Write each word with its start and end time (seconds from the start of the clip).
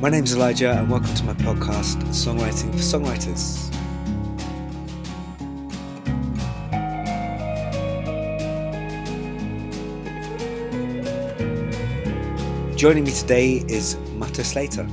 My 0.00 0.08
name's 0.08 0.32
Elijah, 0.32 0.70
and 0.70 0.88
welcome 0.88 1.12
to 1.12 1.24
my 1.24 1.32
podcast, 1.32 1.96
Songwriting 2.14 2.70
for 2.70 2.78
Songwriters. 2.78 3.66
Joining 12.76 13.02
me 13.02 13.10
today 13.10 13.64
is 13.66 13.96
Mutter 14.14 14.44
Slater. 14.44 14.86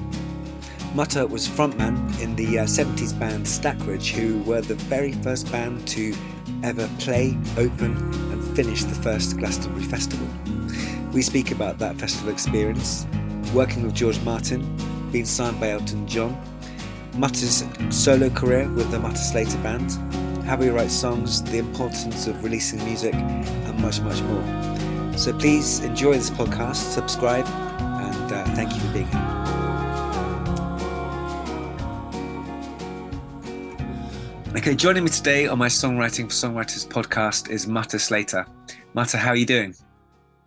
Mutter 0.96 1.28
was 1.28 1.48
frontman 1.48 2.20
in 2.20 2.36
the 2.36 2.58
uh, 2.58 2.64
70s 2.64 3.18
band 3.20 3.46
Stackridge, 3.46 4.10
who 4.10 4.42
were 4.42 4.62
the 4.62 4.74
very 4.74 5.12
first 5.12 5.52
band 5.52 5.88
to 5.90 6.16
ever 6.64 6.90
play, 6.98 7.38
open, 7.60 7.96
and 8.32 8.56
finish 8.56 8.84
the 8.84 8.96
first 8.96 9.38
Glastonbury 9.38 9.86
Festival. 9.86 10.28
We 11.14 11.22
speak 11.22 11.52
about 11.52 11.78
that 11.78 11.96
festival 12.00 12.32
experience, 12.32 13.06
working 13.54 13.84
with 13.84 13.94
George 13.94 14.20
Martin, 14.22 14.64
being 15.16 15.24
signed 15.24 15.58
by 15.62 15.70
Elton 15.70 16.06
John, 16.06 16.38
Mutter's 17.16 17.64
solo 17.90 18.30
career 18.30 18.70
with 18.74 18.92
the 18.92 19.00
Mutter 19.00 19.16
Slater 19.16 19.58
Band, 19.60 19.90
how 20.44 20.58
he 20.58 20.68
writes 20.68 20.94
songs, 20.94 21.42
the 21.42 21.58
importance 21.58 22.28
of 22.28 22.44
releasing 22.44 22.84
music, 22.84 23.14
and 23.14 23.80
much, 23.80 24.02
much 24.02 24.22
more. 24.24 25.18
So 25.18 25.32
please 25.32 25.80
enjoy 25.80 26.16
this 26.16 26.30
podcast, 26.30 26.92
subscribe, 26.92 27.46
and 27.48 28.34
uh, 28.34 28.44
thank 28.56 28.74
you 28.74 28.82
for 28.82 28.92
being 28.92 29.08
here. 29.08 29.22
Okay, 34.58 34.76
joining 34.76 35.06
me 35.06 35.10
today 35.10 35.48
on 35.48 35.58
my 35.58 35.70
Songwriting 35.70 36.26
for 36.26 36.34
Songwriters 36.48 36.86
podcast 36.86 37.50
is 37.50 37.68
Mutter 37.68 38.00
Slater. 38.00 38.46
Mutter, 38.94 39.18
how 39.18 39.30
are 39.30 39.38
you 39.38 39.46
doing? 39.46 39.76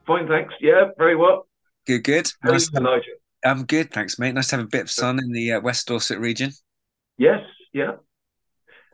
Fine, 0.06 0.28
thanks. 0.28 0.52
Yeah, 0.60 0.90
very 0.98 1.16
well. 1.16 1.46
Good, 1.86 2.04
good. 2.04 2.30
How 2.42 2.50
are 2.50 2.52
Nice 2.52 2.70
you, 2.70 2.78
Elijah? 2.78 3.04
I'm 3.44 3.64
good, 3.64 3.92
thanks, 3.92 4.18
mate. 4.18 4.34
Nice 4.34 4.48
to 4.48 4.56
have 4.56 4.64
a 4.64 4.68
bit 4.68 4.82
of 4.82 4.90
sun 4.90 5.18
in 5.18 5.32
the 5.32 5.52
uh, 5.52 5.60
West 5.60 5.86
Dorset 5.86 6.18
region. 6.18 6.50
Yes, 7.16 7.40
yeah. 7.72 7.92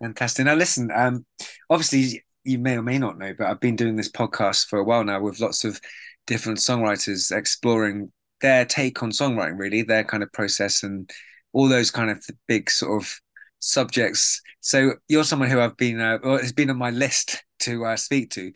Fantastic. 0.01 0.45
Now, 0.45 0.55
listen, 0.55 0.91
um, 0.95 1.25
obviously, 1.71 2.25
you 2.45 2.59
may 2.59 2.77
or 2.77 2.83
may 2.83 2.99
not 2.99 3.19
know, 3.19 3.33
but 3.37 3.47
I've 3.47 3.61
been 3.61 3.77
doing 3.77 3.97
this 3.97 4.11
podcast 4.11 4.67
for 4.67 4.79
a 4.79 4.85
while 4.85 5.05
now 5.05 5.21
with 5.21 5.41
lots 5.41 5.65
of 5.65 5.81
different 6.27 6.59
songwriters 6.59 7.35
exploring 7.35 8.13
their 8.41 8.65
take 8.65 9.03
on 9.03 9.11
songwriting, 9.11 9.59
really, 9.59 9.83
their 9.83 10.05
kind 10.05 10.23
of 10.23 10.33
process 10.33 10.83
and 10.83 11.11
all 11.53 11.69
those 11.69 11.91
kind 11.91 12.11
of 12.11 12.23
big 12.47 12.71
sort 12.71 13.03
of 13.03 13.15
subjects. 13.61 14.43
So, 14.61 14.95
you're 15.09 15.25
someone 15.25 15.51
who 15.51 15.61
I've 15.61 15.77
been, 15.77 16.01
uh, 16.01 16.19
well, 16.23 16.39
has 16.39 16.53
been 16.53 16.71
on 16.71 16.77
my 16.77 16.91
list 16.91 17.43
to 17.61 17.85
uh, 17.87 17.97
speak 17.97 18.31
to. 18.33 18.53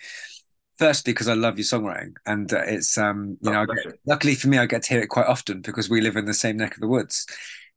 Firstly, 0.78 1.12
because 1.12 1.26
I 1.26 1.34
love 1.34 1.58
your 1.58 1.64
songwriting, 1.64 2.14
and 2.24 2.52
uh, 2.52 2.62
it's 2.64 2.96
um, 2.96 3.36
you 3.40 3.50
Oh, 3.50 3.52
know, 3.52 3.62
I 3.62 3.66
get, 3.66 3.98
luckily 4.06 4.36
for 4.36 4.46
me, 4.46 4.58
I 4.58 4.66
get 4.66 4.84
to 4.84 4.88
hear 4.94 5.02
it 5.02 5.08
quite 5.08 5.26
often 5.26 5.60
because 5.60 5.90
we 5.90 6.00
live 6.00 6.16
in 6.16 6.24
the 6.24 6.34
same 6.34 6.56
neck 6.56 6.74
of 6.74 6.80
the 6.80 6.86
woods. 6.86 7.26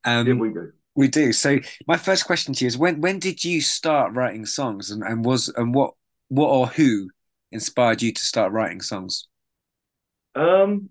Um, 0.03 0.25
yeah, 0.25 0.33
we 0.33 0.49
do. 0.53 0.73
we 0.95 1.07
do. 1.07 1.33
So 1.33 1.59
my 1.87 1.97
first 1.97 2.25
question 2.25 2.53
to 2.55 2.65
you 2.65 2.67
is 2.67 2.77
when 2.77 3.01
when 3.01 3.19
did 3.19 3.43
you 3.43 3.61
start 3.61 4.13
writing 4.13 4.45
songs 4.45 4.91
and, 4.91 5.03
and 5.03 5.25
was 5.25 5.49
and 5.49 5.73
what 5.75 5.95
what 6.29 6.49
or 6.49 6.67
who 6.67 7.09
inspired 7.51 8.01
you 8.03 8.13
to 8.13 8.23
start 8.23 8.51
writing 8.53 8.81
songs? 8.81 9.27
Um, 10.35 10.89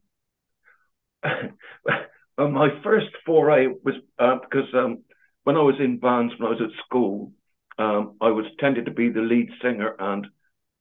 uh, 1.25 2.49
my 2.49 2.69
first 2.83 3.09
foray 3.27 3.67
was 3.85 3.95
uh, 4.19 4.37
because 4.43 4.69
um, 4.75 4.99
when 5.45 5.57
I 5.57 5.63
was 5.63 5.77
in 5.81 5.99
bands 5.99 6.33
when 6.39 6.49
I 6.49 6.51
was 6.51 6.61
at 6.63 6.85
school, 6.87 7.33
um, 7.79 8.17
I 8.21 8.31
was 8.31 8.47
tended 8.59 8.87
to 8.87 8.91
be 8.93 9.09
the 9.11 9.21
lead 9.21 9.51
singer 9.63 9.95
and 9.99 10.27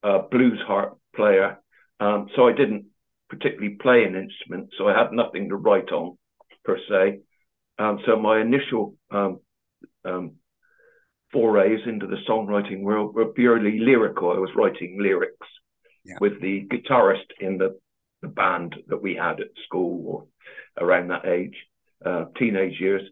uh, 0.04 0.20
blues 0.32 0.60
harp 0.68 0.99
player. 1.16 1.60
Um, 2.00 2.28
so 2.36 2.48
I 2.48 2.54
didn't 2.54 2.86
particularly 3.30 3.76
play 3.82 4.04
an 4.04 4.16
instrument, 4.16 4.70
so 4.78 4.88
I 4.88 4.98
had 4.98 5.12
nothing 5.12 5.50
to 5.50 5.56
write 5.56 5.92
on 5.92 6.18
per 6.64 6.78
se. 6.90 7.20
Um, 7.78 8.00
so 8.06 8.18
my 8.20 8.42
initial 8.42 8.96
um, 9.12 9.40
um, 10.06 10.36
forays 11.32 11.80
into 11.86 12.08
the 12.08 12.18
songwriting 12.28 12.82
world 12.82 13.16
were 13.16 13.28
purely 13.28 13.80
lyrical. 13.80 14.32
I 14.32 14.40
was 14.40 14.50
writing 14.56 14.98
lyrics 15.00 15.48
Yeah. 16.06 16.18
with 16.20 16.42
the 16.42 16.68
guitarist 16.68 17.30
in 17.40 17.58
the, 17.58 17.80
the 18.22 18.28
band 18.28 18.76
that 18.88 19.02
we 19.02 19.16
had 19.16 19.40
at 19.40 19.48
school 19.66 20.28
or 20.78 20.84
around 20.86 21.10
that 21.10 21.26
age, 21.26 21.56
uh, 22.06 22.26
teenage 22.38 22.80
years. 22.80 23.04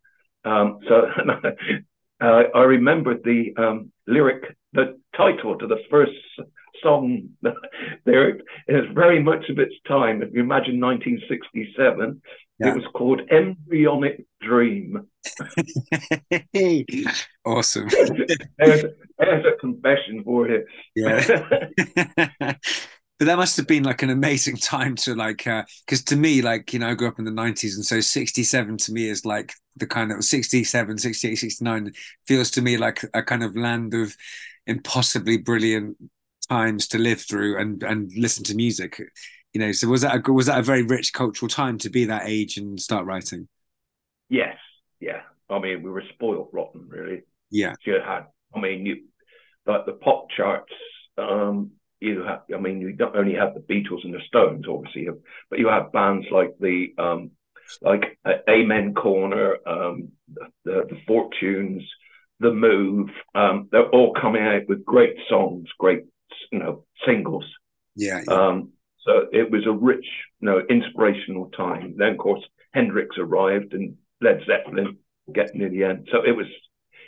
Um, 0.44 0.80
so 0.88 0.96
uh, 2.22 2.44
I 2.56 2.64
remembered 2.64 3.24
the 3.24 3.54
um, 3.58 3.92
lyric, 4.08 4.56
the 4.74 5.00
title 5.16 5.58
to 5.58 5.68
the 5.68 5.82
first 5.90 6.12
song 6.82 7.30
there. 8.06 8.30
It 8.30 8.42
is 8.68 8.86
very 8.94 9.22
much 9.22 9.50
of 9.50 9.60
its 9.60 9.76
time. 9.88 10.22
If 10.22 10.34
you 10.34 10.42
imagine 10.42 10.80
1967, 10.80 12.22
Yeah. 12.60 12.70
it 12.70 12.76
was 12.76 12.86
called 12.94 13.22
Embryonic 13.30 14.26
Dream. 14.42 15.08
awesome. 17.46 17.88
There's, 18.58 18.86
there's 19.20 19.46
a 19.46 19.58
confession 19.60 20.24
for 20.24 20.48
you. 20.48 20.66
Yeah. 20.96 21.26
but 23.20 23.26
that 23.26 23.38
must 23.38 23.58
have 23.58 23.68
been 23.68 23.84
like 23.84 24.04
an 24.04 24.10
amazing 24.10 24.58
time 24.58 24.96
to 24.96 25.16
like 25.16 25.48
uh, 25.48 25.64
because 25.86 26.04
to 26.06 26.16
me 26.16 26.42
like 26.42 26.72
you 26.72 26.80
know 26.80 26.90
i 26.90 26.94
grew 26.94 27.08
up 27.08 27.18
in 27.18 27.26
the 27.26 27.32
90s 27.32 27.76
and 27.76 27.84
so 27.84 28.00
67 28.00 28.78
to 28.78 28.92
me 28.94 29.10
is 29.10 29.26
like 29.26 29.54
the 29.78 29.88
kind 29.88 30.12
of 30.12 30.24
67 30.24 30.98
68 31.00 31.36
69 31.36 31.92
feels 32.28 32.52
to 32.52 32.62
me 32.62 32.78
like 32.78 33.04
a 33.16 33.24
kind 33.24 33.44
of 33.44 33.56
land 33.56 33.94
of 33.96 34.16
impossibly 34.68 35.38
brilliant 35.38 35.98
times 36.50 36.88
to 36.88 36.98
live 36.98 37.22
through 37.22 37.60
and 37.60 37.84
and 37.84 38.12
listen 38.16 38.44
to 38.44 38.56
music 38.56 39.02
you 39.54 39.60
know 39.60 39.72
so 39.72 39.88
was 39.88 40.02
that 40.02 40.28
a, 40.28 40.32
was 40.32 40.46
that 40.46 40.60
a 40.60 40.64
very 40.64 40.84
rich 40.84 41.14
cultural 41.14 41.50
time 41.50 41.78
to 41.78 41.90
be 41.90 42.06
that 42.06 42.28
age 42.28 42.58
and 42.58 42.80
start 42.80 43.06
writing 43.06 43.48
yes, 44.30 44.58
yeah. 45.00 45.22
I 45.50 45.60
mean, 45.60 45.82
we 45.84 45.90
were 45.90 46.04
spoiled 46.14 46.50
rotten, 46.52 46.88
really. 46.90 47.22
yeah 47.50 47.76
You 47.86 48.00
had, 48.06 48.26
I 48.56 48.60
mean, 48.60 48.86
you 48.86 49.04
like 49.66 49.86
the 49.86 49.94
pop 49.94 50.28
charts. 50.36 50.74
Um, 51.18 51.72
you 52.00 52.24
have, 52.24 52.42
I 52.54 52.60
mean, 52.60 52.80
you 52.82 52.94
don't 52.94 53.16
only 53.16 53.36
have 53.36 53.54
the 53.54 53.60
Beatles 53.62 54.04
and 54.04 54.14
the 54.14 54.20
Stones, 54.28 54.66
obviously, 54.70 55.08
but 55.50 55.60
you 55.60 55.68
have 55.68 55.92
bands 55.92 56.28
like 56.32 56.54
the 56.60 56.94
um, 56.98 57.32
like 57.82 58.18
uh, 58.24 58.34
Amen 58.50 58.94
Corner, 58.94 59.58
um, 59.66 60.10
the, 60.64 60.86
the 60.90 60.98
Fortunes, 61.08 61.84
the 62.40 62.54
Move. 62.54 63.10
Um, 63.34 63.68
they're 63.72 63.90
all 63.90 64.14
coming 64.14 64.44
out 64.44 64.68
with 64.68 64.86
great 64.86 65.16
songs, 65.28 65.68
great 65.80 66.04
you 66.52 66.60
know 66.60 66.84
singles. 67.06 67.46
yeah, 67.96 68.22
yeah. 68.28 68.34
Um, 68.34 68.72
so 69.06 69.28
it 69.32 69.50
was 69.50 69.66
a 69.66 69.72
rich, 69.72 70.06
you 70.42 70.50
know, 70.50 70.62
inspirational 70.70 71.50
time. 71.52 71.96
Then, 71.98 72.10
of 72.10 72.18
course, 72.18 72.44
Hendrix 72.74 73.16
arrived 73.18 73.74
and 73.74 73.96
Led 74.22 74.42
Zeppelin 74.46 74.98
getting 75.34 75.62
near 75.62 75.70
the 75.70 75.86
end. 75.86 76.10
So 76.12 76.24
it 76.26 76.36
was, 76.36 76.48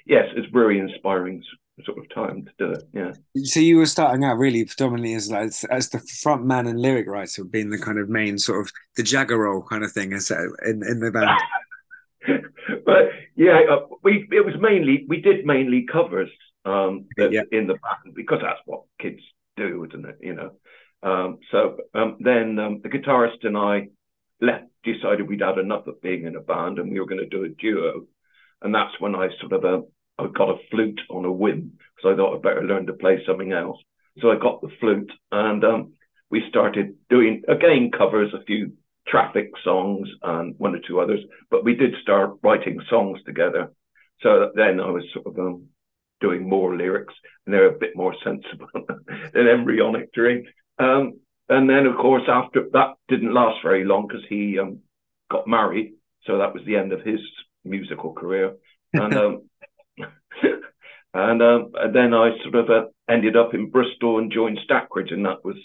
yes, 0.06 0.26
it's 0.36 0.48
very 0.52 0.80
inspiring 0.80 1.44
sort 1.86 1.98
of 1.98 2.10
time 2.14 2.46
to 2.46 2.52
do 2.58 2.72
it. 2.72 2.84
Yeah. 2.94 3.44
so 3.44 3.60
you 3.60 3.78
were 3.78 3.86
starting 3.86 4.24
out 4.24 4.38
really 4.38 4.66
predominantly 4.66 5.14
as 5.14 5.32
like 5.32 5.52
as 5.72 5.90
the 5.90 6.00
front 6.00 6.46
man 6.46 6.68
and 6.68 6.80
lyric 6.80 7.08
writer 7.08 7.46
being 7.46 7.70
the 7.70 7.78
kind 7.78 7.98
of 7.98 8.10
main 8.10 8.38
sort 8.38 8.60
of 8.60 8.72
the 8.98 9.04
jagger 9.04 9.38
role 9.38 9.62
kind 9.62 9.86
of 9.86 9.92
thing 9.94 10.12
as 10.12 10.30
in, 10.30 10.84
in 10.86 11.00
the 11.00 11.10
band 11.10 11.30
but 12.86 13.12
yeah, 13.36 13.62
uh, 13.72 13.86
we 14.04 14.28
it 14.32 14.46
was 14.46 14.56
mainly 14.60 15.06
we 15.08 15.22
did 15.22 15.46
mainly 15.46 15.86
covers 15.90 16.30
um, 16.70 17.06
Yeah. 17.18 17.44
in 17.52 17.68
the 17.68 17.76
band 17.76 18.16
because 18.16 18.40
that's 18.42 18.62
what 18.66 18.84
kids 19.02 19.22
do, 19.58 19.86
isn't 19.86 20.06
it? 20.06 20.18
You 20.22 20.36
know. 20.36 20.52
Um, 21.02 21.40
so 21.52 21.78
um, 21.94 22.18
then 22.20 22.60
um, 22.60 22.82
the 22.84 22.90
guitarist 22.90 23.44
and 23.44 23.58
I 23.58 23.88
left, 24.42 24.66
decided 24.84 25.28
we'd 25.28 25.42
had 25.42 25.58
enough 25.58 25.88
of 25.88 26.02
being 26.02 26.26
in 26.26 26.36
a 26.36 26.42
band 26.42 26.80
and 26.80 26.92
we 26.92 27.00
were 27.00 27.06
going 27.06 27.22
to 27.22 27.38
do 27.38 27.44
a 27.44 27.50
duo, 27.50 28.06
and 28.62 28.74
that's 28.74 29.00
when 29.00 29.16
I 29.16 29.30
sort 29.40 29.54
of 29.54 29.66
uh, 29.66 29.82
I 30.18 30.28
got 30.28 30.50
a 30.50 30.58
flute 30.70 31.02
on 31.10 31.26
a 31.26 31.32
whim 31.32 31.74
because 31.96 32.14
I 32.14 32.16
thought 32.16 32.36
I'd 32.36 32.42
better 32.42 32.64
learn 32.64 32.86
to 32.88 32.94
play 32.94 33.24
something 33.26 33.52
else. 33.52 33.78
So 34.20 34.32
I 34.32 34.38
got 34.38 34.62
the 34.62 34.70
flute 34.80 35.12
and 35.32 35.64
um, 35.64 35.94
we 36.30 36.44
started 36.50 36.96
doing 37.10 37.44
again 37.48 37.92
covers, 37.98 38.34
a 38.34 38.44
few 38.44 38.74
traffic 39.08 39.52
songs 39.64 40.08
and 40.22 40.56
one 40.58 40.76
or 40.76 40.80
two 40.86 41.00
others, 41.00 41.22
but 41.50 41.64
we 41.64 41.76
did 41.76 41.96
start 42.02 42.38
writing 42.44 42.80
songs 42.90 43.20
together. 43.26 43.72
So 44.22 44.52
then 44.56 44.80
I 44.80 44.90
was 44.90 45.04
sort 45.14 45.28
of 45.28 45.40
um, 45.40 45.68
doing 46.20 46.48
more 46.48 46.76
lyrics 46.76 47.14
and 47.46 47.54
they're 47.54 47.76
a 47.76 47.80
bit 47.80 47.96
more 47.96 48.16
sensible 48.24 48.68
than 49.34 49.48
Embryonic 49.48 50.14
Dream. 50.14 50.46
Um, 50.78 51.20
and 51.50 51.70
then, 51.70 51.88
of 51.88 51.98
course, 51.98 52.24
after 52.28 52.68
that 52.74 52.94
didn't 53.08 53.34
last 53.34 53.58
very 53.64 53.84
long 53.84 54.08
because 54.08 54.24
he 54.30 54.60
um, 54.60 54.80
got 55.32 55.48
married. 55.48 55.94
So 56.26 56.38
that 56.38 56.54
was 56.54 56.64
the 56.66 56.76
end 56.76 56.94
of 56.94 57.02
his 57.02 57.20
musical 57.64 58.14
career. 58.14 58.56
And 58.94 59.14
um, 59.16 59.50
and, 61.14 61.42
um, 61.42 61.72
and 61.76 61.96
then 61.96 62.14
I 62.14 62.38
sort 62.44 62.56
of 62.56 62.70
uh, 62.70 62.88
ended 63.10 63.36
up 63.36 63.54
in 63.54 63.72
Bristol 63.72 64.20
and 64.20 64.32
joined 64.32 64.60
Stackridge, 64.70 65.12
and 65.12 65.26
that 65.26 65.44
was 65.44 65.58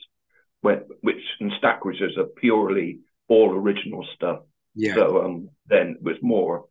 where, 0.62 0.84
which 1.02 1.22
and 1.40 1.52
Stackridge 1.62 2.02
is 2.02 2.16
a 2.16 2.24
purely 2.24 3.00
all 3.28 3.50
original 3.50 4.06
stuff. 4.14 4.40
yeah 4.74 4.94
So 4.94 5.22
um, 5.22 5.50
then 5.66 5.96
it 5.98 6.02
was 6.02 6.16
more. 6.22 6.64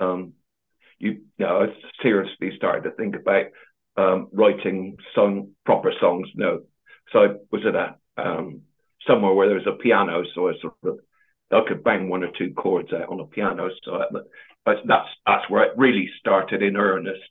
Um, 0.00 0.32
you, 0.98 1.10
you 1.12 1.46
know, 1.46 1.62
I 1.62 1.66
seriously 2.02 2.52
started 2.56 2.88
to 2.88 2.96
think 2.96 3.16
about 3.16 3.46
um, 3.96 4.28
writing 4.32 4.96
song 5.14 5.52
proper 5.64 5.92
songs. 6.00 6.28
No, 6.34 6.60
so 7.12 7.18
I 7.20 7.26
was 7.50 7.62
at 7.66 7.74
a 7.74 7.96
um, 8.16 8.62
somewhere 9.06 9.32
where 9.32 9.48
there 9.48 9.58
was 9.58 9.66
a 9.66 9.82
piano, 9.82 10.22
so 10.34 10.48
I 10.48 10.52
sort 10.60 10.74
of 10.84 10.98
I 11.50 11.60
could 11.66 11.82
bang 11.82 12.08
one 12.08 12.22
or 12.22 12.30
two 12.36 12.52
chords 12.54 12.92
out 12.92 13.08
on 13.08 13.20
a 13.20 13.26
piano. 13.26 13.68
So 13.84 14.02
but 14.64 14.76
that's 14.86 15.08
that's 15.26 15.48
where 15.50 15.64
it 15.64 15.72
really 15.76 16.08
started 16.18 16.62
in 16.62 16.76
earnest. 16.76 17.22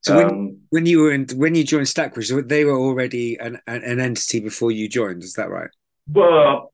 So 0.00 0.16
when, 0.16 0.26
um, 0.26 0.58
when 0.70 0.86
you 0.86 1.00
were 1.00 1.12
in, 1.12 1.26
when 1.36 1.54
you 1.54 1.62
joined 1.62 1.86
Stackridge, 1.86 2.48
they 2.48 2.64
were 2.64 2.78
already 2.78 3.36
an, 3.36 3.60
an 3.66 4.00
entity 4.00 4.40
before 4.40 4.70
you 4.70 4.88
joined. 4.88 5.22
Is 5.22 5.34
that 5.34 5.50
right? 5.50 5.68
Well, 6.10 6.72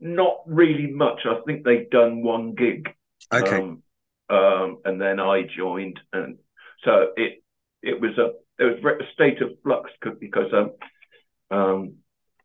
not 0.00 0.38
really 0.46 0.88
much. 0.88 1.20
I 1.24 1.40
think 1.46 1.64
they'd 1.64 1.90
done 1.90 2.22
one 2.22 2.54
gig. 2.54 2.88
Okay. 3.32 3.56
Um, 3.56 3.82
um, 4.30 4.78
and 4.84 5.00
then 5.00 5.20
I 5.20 5.42
joined, 5.56 5.98
and 6.12 6.38
so 6.84 7.12
it 7.16 7.42
it 7.82 8.00
was 8.00 8.16
a 8.18 8.32
it 8.62 8.82
was 8.82 8.98
a 9.00 9.12
state 9.12 9.40
of 9.40 9.50
flux 9.62 9.90
because 10.20 10.52
um, 10.52 10.72
um, 11.50 11.94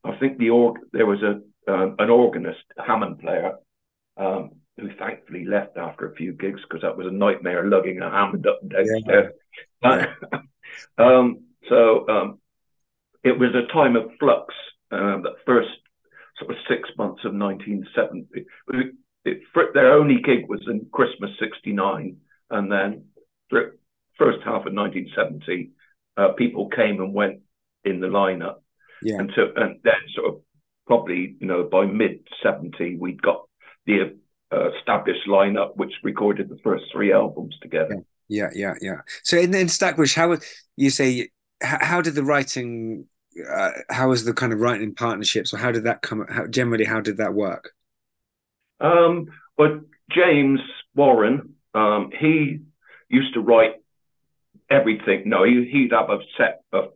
I 0.03 0.15
think 0.17 0.37
the 0.37 0.49
org 0.51 0.77
there 0.91 1.05
was 1.05 1.21
a 1.21 1.41
um, 1.71 1.95
an 1.99 2.09
organist, 2.09 2.63
Hammond 2.77 3.19
player, 3.19 3.53
um, 4.17 4.51
who 4.77 4.89
thankfully 4.97 5.45
left 5.45 5.77
after 5.77 6.09
a 6.09 6.15
few 6.15 6.33
gigs 6.33 6.61
because 6.67 6.81
that 6.81 6.97
was 6.97 7.07
a 7.07 7.11
nightmare 7.11 7.65
lugging 7.67 8.01
a 8.01 8.09
Hammond 8.09 8.47
up 8.47 8.59
and 8.61 8.71
downstairs. 8.71 9.33
Yeah. 9.81 10.07
um, 10.97 11.43
so 11.69 12.07
um, 12.09 12.39
it 13.23 13.37
was 13.37 13.51
a 13.55 13.71
time 13.71 13.95
of 13.95 14.11
flux. 14.19 14.53
Uh, 14.91 15.21
the 15.21 15.35
first 15.45 15.69
sort 16.37 16.51
of 16.51 16.57
six 16.67 16.89
months 16.97 17.23
of 17.25 17.33
1970. 17.33 18.45
It, 19.25 19.41
their 19.73 19.93
only 19.93 20.21
gig 20.21 20.49
was 20.49 20.61
in 20.67 20.87
Christmas 20.91 21.31
'69, 21.39 22.17
and 22.49 22.71
then 22.71 23.05
the 23.51 23.73
first 24.17 24.39
half 24.43 24.65
of 24.65 24.73
1970, 24.73 25.71
uh, 26.17 26.29
people 26.33 26.69
came 26.69 27.01
and 27.01 27.13
went 27.13 27.39
in 27.83 27.99
the 27.99 28.07
lineup. 28.07 28.57
Yeah. 29.01 29.19
And 29.19 29.31
so, 29.35 29.47
and 29.55 29.79
then 29.83 29.93
sort 30.15 30.33
of 30.33 30.41
probably, 30.87 31.35
you 31.39 31.47
know, 31.47 31.63
by 31.63 31.85
mid 31.85 32.27
70, 32.41 32.97
we'd 32.97 33.21
got 33.21 33.43
the 33.85 34.17
uh, 34.51 34.69
established 34.77 35.27
lineup, 35.27 35.75
which 35.75 35.91
recorded 36.03 36.49
the 36.49 36.59
first 36.63 36.85
three 36.91 37.11
albums 37.11 37.55
together. 37.61 38.03
Yeah, 38.29 38.49
yeah, 38.53 38.73
yeah. 38.81 39.01
So 39.23 39.37
in, 39.37 39.53
in 39.53 39.67
Stackridge, 39.67 40.15
how 40.15 40.29
would 40.29 40.43
you 40.77 40.89
say? 40.89 41.29
How, 41.61 41.77
how 41.81 42.01
did 42.01 42.15
the 42.15 42.23
writing? 42.23 43.05
Uh, 43.51 43.71
how 43.89 44.09
was 44.09 44.25
the 44.25 44.33
kind 44.33 44.53
of 44.53 44.59
writing 44.59 44.93
partnerships, 44.93 45.53
or 45.53 45.57
how 45.57 45.71
did 45.71 45.83
that 45.83 46.01
come? 46.01 46.25
How, 46.29 46.47
generally, 46.47 46.85
how 46.85 47.01
did 47.01 47.17
that 47.17 47.33
work? 47.33 47.73
Um, 48.83 49.27
but 49.57 49.81
James 50.11 50.59
Warren, 50.93 51.55
um, 51.73 52.11
he 52.19 52.59
used 53.09 53.33
to 53.33 53.39
write 53.39 53.75
everything. 54.69 55.23
No, 55.25 55.43
he, 55.43 55.67
he'd 55.71 55.91
have 55.91 56.09
a 56.09 56.19
set 56.37 56.61
of 56.71 56.93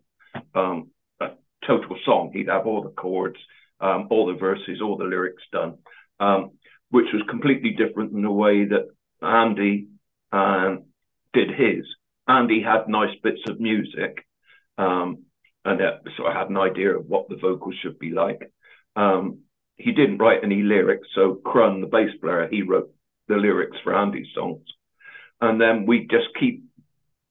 um, 0.54 0.92
a 1.20 1.30
total 1.66 1.98
song. 2.06 2.32
He'd 2.34 2.50
have 2.50 2.68
all 2.68 2.84
the 2.84 2.90
chords, 2.90 3.38
um, 3.80 4.08
all 4.12 4.28
the 4.28 4.34
verses, 4.34 4.82
all 4.82 4.98
the 4.98 5.06
lyrics 5.06 5.44
done. 5.52 5.80
Um, 6.20 6.52
which 6.90 7.08
was 7.14 7.24
completely 7.30 7.72
different 7.72 8.14
than 8.14 8.22
the 8.22 8.32
way 8.32 8.66
that 8.66 8.88
Andy 9.22 9.88
um, 10.32 10.86
did 11.34 11.50
his. 11.50 11.86
Andy 12.28 12.62
had 12.62 12.88
nice 12.88 13.16
bits 13.24 13.42
of 13.48 13.60
music, 13.60 14.26
um, 14.78 15.24
and 15.66 15.82
uh, 15.82 15.98
so 16.16 16.26
I 16.26 16.38
had 16.38 16.50
an 16.50 16.58
idea 16.58 16.98
of 16.98 17.06
what 17.06 17.30
the 17.30 17.36
vocals 17.36 17.76
should 17.82 18.00
be 18.00 18.12
like. 18.12 18.52
Um, 18.96 19.40
he 19.78 19.92
didn't 19.92 20.18
write 20.18 20.44
any 20.44 20.62
lyrics, 20.64 21.08
so 21.14 21.36
Crun, 21.36 21.82
the 21.82 21.88
bass 21.88 22.10
player, 22.22 22.48
he 22.50 22.64
wrote 22.64 22.92
the 23.28 23.36
lyrics 23.36 23.78
for 23.84 23.96
Andy's 23.96 24.28
songs, 24.34 24.64
and 25.42 25.60
then 25.60 25.86
we 25.86 26.08
just 26.10 26.28
keep 26.40 26.64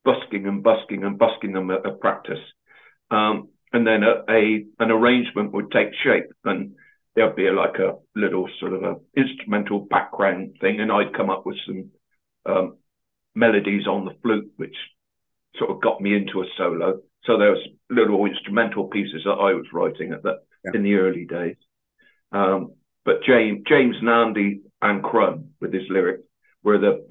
busking 0.05 0.47
and 0.47 0.63
busking 0.63 1.03
and 1.05 1.19
busking 1.19 1.53
them 1.53 1.71
at, 1.71 1.87
at 1.87 2.01
practice, 2.01 2.39
um, 3.11 3.49
and 3.73 3.87
then 3.87 4.03
a, 4.03 4.23
a 4.31 4.65
an 4.79 4.91
arrangement 4.91 5.53
would 5.53 5.71
take 5.71 5.89
shape 6.03 6.33
and 6.45 6.77
there'd 7.17 7.35
be 7.35 7.51
like 7.51 7.77
a 7.77 7.97
little 8.15 8.49
sort 8.61 8.75
of 8.75 8.83
a 8.83 8.97
instrumental 9.17 9.81
background 9.81 10.57
thing, 10.61 10.81
and 10.81 10.93
I'd 10.93 11.15
come 11.15 11.31
up 11.31 11.47
with 11.47 11.57
some 11.67 11.91
um, 12.45 12.77
melodies 13.35 13.87
on 13.87 14.05
the 14.05 14.15
flute, 14.23 14.53
which 14.57 14.77
sort 15.59 15.71
of 15.71 15.81
got 15.81 16.01
me 16.01 16.15
into 16.15 16.43
a 16.43 16.47
solo. 16.57 17.01
So 17.25 17.39
there 17.39 17.51
was 17.51 17.67
little 17.91 18.25
instrumental 18.27 18.85
pieces 18.89 19.23
that 19.25 19.31
I 19.31 19.55
was 19.55 19.65
writing 19.73 20.13
at 20.13 20.23
that 20.23 20.41
yeah. 20.65 20.73
in 20.75 20.83
the 20.83 20.95
early 20.95 21.25
days. 21.25 21.57
Um, 22.33 22.73
but 23.05 23.23
James, 23.23 23.63
James 23.69 23.97
and 24.01 24.09
Andy 24.09 24.61
and 24.83 25.03
Crun 25.03 25.51
with 25.61 25.73
his 25.73 25.85
lyrics 25.89 26.25
were 26.63 26.79
the 26.79 27.07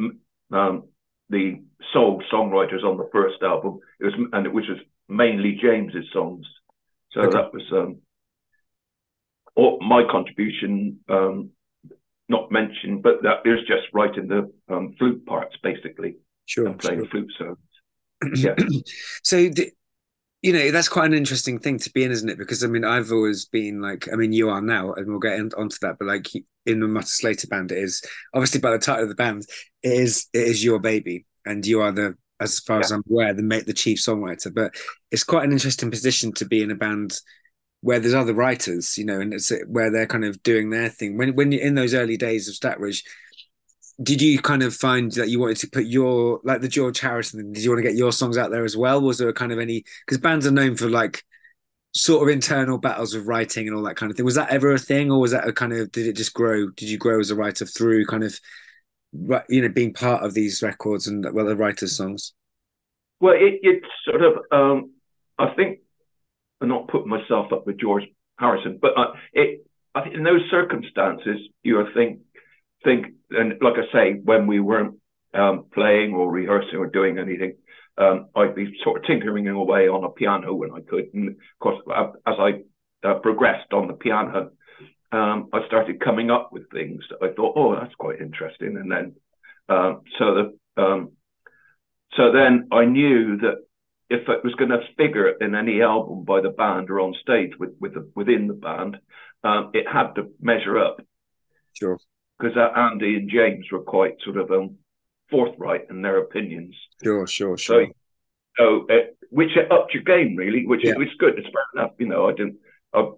um, 0.56 0.90
the 1.30 1.62
sole 1.94 2.22
songwriters 2.32 2.84
on 2.84 2.98
the 2.98 3.10
first 3.12 3.42
album. 3.42 3.80
It 4.00 4.06
was 4.06 4.14
and 4.34 4.46
it 4.46 4.54
was 4.54 4.66
mainly 5.08 5.58
James's 5.62 6.06
songs. 6.12 6.46
So 7.12 7.22
okay. 7.22 7.38
that 7.38 7.54
was 7.54 7.64
um, 7.72 7.98
or 9.56 9.80
my 9.80 10.04
contribution 10.10 11.00
um, 11.08 11.52
not 12.28 12.52
mentioned, 12.52 13.04
but 13.04 13.24
that 13.24 13.46
is 13.46 13.60
just 13.68 13.88
writing 13.94 14.28
the 14.28 14.52
um, 14.74 14.96
flute 15.00 15.26
parts 15.26 15.56
basically. 15.64 16.18
Sure, 16.46 16.74
playing 16.74 17.00
sure. 17.00 17.10
flute 17.10 17.32
solos. 17.38 17.58
yeah. 18.36 18.56
so 19.24 19.50
the, 19.50 19.72
you 20.46 20.54
know 20.54 20.70
that's 20.70 20.88
quite 20.88 21.08
an 21.08 21.18
interesting 21.18 21.58
thing 21.58 21.80
to 21.80 21.92
be 21.92 22.04
in, 22.04 22.12
isn't 22.12 22.30
it? 22.30 22.38
Because 22.38 22.64
I 22.64 22.68
mean, 22.68 22.86
I've 22.86 23.12
always 23.12 23.46
been 23.46 23.82
like, 23.82 24.08
I 24.14 24.16
mean, 24.16 24.32
you 24.32 24.52
are 24.52 24.62
now, 24.62 24.94
and 24.94 25.08
we'll 25.08 25.18
get 25.18 25.40
in, 25.40 25.50
onto 25.58 25.78
that. 25.82 25.96
But 25.98 26.08
like 26.08 26.28
in 26.68 26.82
the 26.82 26.88
Mutter 26.88 27.08
Slater 27.08 27.48
band, 27.48 27.72
it 27.72 27.80
is 27.80 28.04
obviously 28.32 28.62
by 28.62 28.70
the 28.70 28.78
title 28.78 29.02
of 29.02 29.10
the 29.10 29.16
band, 29.16 29.48
it 29.82 29.94
is 29.94 30.28
it 30.34 30.44
is 30.44 30.64
your 30.64 30.78
baby, 30.78 31.26
and 31.48 31.66
you 31.66 31.82
are 31.82 31.92
the 31.92 32.16
as 32.40 32.60
far 32.60 32.78
yeah. 32.78 32.84
as 32.84 32.92
I'm 32.92 33.02
aware, 33.10 33.34
the 33.34 33.42
make 33.42 33.66
the 33.66 33.74
chief 33.74 33.98
songwriter. 33.98 34.54
But 34.54 34.76
it's 35.10 35.24
quite 35.24 35.46
an 35.46 35.52
interesting 35.52 35.90
position 35.90 36.32
to 36.34 36.46
be 36.46 36.62
in 36.62 36.70
a 36.70 36.76
band 36.76 37.20
where 37.82 38.00
there's 38.00 38.14
other 38.14 38.36
writers, 38.36 39.00
you 39.00 39.06
know, 39.06 39.20
and 39.20 39.34
it's 39.34 39.52
where 39.66 39.92
they're 39.92 40.06
kind 40.06 40.26
of 40.26 40.44
doing 40.44 40.70
their 40.70 40.90
thing. 40.90 41.18
When 41.18 41.34
when 41.34 41.52
you're 41.54 41.64
in 41.64 41.74
those 41.74 41.96
early 41.96 42.18
days 42.18 42.48
of 42.48 42.54
Stackridge, 42.54 43.02
did 44.02 44.22
you 44.22 44.40
kind 44.40 44.64
of 44.64 44.76
find 44.76 45.12
that 45.14 45.30
you 45.30 45.40
wanted 45.40 45.58
to 45.58 45.70
put 45.70 45.86
your 45.86 46.40
like 46.44 46.62
the 46.62 46.68
George 46.68 47.00
Harrison? 47.00 47.52
Did 47.52 47.64
you 47.64 47.70
want 47.70 47.80
to 47.84 47.90
get 47.90 47.98
your 47.98 48.12
songs 48.12 48.38
out 48.38 48.52
there 48.52 48.66
as 48.66 48.76
well? 48.76 49.02
Was 49.02 49.18
there 49.18 49.30
a 49.30 49.34
kind 49.34 49.52
of 49.52 49.60
any 49.60 49.84
because 50.06 50.18
bands 50.18 50.46
are 50.46 50.52
known 50.52 50.76
for 50.76 50.90
like 50.90 51.24
sort 51.96 52.22
of 52.22 52.34
internal 52.34 52.78
battles 52.78 53.14
of 53.14 53.28
writing 53.28 53.68
and 53.68 53.76
all 53.76 53.84
that 53.84 53.96
kind 53.96 54.12
of 54.12 54.18
thing. 54.18 54.26
Was 54.26 54.36
that 54.36 54.50
ever 54.50 54.74
a 54.74 54.78
thing, 54.78 55.10
or 55.12 55.20
was 55.20 55.32
that 55.32 55.48
a 55.48 55.54
kind 55.54 55.74
of 55.74 55.92
did 55.92 56.08
it 56.08 56.16
just 56.16 56.34
grow? 56.34 56.70
Did 56.72 56.90
you 56.90 56.98
grow 56.98 57.20
as 57.20 57.32
a 57.32 57.36
writer 57.36 57.66
through 57.66 58.06
kind 58.06 58.24
of 58.24 58.40
you 59.50 59.62
know 59.62 59.70
being 59.70 59.94
part 59.94 60.24
of 60.24 60.34
these 60.34 60.62
records 60.62 61.08
and 61.08 61.26
well 61.34 61.46
the 61.46 61.56
writers' 61.56 61.96
songs? 61.96 62.34
Well, 63.22 63.34
it, 63.34 63.60
it 63.64 63.84
sort 64.04 64.22
of 64.22 64.34
um, 64.52 64.92
I 65.40 65.54
think 65.56 65.80
and 66.62 66.70
not 66.70 66.88
putting 66.90 67.10
myself 67.10 67.52
up 67.54 67.66
with 67.66 67.80
George 67.80 68.04
Harrison, 68.38 68.78
but 68.82 68.98
uh, 68.98 69.14
it, 69.34 69.66
I 69.94 70.02
think 70.02 70.16
in 70.16 70.24
those 70.24 70.42
circumstances, 70.52 71.40
you 71.64 71.86
think, 71.94 72.20
think, 72.86 73.08
and 73.32 73.56
like 73.62 73.74
I 73.78 73.92
say, 73.92 74.14
when 74.24 74.48
we 74.48 74.62
weren't 74.62 75.00
um, 75.34 75.66
playing 75.74 76.14
or 76.14 76.32
rehearsing 76.32 76.78
or 76.78 76.88
doing 76.88 77.18
anything, 77.18 77.58
um, 77.98 78.28
I'd 78.36 78.56
be 78.56 78.74
sort 78.84 79.00
of 79.00 79.08
tinkering 79.08 79.48
away 79.48 79.88
on 79.88 80.04
a 80.04 80.10
piano 80.10 80.54
when 80.54 80.72
I 80.72 80.80
could. 80.80 81.14
And 81.14 81.30
of 81.30 81.36
course, 81.60 81.80
as 82.26 82.36
I 82.40 82.64
uh, 83.08 83.16
progressed 83.16 83.74
on 83.74 83.88
the 83.88 83.94
piano, 83.94 84.52
um, 85.12 85.50
I 85.54 85.66
started 85.68 86.00
coming 86.00 86.32
up 86.32 86.52
with 86.52 86.70
things 86.72 87.04
that 87.10 87.26
I 87.26 87.34
thought, 87.34 87.54
oh, 87.58 87.76
that's 87.76 87.96
quite 87.96 88.22
interesting. 88.22 88.78
And 88.78 88.92
then, 88.92 89.16
uh, 89.70 89.96
so 90.18 90.26
the, 90.36 90.82
um, 90.82 91.12
so 92.16 92.32
then 92.32 92.68
I 92.72 92.86
knew 92.86 93.38
that 93.38 93.66
if 94.10 94.28
it 94.30 94.44
was 94.44 94.56
going 94.56 94.70
to 94.70 94.82
figure 94.98 95.30
in 95.30 95.56
any 95.56 95.82
album 95.82 96.24
by 96.24 96.42
the 96.42 96.50
band 96.50 96.90
or 96.90 97.00
on 97.00 97.16
stage 97.22 97.52
with, 97.60 97.72
with 97.80 97.94
the, 97.94 98.10
within 98.16 98.48
the 98.48 98.54
band, 98.54 98.98
um, 99.44 99.72
it 99.74 99.86
had 99.88 100.14
to 100.14 100.32
measure 100.40 100.78
up. 100.78 100.98
Sure. 101.74 102.00
Because 102.38 102.58
uh, 102.58 102.78
Andy 102.78 103.16
and 103.16 103.30
James 103.30 103.66
were 103.72 103.82
quite 103.82 104.16
sort 104.24 104.38
of 104.38 104.52
um, 104.52 104.78
forthright 105.30 105.88
in 105.90 106.02
their 106.02 106.18
opinions. 106.20 106.76
Sure, 107.04 107.26
sure, 107.28 107.58
sure. 107.58 107.88
So, 107.88 107.92
so 108.58 108.88
uh, 108.90 109.06
which 109.30 109.52
upped 109.72 109.94
your 109.94 110.04
game 110.04 110.36
really, 110.36 110.66
which 110.66 110.82
yeah. 110.84 110.92
is 110.92 111.10
good. 111.18 111.38
It's 111.38 111.48
fair 111.48 111.82
enough. 111.82 111.94
You 111.98 112.08
know, 112.08 112.28
I 112.28 112.34
didn't. 112.34 112.58
I, 112.94 113.10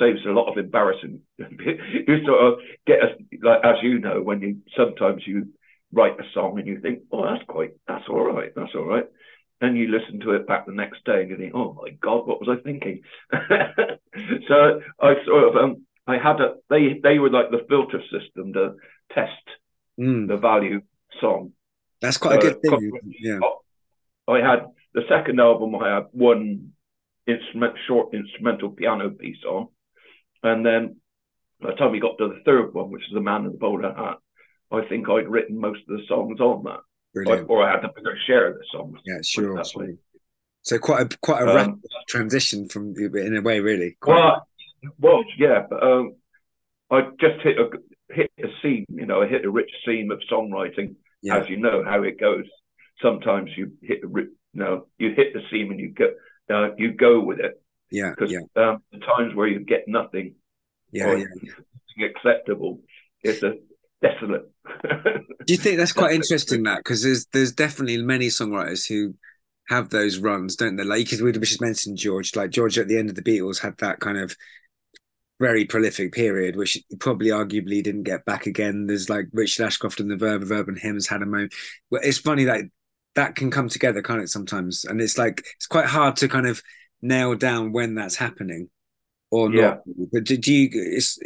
saves 0.00 0.26
a 0.26 0.30
lot 0.30 0.50
of 0.50 0.58
embarrassing. 0.58 1.20
you 1.38 2.24
sort 2.26 2.44
of 2.44 2.58
get 2.86 2.98
like 3.42 3.60
as 3.64 3.76
you 3.82 3.98
know 3.98 4.20
when 4.20 4.40
you 4.40 4.58
sometimes 4.76 5.22
you 5.26 5.48
write 5.92 6.20
a 6.20 6.24
song 6.34 6.58
and 6.58 6.66
you 6.66 6.80
think, 6.80 7.00
oh, 7.12 7.24
that's 7.24 7.44
quite, 7.46 7.70
that's 7.88 8.04
all 8.10 8.24
right, 8.24 8.52
that's 8.54 8.74
all 8.74 8.84
right 8.84 9.06
and 9.60 9.76
you 9.76 9.88
listen 9.88 10.20
to 10.20 10.32
it 10.32 10.46
back 10.46 10.66
the 10.66 10.72
next 10.72 11.04
day 11.04 11.22
and 11.22 11.30
you 11.30 11.36
think, 11.36 11.54
oh 11.54 11.72
my 11.72 11.90
god, 12.00 12.26
what 12.26 12.40
was 12.40 12.48
I 12.48 12.62
thinking? 12.62 13.02
so 13.32 14.80
I 15.00 15.14
sort 15.24 15.48
of 15.48 15.56
um, 15.56 15.86
I 16.06 16.18
had 16.18 16.40
a 16.40 16.54
they 16.70 17.00
they 17.02 17.18
were 17.18 17.30
like 17.30 17.50
the 17.50 17.66
filter 17.68 18.00
system 18.10 18.52
to 18.52 18.74
test 19.12 19.32
mm. 19.98 20.28
the 20.28 20.36
value 20.36 20.82
song. 21.20 21.52
That's 22.00 22.18
quite 22.18 22.40
so 22.40 22.48
a 22.48 22.52
good 22.52 22.62
thing. 22.62 22.92
Yeah. 23.20 23.40
I 24.28 24.38
had 24.38 24.66
the 24.94 25.02
second 25.08 25.40
album. 25.40 25.74
I 25.76 25.94
had 25.94 26.04
one 26.12 26.72
instrument, 27.26 27.74
short 27.86 28.14
instrumental 28.14 28.70
piano 28.70 29.10
piece 29.10 29.42
on, 29.48 29.68
and 30.42 30.64
then 30.64 30.96
by 31.60 31.70
the 31.70 31.76
time 31.76 31.92
we 31.92 32.00
got 32.00 32.18
to 32.18 32.28
the 32.28 32.42
third 32.44 32.74
one, 32.74 32.90
which 32.90 33.02
is 33.02 33.14
the 33.14 33.20
Man 33.20 33.44
in 33.44 33.52
the 33.52 33.58
Bowler 33.58 33.94
Hat, 33.94 34.18
I 34.70 34.86
think 34.88 35.08
I'd 35.08 35.28
written 35.28 35.58
most 35.58 35.80
of 35.88 35.96
the 35.96 36.04
songs 36.08 36.40
on 36.40 36.64
that. 36.64 36.80
Brilliant. 37.14 37.48
Or, 37.48 37.66
I 37.66 37.72
had 37.72 37.80
to 37.80 37.90
share 38.26 38.52
the 38.52 38.64
songs. 38.70 38.98
Yeah, 39.06 39.18
sure. 39.22 39.64
sure. 39.64 39.94
So 40.62 40.78
quite 40.78 41.12
a 41.12 41.18
quite 41.18 41.42
a 41.42 41.48
um, 41.48 41.56
rapid 41.56 41.80
transition 42.08 42.68
from 42.68 42.94
in 42.96 43.36
a 43.36 43.40
way, 43.40 43.60
really. 43.60 43.96
Quite 44.00 44.16
well, 44.16 44.48
well, 44.98 45.24
yeah, 45.38 45.66
but 45.68 45.82
um, 45.82 46.14
I 46.90 47.02
just 47.20 47.40
hit 47.42 47.56
a 47.58 47.68
hit 48.12 48.30
a 48.42 48.48
seam, 48.62 48.84
you 48.88 49.06
know, 49.06 49.22
I 49.22 49.26
hit 49.26 49.44
a 49.44 49.50
rich 49.50 49.70
seam 49.84 50.10
of 50.10 50.20
songwriting, 50.30 50.94
Yeah. 51.22 51.38
as 51.38 51.48
you 51.48 51.56
know 51.56 51.82
how 51.84 52.02
it 52.02 52.20
goes. 52.20 52.44
Sometimes 53.02 53.50
you 53.56 53.72
hit 53.82 54.00
the 54.02 54.06
ri- 54.08 54.28
no, 54.54 54.86
you 54.98 55.10
hit 55.14 55.32
the 55.34 55.40
seam 55.50 55.70
and 55.70 55.80
you 55.80 55.90
go, 55.92 56.12
uh, 56.48 56.74
you 56.78 56.92
go 56.92 57.20
with 57.20 57.40
it 57.40 57.60
Yeah. 57.90 58.10
because 58.10 58.32
Yeah. 58.32 58.40
um, 58.62 58.82
the 58.92 58.98
times 59.00 59.34
where 59.34 59.48
you 59.48 59.60
get 59.60 59.84
nothing 59.88 60.36
Yeah. 60.92 61.14
yeah. 61.16 61.24
nothing 61.24 62.14
acceptable, 62.14 62.80
it's 63.22 63.42
a 63.42 63.54
desolate. 64.00 64.50
Do 64.84 65.52
you 65.52 65.56
think 65.58 65.78
that's 65.78 65.92
quite 65.92 66.14
interesting 66.20 66.62
that 66.64 66.78
because 66.78 67.02
there's 67.02 67.26
there's 67.32 67.52
definitely 67.52 68.00
many 68.02 68.28
songwriters 68.28 68.88
who 68.88 69.14
have 69.68 69.90
those 69.90 70.18
runs, 70.18 70.54
don't 70.54 70.76
they? 70.76 70.84
Like 70.84 71.04
because 71.04 71.20
we 71.22 71.32
just 71.32 71.60
mentioned 71.60 71.98
George, 71.98 72.36
like 72.36 72.50
George 72.50 72.78
at 72.78 72.86
the 72.88 72.98
end 72.98 73.08
of 73.10 73.16
the 73.16 73.22
Beatles 73.22 73.60
had 73.60 73.76
that 73.78 73.98
kind 74.00 74.16
of 74.18 74.36
very 75.38 75.64
prolific 75.64 76.12
period, 76.12 76.56
which 76.56 76.78
probably 76.98 77.28
arguably 77.28 77.82
didn't 77.82 78.04
get 78.04 78.24
back 78.24 78.46
again. 78.46 78.86
There's 78.86 79.10
like 79.10 79.26
Richard 79.32 79.66
Ashcroft 79.66 80.00
and 80.00 80.10
the 80.10 80.16
Verve 80.16 80.42
of 80.42 80.50
Urban 80.50 80.76
Hymns 80.76 81.06
had 81.06 81.22
a 81.22 81.26
moment. 81.26 81.54
Well, 81.90 82.00
it's 82.04 82.18
funny 82.18 82.44
that 82.44 82.62
that 83.14 83.34
can 83.34 83.50
come 83.50 83.68
together, 83.68 84.02
can't 84.02 84.22
it? 84.22 84.28
Sometimes, 84.28 84.84
and 84.84 85.00
it's 85.00 85.18
like 85.18 85.44
it's 85.56 85.66
quite 85.66 85.86
hard 85.86 86.16
to 86.16 86.28
kind 86.28 86.46
of 86.46 86.62
nail 87.02 87.34
down 87.34 87.72
when 87.72 87.94
that's 87.94 88.16
happening 88.16 88.68
or 89.30 89.52
Yeah. 89.52 89.62
not. 89.62 89.80
But 90.12 90.24
do, 90.24 90.36
do 90.36 90.52
you? 90.52 90.68
It's 90.72 91.18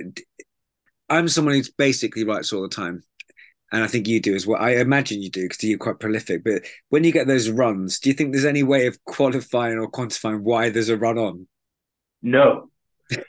I'm 1.08 1.28
someone 1.28 1.54
who 1.54 1.62
basically 1.76 2.24
writes 2.24 2.52
all 2.52 2.62
the 2.62 2.68
time. 2.68 3.02
And 3.72 3.84
I 3.84 3.86
think 3.86 4.08
you 4.08 4.20
do 4.20 4.34
as 4.34 4.48
well. 4.48 4.60
I 4.60 4.70
imagine 4.76 5.22
you 5.22 5.30
do 5.30 5.42
because 5.44 5.62
you're 5.62 5.78
quite 5.78 6.00
prolific. 6.00 6.42
But 6.42 6.62
when 6.88 7.04
you 7.04 7.12
get 7.12 7.28
those 7.28 7.48
runs, 7.48 8.00
do 8.00 8.08
you 8.10 8.14
think 8.14 8.32
there's 8.32 8.44
any 8.44 8.64
way 8.64 8.88
of 8.88 8.98
qualifying 9.04 9.78
or 9.78 9.88
quantifying 9.88 10.40
why 10.40 10.70
there's 10.70 10.88
a 10.88 10.96
run 10.96 11.18
on? 11.18 11.46
No, 12.22 12.70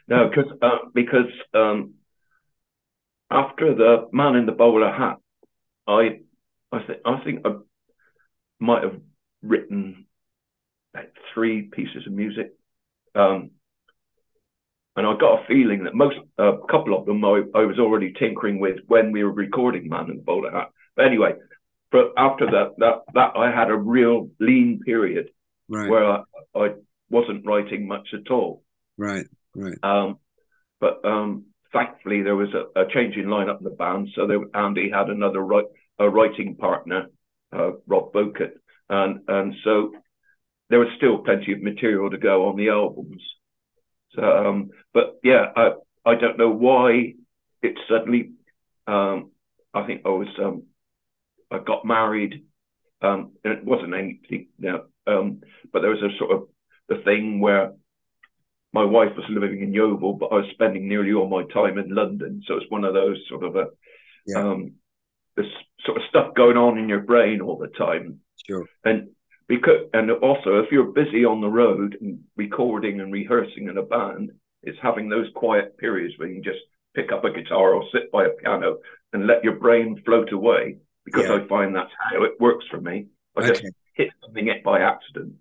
no, 0.07 0.29
because 0.29 0.51
uh, 0.61 0.77
because 0.93 1.31
um, 1.53 1.95
after 3.29 3.73
the 3.73 4.07
man 4.11 4.35
in 4.35 4.45
the 4.45 4.51
bowler 4.51 4.91
hat, 4.91 5.17
I 5.87 6.19
I 6.71 6.83
think 6.83 6.99
I 7.05 7.23
think 7.23 7.45
I 7.45 7.51
might 8.59 8.83
have 8.83 8.99
written 9.41 10.05
like 10.93 11.13
three 11.33 11.63
pieces 11.63 12.05
of 12.05 12.13
music, 12.13 12.53
um, 13.15 13.51
and 14.95 15.07
I 15.07 15.17
got 15.17 15.43
a 15.43 15.47
feeling 15.47 15.85
that 15.85 15.95
most 15.95 16.17
a 16.37 16.53
couple 16.69 16.97
of 16.97 17.05
them 17.05 17.23
I, 17.23 17.43
I 17.55 17.65
was 17.65 17.79
already 17.79 18.13
tinkering 18.13 18.59
with 18.59 18.77
when 18.87 19.11
we 19.11 19.23
were 19.23 19.31
recording 19.31 19.89
Man 19.89 20.09
in 20.09 20.17
the 20.17 20.23
Bowler 20.23 20.51
Hat. 20.51 20.69
But 20.95 21.05
anyway, 21.05 21.33
but 21.91 22.11
after 22.17 22.45
that 22.45 22.73
that 22.77 23.01
that 23.13 23.31
I 23.35 23.51
had 23.51 23.69
a 23.69 23.77
real 23.77 24.29
lean 24.39 24.81
period 24.85 25.29
Right, 25.67 25.89
where 25.89 26.05
I, 26.05 26.23
I 26.53 26.69
wasn't 27.09 27.45
writing 27.45 27.87
much 27.87 28.09
at 28.13 28.29
all. 28.31 28.63
right, 28.97 29.25
right. 29.55 29.77
Um, 29.83 30.19
but 30.79 31.03
um, 31.05 31.45
thankfully, 31.73 32.21
there 32.21 32.35
was 32.35 32.49
a, 32.53 32.81
a 32.81 32.87
change 32.87 33.15
in 33.15 33.25
lineup 33.25 33.59
in 33.59 33.63
the 33.63 33.69
band. 33.69 34.09
So 34.15 34.27
there, 34.27 34.39
Andy 34.53 34.89
had 34.89 35.09
another 35.09 35.41
a 35.99 36.09
writing 36.09 36.55
partner, 36.55 37.07
uh, 37.53 37.71
Rod 37.87 38.11
Bowkett, 38.11 38.55
and 38.89 39.21
and 39.27 39.53
so 39.63 39.93
there 40.69 40.79
was 40.79 40.89
still 40.97 41.19
plenty 41.19 41.53
of 41.53 41.61
material 41.61 42.09
to 42.09 42.17
go 42.17 42.47
on 42.47 42.55
the 42.55 42.69
albums. 42.69 43.21
So, 44.15 44.23
um, 44.23 44.69
but 44.93 45.19
yeah, 45.23 45.45
I 45.55 45.71
I 46.05 46.15
don't 46.15 46.37
know 46.37 46.49
why 46.49 47.13
it 47.61 47.77
suddenly. 47.89 48.31
Um, 48.87 49.31
I 49.73 49.85
think 49.85 50.01
I 50.05 50.09
was 50.09 50.27
um, 50.41 50.63
I 51.49 51.59
got 51.59 51.85
married. 51.85 52.45
Um, 53.03 53.31
and 53.43 53.53
it 53.53 53.65
wasn't 53.65 53.95
anything, 53.95 54.49
no, 54.59 54.83
um, 55.07 55.41
but 55.73 55.81
there 55.81 55.89
was 55.89 56.03
a 56.03 56.15
sort 56.19 56.33
of 56.33 56.47
the 56.87 57.01
thing 57.03 57.39
where 57.39 57.71
my 58.73 58.83
wife 58.85 59.11
was 59.15 59.25
living 59.29 59.61
in 59.61 59.73
Yeovil, 59.73 60.13
but 60.13 60.27
I 60.27 60.35
was 60.35 60.45
spending 60.51 60.87
nearly 60.87 61.13
all 61.13 61.27
my 61.27 61.43
time 61.53 61.77
in 61.77 61.93
London. 61.93 62.41
So 62.47 62.55
it's 62.55 62.69
one 62.71 62.83
of 62.85 62.93
those 62.93 63.17
sort 63.29 63.43
of 63.43 63.55
a, 63.55 63.67
Yeah. 64.27 64.39
um, 64.51 64.73
this 65.35 65.47
sort 65.85 65.97
of 65.97 66.03
stuff 66.09 66.33
going 66.35 66.57
on 66.57 66.77
in 66.77 66.87
your 66.89 67.01
brain 67.01 67.41
all 67.41 67.57
the 67.57 67.67
time. 67.67 68.19
Sure. 68.47 68.65
And 68.85 69.09
because, 69.47 69.89
and 69.93 70.09
also 70.11 70.59
if 70.59 70.71
you're 70.71 70.91
busy 70.91 71.25
on 71.25 71.41
the 71.41 71.49
road 71.49 71.97
and 71.99 72.19
recording 72.37 73.01
and 73.01 73.11
rehearsing 73.11 73.67
in 73.67 73.77
a 73.77 73.83
band, 73.83 74.31
it's 74.63 74.77
having 74.81 75.09
those 75.09 75.27
quiet 75.35 75.77
periods 75.77 76.17
where 76.17 76.27
you 76.27 76.35
can 76.35 76.43
just 76.43 76.63
pick 76.95 77.11
up 77.11 77.25
a 77.25 77.31
guitar 77.31 77.73
or 77.73 77.83
sit 77.91 78.11
by 78.11 78.25
a 78.25 78.29
piano 78.29 78.77
and 79.13 79.27
let 79.27 79.43
your 79.43 79.55
brain 79.55 80.01
float 80.05 80.31
away. 80.31 80.77
Because 81.03 81.25
Yeah. 81.27 81.35
I 81.35 81.47
find 81.47 81.75
that's 81.75 81.91
how 82.11 82.23
it 82.23 82.39
works 82.39 82.65
for 82.67 82.79
me. 82.79 83.07
I 83.35 83.47
just 83.47 83.65
hit 83.95 84.11
something 84.21 84.47
it 84.47 84.63
by 84.63 84.81
accident. 84.81 85.33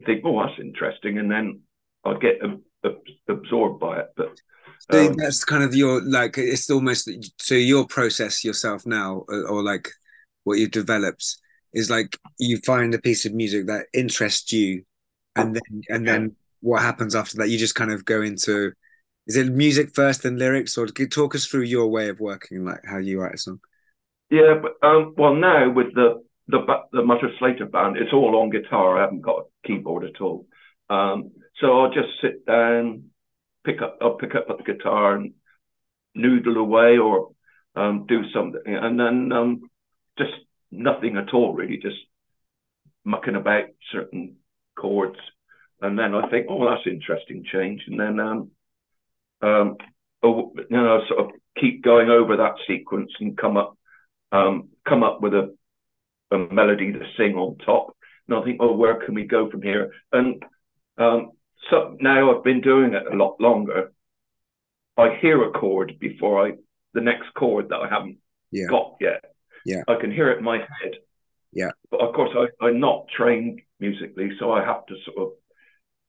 I 0.00 0.04
Think, 0.04 0.22
oh, 0.24 0.42
that's 0.42 0.58
interesting, 0.58 1.18
and 1.18 1.30
then 1.30 1.60
I'll 2.04 2.18
get 2.18 2.42
ab- 2.42 2.62
absorbed 3.28 3.80
by 3.80 4.00
it. 4.00 4.08
But 4.16 4.40
So 4.90 5.08
um, 5.08 5.14
that's 5.16 5.44
kind 5.44 5.62
of 5.62 5.74
your 5.74 6.02
like 6.02 6.38
it's 6.38 6.70
almost 6.70 7.08
so 7.40 7.54
your 7.54 7.86
process 7.86 8.44
yourself 8.44 8.86
now, 8.86 9.24
or, 9.28 9.48
or 9.48 9.62
like 9.62 9.88
what 10.44 10.58
you've 10.58 10.70
developed 10.70 11.36
is 11.72 11.90
like 11.90 12.16
you 12.38 12.58
find 12.58 12.94
a 12.94 13.00
piece 13.00 13.24
of 13.24 13.34
music 13.34 13.66
that 13.66 13.86
interests 13.92 14.52
you, 14.52 14.84
and 15.36 15.54
then 15.54 15.82
and 15.88 16.08
then 16.08 16.36
what 16.60 16.82
happens 16.82 17.14
after 17.14 17.36
that? 17.38 17.48
You 17.48 17.58
just 17.58 17.74
kind 17.74 17.92
of 17.92 18.04
go 18.04 18.22
into 18.22 18.72
is 19.26 19.36
it 19.36 19.50
music 19.52 19.94
first 19.94 20.22
then 20.22 20.36
lyrics, 20.36 20.76
or 20.76 20.86
talk 20.86 21.34
us 21.34 21.46
through 21.46 21.62
your 21.62 21.88
way 21.88 22.08
of 22.08 22.20
working, 22.20 22.64
like 22.64 22.80
how 22.84 22.98
you 22.98 23.20
write 23.20 23.34
a 23.34 23.38
song. 23.38 23.60
yeah, 24.30 24.54
but 24.60 24.86
um, 24.86 25.14
well, 25.16 25.34
now 25.34 25.70
with 25.70 25.94
the 25.94 26.22
the 26.48 26.60
the 26.92 27.02
Mutter 27.02 27.30
Slater 27.38 27.66
band, 27.66 27.96
it's 27.96 28.12
all 28.12 28.36
on 28.36 28.50
guitar. 28.50 28.98
I 28.98 29.02
haven't 29.02 29.22
got 29.22 29.40
a 29.40 29.66
keyboard 29.66 30.04
at 30.04 30.20
all. 30.20 30.46
Um, 30.90 31.30
so 31.60 31.80
I'll 31.80 31.92
just 31.92 32.08
sit 32.20 32.46
down, 32.46 33.10
pick 33.64 33.82
up, 33.82 33.98
I'll 34.00 34.16
pick 34.16 34.34
up 34.34 34.46
the 34.48 34.64
guitar 34.64 35.14
and 35.14 35.34
noodle 36.14 36.56
away, 36.56 36.98
or 36.98 37.30
um, 37.76 38.06
do 38.06 38.22
something, 38.32 38.62
and 38.66 38.98
then 38.98 39.32
um, 39.32 39.62
just 40.18 40.32
nothing 40.70 41.16
at 41.16 41.34
all, 41.34 41.54
really, 41.54 41.78
just 41.78 41.96
mucking 43.04 43.36
about 43.36 43.64
certain 43.92 44.36
chords, 44.76 45.18
and 45.80 45.98
then 45.98 46.14
I 46.14 46.28
think, 46.28 46.46
oh, 46.48 46.68
that's 46.68 46.86
interesting 46.86 47.44
change, 47.52 47.82
and 47.86 47.98
then 47.98 48.20
um, 48.20 48.50
um, 49.42 49.76
oh, 50.22 50.52
you 50.56 50.76
know, 50.76 51.00
sort 51.08 51.20
of 51.20 51.30
keep 51.58 51.82
going 51.82 52.10
over 52.10 52.36
that 52.36 52.54
sequence 52.66 53.10
and 53.20 53.36
come 53.36 53.56
up, 53.56 53.76
um, 54.32 54.70
come 54.88 55.02
up 55.02 55.20
with 55.20 55.34
a, 55.34 55.54
a 56.30 56.38
melody 56.38 56.92
to 56.92 57.00
sing 57.16 57.34
on 57.34 57.58
top. 57.58 57.96
And 58.26 58.36
I 58.36 58.42
think, 58.42 58.58
oh, 58.60 58.74
where 58.74 59.04
can 59.04 59.14
we 59.14 59.24
go 59.24 59.50
from 59.50 59.62
here? 59.62 59.92
And 60.12 60.42
um, 60.96 61.32
so 61.70 61.96
now 62.00 62.36
I've 62.36 62.44
been 62.44 62.60
doing 62.60 62.94
it 62.94 63.06
a 63.10 63.16
lot 63.16 63.40
longer. 63.40 63.92
I 64.96 65.16
hear 65.20 65.42
a 65.42 65.50
chord 65.52 65.98
before 65.98 66.46
I 66.46 66.52
the 66.92 67.00
next 67.00 67.34
chord 67.34 67.68
that 67.70 67.80
I 67.80 67.88
haven't 67.88 68.18
Yeah. 68.52 68.66
got 68.68 68.96
yet. 69.00 69.24
Yeah. 69.64 69.82
I 69.88 69.96
can 69.96 70.12
hear 70.12 70.30
it 70.30 70.38
in 70.38 70.44
my 70.44 70.58
head. 70.58 70.92
Yeah. 71.52 71.70
But 71.90 72.00
of 72.00 72.14
course, 72.14 72.30
I, 72.36 72.64
I'm 72.64 72.80
not 72.80 73.08
trained 73.08 73.62
musically, 73.80 74.30
so 74.38 74.52
I 74.52 74.64
have 74.64 74.86
to 74.86 74.94
sort 75.04 75.18
of. 75.18 75.32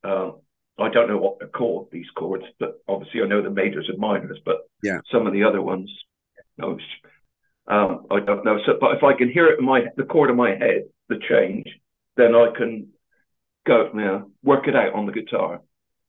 Um, 0.04 0.42
I 0.78 0.90
don't 0.90 1.08
know 1.08 1.18
what 1.18 1.40
they're 1.40 1.48
called 1.48 1.88
these 1.92 2.10
chords, 2.18 2.44
but 2.60 2.82
obviously 2.88 3.22
I 3.22 3.28
know 3.28 3.42
the 3.42 3.50
majors 3.50 3.88
and 3.90 3.98
minors. 3.98 4.40
But 4.46 4.68
Yeah. 4.84 5.00
some 5.12 5.26
of 5.26 5.34
the 5.34 5.44
other 5.44 5.62
ones, 5.62 5.90
no, 6.58 6.78
um, 7.68 8.06
I 8.12 8.20
don't 8.20 8.46
know. 8.46 8.60
So, 8.66 8.78
but 8.80 8.96
if 8.96 9.04
I 9.04 9.14
can 9.14 9.32
hear 9.32 9.48
it 9.48 9.60
in 9.60 9.66
my 9.66 9.86
the 9.96 10.04
chord 10.04 10.30
in 10.30 10.36
my 10.36 10.52
head, 10.56 10.84
the 11.10 11.20
change, 11.30 11.66
then 12.18 12.36
I 12.36 12.52
can 12.56 12.90
go, 13.66 13.90
you 13.94 14.00
know, 14.02 14.32
work 14.44 14.68
it 14.68 14.76
out 14.76 14.94
on 14.94 15.06
the 15.06 15.12
guitar. 15.12 15.62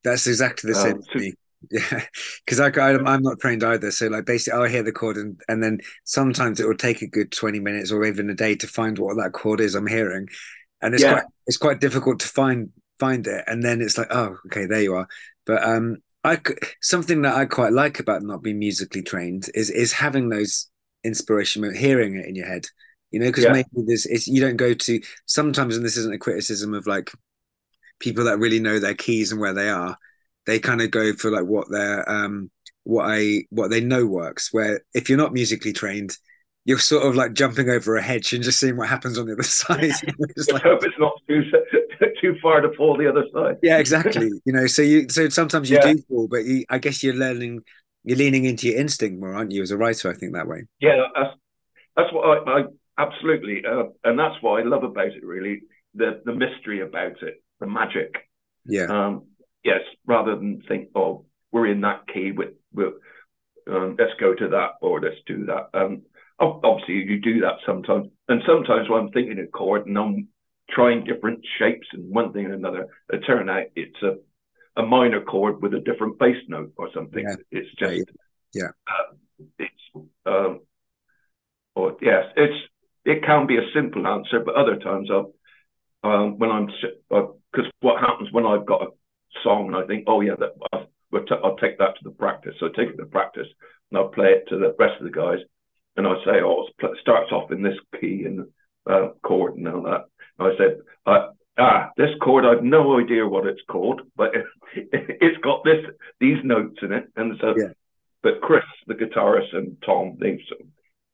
That's 0.05 0.27
exactly 0.27 0.69
the 0.73 0.79
same 0.79 0.97
Um, 0.97 1.03
to 1.03 1.09
so- 1.13 1.19
me. 1.19 1.35
Yeah, 1.71 2.03
because 2.45 2.61
I, 2.61 2.67
I'm 2.69 3.23
not 3.23 3.41
trained 3.41 3.65
either. 3.65 3.91
So 3.91 4.07
like 4.09 4.27
basically, 4.27 4.57
I'll 4.57 4.69
hear 4.69 4.83
the 4.85 4.93
chord 4.93 5.17
and 5.17 5.41
and 5.49 5.65
then 5.65 5.81
sometimes 6.05 6.61
it 6.61 6.67
will 6.69 6.77
take 6.77 7.01
a 7.03 7.09
good 7.09 7.33
twenty 7.33 7.59
minutes 7.61 7.91
or 7.91 8.05
even 8.05 8.29
a 8.31 8.35
day 8.35 8.55
to 8.57 8.67
find 8.69 8.99
what 8.99 9.17
that 9.17 9.33
chord 9.33 9.61
is 9.61 9.75
I'm 9.75 9.87
hearing, 9.87 10.29
and 10.83 10.95
it's 10.95 11.03
Yeah. 11.03 11.13
quite 11.15 11.25
it's 11.47 11.57
quite 11.57 11.81
difficult 11.81 12.21
to 12.21 12.29
find 12.29 12.69
find 13.01 13.27
it. 13.27 13.43
And 13.49 13.65
then 13.65 13.81
it's 13.81 13.97
like, 13.99 14.09
oh, 14.11 14.37
okay, 14.47 14.67
there 14.67 14.83
you 14.83 14.95
are. 14.95 15.09
But 15.47 15.65
um, 15.65 15.97
I 16.23 16.39
something 16.83 17.23
that 17.23 17.35
I 17.35 17.47
quite 17.47 17.73
like 17.73 17.99
about 17.99 18.23
not 18.23 18.43
being 18.43 18.59
musically 18.61 19.03
trained 19.03 19.49
is 19.55 19.71
is 19.71 19.93
having 19.95 20.29
those 20.29 20.69
inspiration, 21.05 21.75
hearing 21.75 22.17
it 22.17 22.27
in 22.27 22.37
your 22.37 22.47
head. 22.47 22.67
You 23.11 23.21
know, 23.21 23.27
because 23.27 23.45
Yeah. 23.45 23.53
maybe 23.53 23.69
this 23.87 24.05
it's 24.07 24.29
you 24.29 24.41
don't 24.43 24.57
go 24.59 24.75
to 24.75 25.01
sometimes, 25.25 25.75
and 25.75 25.85
this 25.85 25.97
isn't 25.97 26.15
a 26.15 26.19
criticism 26.19 26.75
of 26.75 26.87
like 26.87 27.11
people 28.01 28.25
that 28.25 28.39
really 28.39 28.61
know 28.61 28.79
their 28.79 28.95
keys 28.95 29.33
and 29.33 29.41
where 29.41 29.55
they 29.55 29.69
are 29.69 29.97
they 30.47 30.59
kind 30.59 30.81
of 30.81 30.91
go 30.91 31.13
for 31.15 31.31
like 31.31 31.45
what 31.45 31.67
they're 31.71 32.09
um 32.09 32.51
what 32.85 33.05
i 33.09 33.43
what 33.51 33.71
they 33.71 33.81
know 33.81 34.07
works 34.07 34.53
where 34.53 34.81
if 34.95 35.09
you're 35.09 35.19
not 35.19 35.33
musically 35.33 35.73
trained 35.73 36.17
you're 36.65 36.79
sort 36.79 37.05
of 37.07 37.15
like 37.15 37.33
jumping 37.33 37.69
over 37.71 37.97
a 37.97 38.03
hedge 38.03 38.33
and 38.33 38.43
just 38.43 38.59
seeing 38.59 38.77
what 38.77 38.89
happens 38.89 39.19
on 39.19 39.27
the 39.27 39.33
other 39.33 39.43
side 39.61 39.93
Just 40.37 40.53
like- 40.53 40.63
hope 40.63 40.85
it's 40.85 40.99
not 40.99 41.13
too 41.29 41.43
too 42.21 42.37
far 42.43 42.61
to 42.61 42.73
fall 42.77 42.97
the 42.97 43.09
other 43.09 43.25
side. 43.33 43.57
yeah 43.63 43.79
exactly 43.79 44.31
you 44.45 44.53
know 44.53 44.67
so 44.67 44.83
you 44.83 45.07
so 45.09 45.29
sometimes 45.29 45.71
you 45.71 45.77
Yeah. 45.77 45.93
do 45.95 46.03
fall 46.09 46.29
but 46.29 46.45
you, 46.45 46.65
i 46.71 46.79
guess 46.79 47.03
you're 47.03 47.15
learning 47.15 47.61
you're 48.05 48.17
leaning 48.19 48.45
into 48.45 48.69
your 48.69 48.79
instinct 48.79 49.19
more 49.21 49.35
aren't 49.35 49.53
you 49.53 49.63
as 49.63 49.71
a 49.71 49.77
writer 49.77 50.11
i 50.11 50.15
think 50.15 50.33
that 50.35 50.47
way 50.47 50.63
Yeah, 50.81 51.07
that's 51.15 51.35
that's 51.97 52.13
what 52.13 52.47
I, 52.47 52.61
I 52.61 52.65
absolutely, 52.99 53.63
uh, 53.67 53.85
and 54.05 54.19
that's 54.19 54.37
what 54.43 54.61
I 54.61 54.65
love 54.69 54.85
about 54.85 55.09
it. 55.09 55.25
Really, 55.25 55.63
the 55.95 56.21
the 56.27 56.35
mystery 56.35 56.81
about 56.83 57.23
it, 57.23 57.43
the 57.61 57.67
magic. 57.67 58.15
yeah 58.65 58.87
Um, 58.87 59.27
yes, 59.65 59.81
rather 60.07 60.37
than 60.37 60.63
think, 60.69 60.91
oh, 60.95 61.27
we're 61.53 61.67
in 61.67 61.81
that 61.83 62.07
key 62.13 62.33
with, 62.33 62.55
with 62.73 62.95
um, 63.71 63.97
let's 63.99 64.13
go 64.21 64.35
to 64.35 64.49
that 64.49 64.73
or 64.81 65.01
let's 65.01 65.17
do 65.27 65.47
that. 65.47 65.71
Um, 65.75 66.03
obviously, 66.39 66.95
you 66.95 67.21
do 67.21 67.41
that 67.41 67.57
sometimes, 67.65 68.09
and 68.29 68.43
sometimes 68.47 68.89
when 68.89 69.01
I'm 69.01 69.11
thinking 69.11 69.39
a 69.39 69.47
chord 69.47 69.87
and 69.87 69.99
I'm 69.99 70.29
trying 70.71 71.05
different 71.05 71.45
shapes 71.59 71.87
and 71.93 72.13
one 72.13 72.33
thing 72.33 72.45
and 72.45 72.55
another, 72.55 72.87
it 73.13 73.21
turns 73.27 73.49
out 73.49 73.67
it's 73.75 74.03
a 74.03 74.17
a 74.77 74.83
minor 74.85 75.23
chord 75.23 75.63
with 75.63 75.73
a 75.75 75.81
different 75.81 76.19
bass 76.19 76.37
note 76.49 76.73
or 76.77 76.91
something. 76.95 77.25
Yeah. 77.27 77.37
It's 77.51 77.75
just 77.79 78.11
yeah. 78.53 78.69
Uh, 78.87 79.45
it's 79.59 80.09
um, 80.27 80.61
or 81.75 81.97
yes, 82.01 82.25
it's 82.37 82.55
it 83.05 83.25
can 83.25 83.47
be 83.47 83.57
a 83.57 83.71
simple 83.75 84.07
answer, 84.07 84.41
but 84.41 84.55
other 84.55 84.77
times 84.77 85.09
I'll 85.11 85.33
um, 86.05 86.39
when 86.39 86.51
I'm 86.51 86.69
because 87.57 87.71
what 87.81 88.01
happens 88.01 88.31
when 88.33 88.47
I've 88.47 88.67
got 88.67 88.83
a 88.83 88.87
song 89.43 89.69
and 89.69 89.77
I 89.77 89.87
think, 89.87 90.05
oh 90.07 90.21
yeah, 90.21 90.35
that 90.39 90.53
I'll, 90.73 90.87
I'll 91.43 91.57
take 91.57 91.79
that 91.79 91.97
to 91.97 92.05
the 92.05 92.11
practice. 92.11 92.55
So 92.61 92.67
I 92.67 92.69
take 92.71 92.91
it 92.91 92.97
to 92.97 93.05
the 93.05 93.11
practice 93.11 93.47
and 93.91 93.99
I'll 93.99 94.09
play 94.09 94.29
it 94.29 94.45
to 94.49 94.59
the 94.59 94.75
rest 94.79 95.01
of 95.01 95.05
the 95.05 95.11
guys, 95.11 95.39
and 95.97 96.07
I 96.07 96.15
say, 96.25 96.43
oh, 96.45 96.67
it 96.79 96.91
starts 97.01 97.33
off 97.33 97.53
in 97.53 97.63
this 97.63 97.79
key 98.01 98.25
and 98.27 98.47
uh, 98.91 99.11
chord 99.23 99.57
and 99.57 99.69
all 99.69 99.83
that. 99.83 100.05
And 100.39 100.53
I 100.53 100.57
said, 100.59 100.79
uh, 101.07 101.29
ah, 101.59 101.91
this 101.97 102.11
chord, 102.21 102.45
I've 102.45 102.65
no 102.65 103.01
idea 103.01 103.27
what 103.27 103.47
it's 103.47 103.63
called, 103.71 104.03
but 104.17 104.33
it, 104.35 105.19
has 105.23 105.37
got 105.43 105.65
this 105.65 105.85
these 106.21 106.39
notes 106.45 106.79
in 106.83 106.93
it, 106.93 107.07
and 107.17 107.37
so. 107.41 107.55
Yeah. 107.57 107.69
But 108.23 108.41
Chris, 108.41 108.65
the 108.89 108.95
guitarist, 108.95 109.55
and 109.55 109.77
Tom, 109.87 110.17
they 110.19 110.43
sort 110.49 110.63
of 110.63 110.67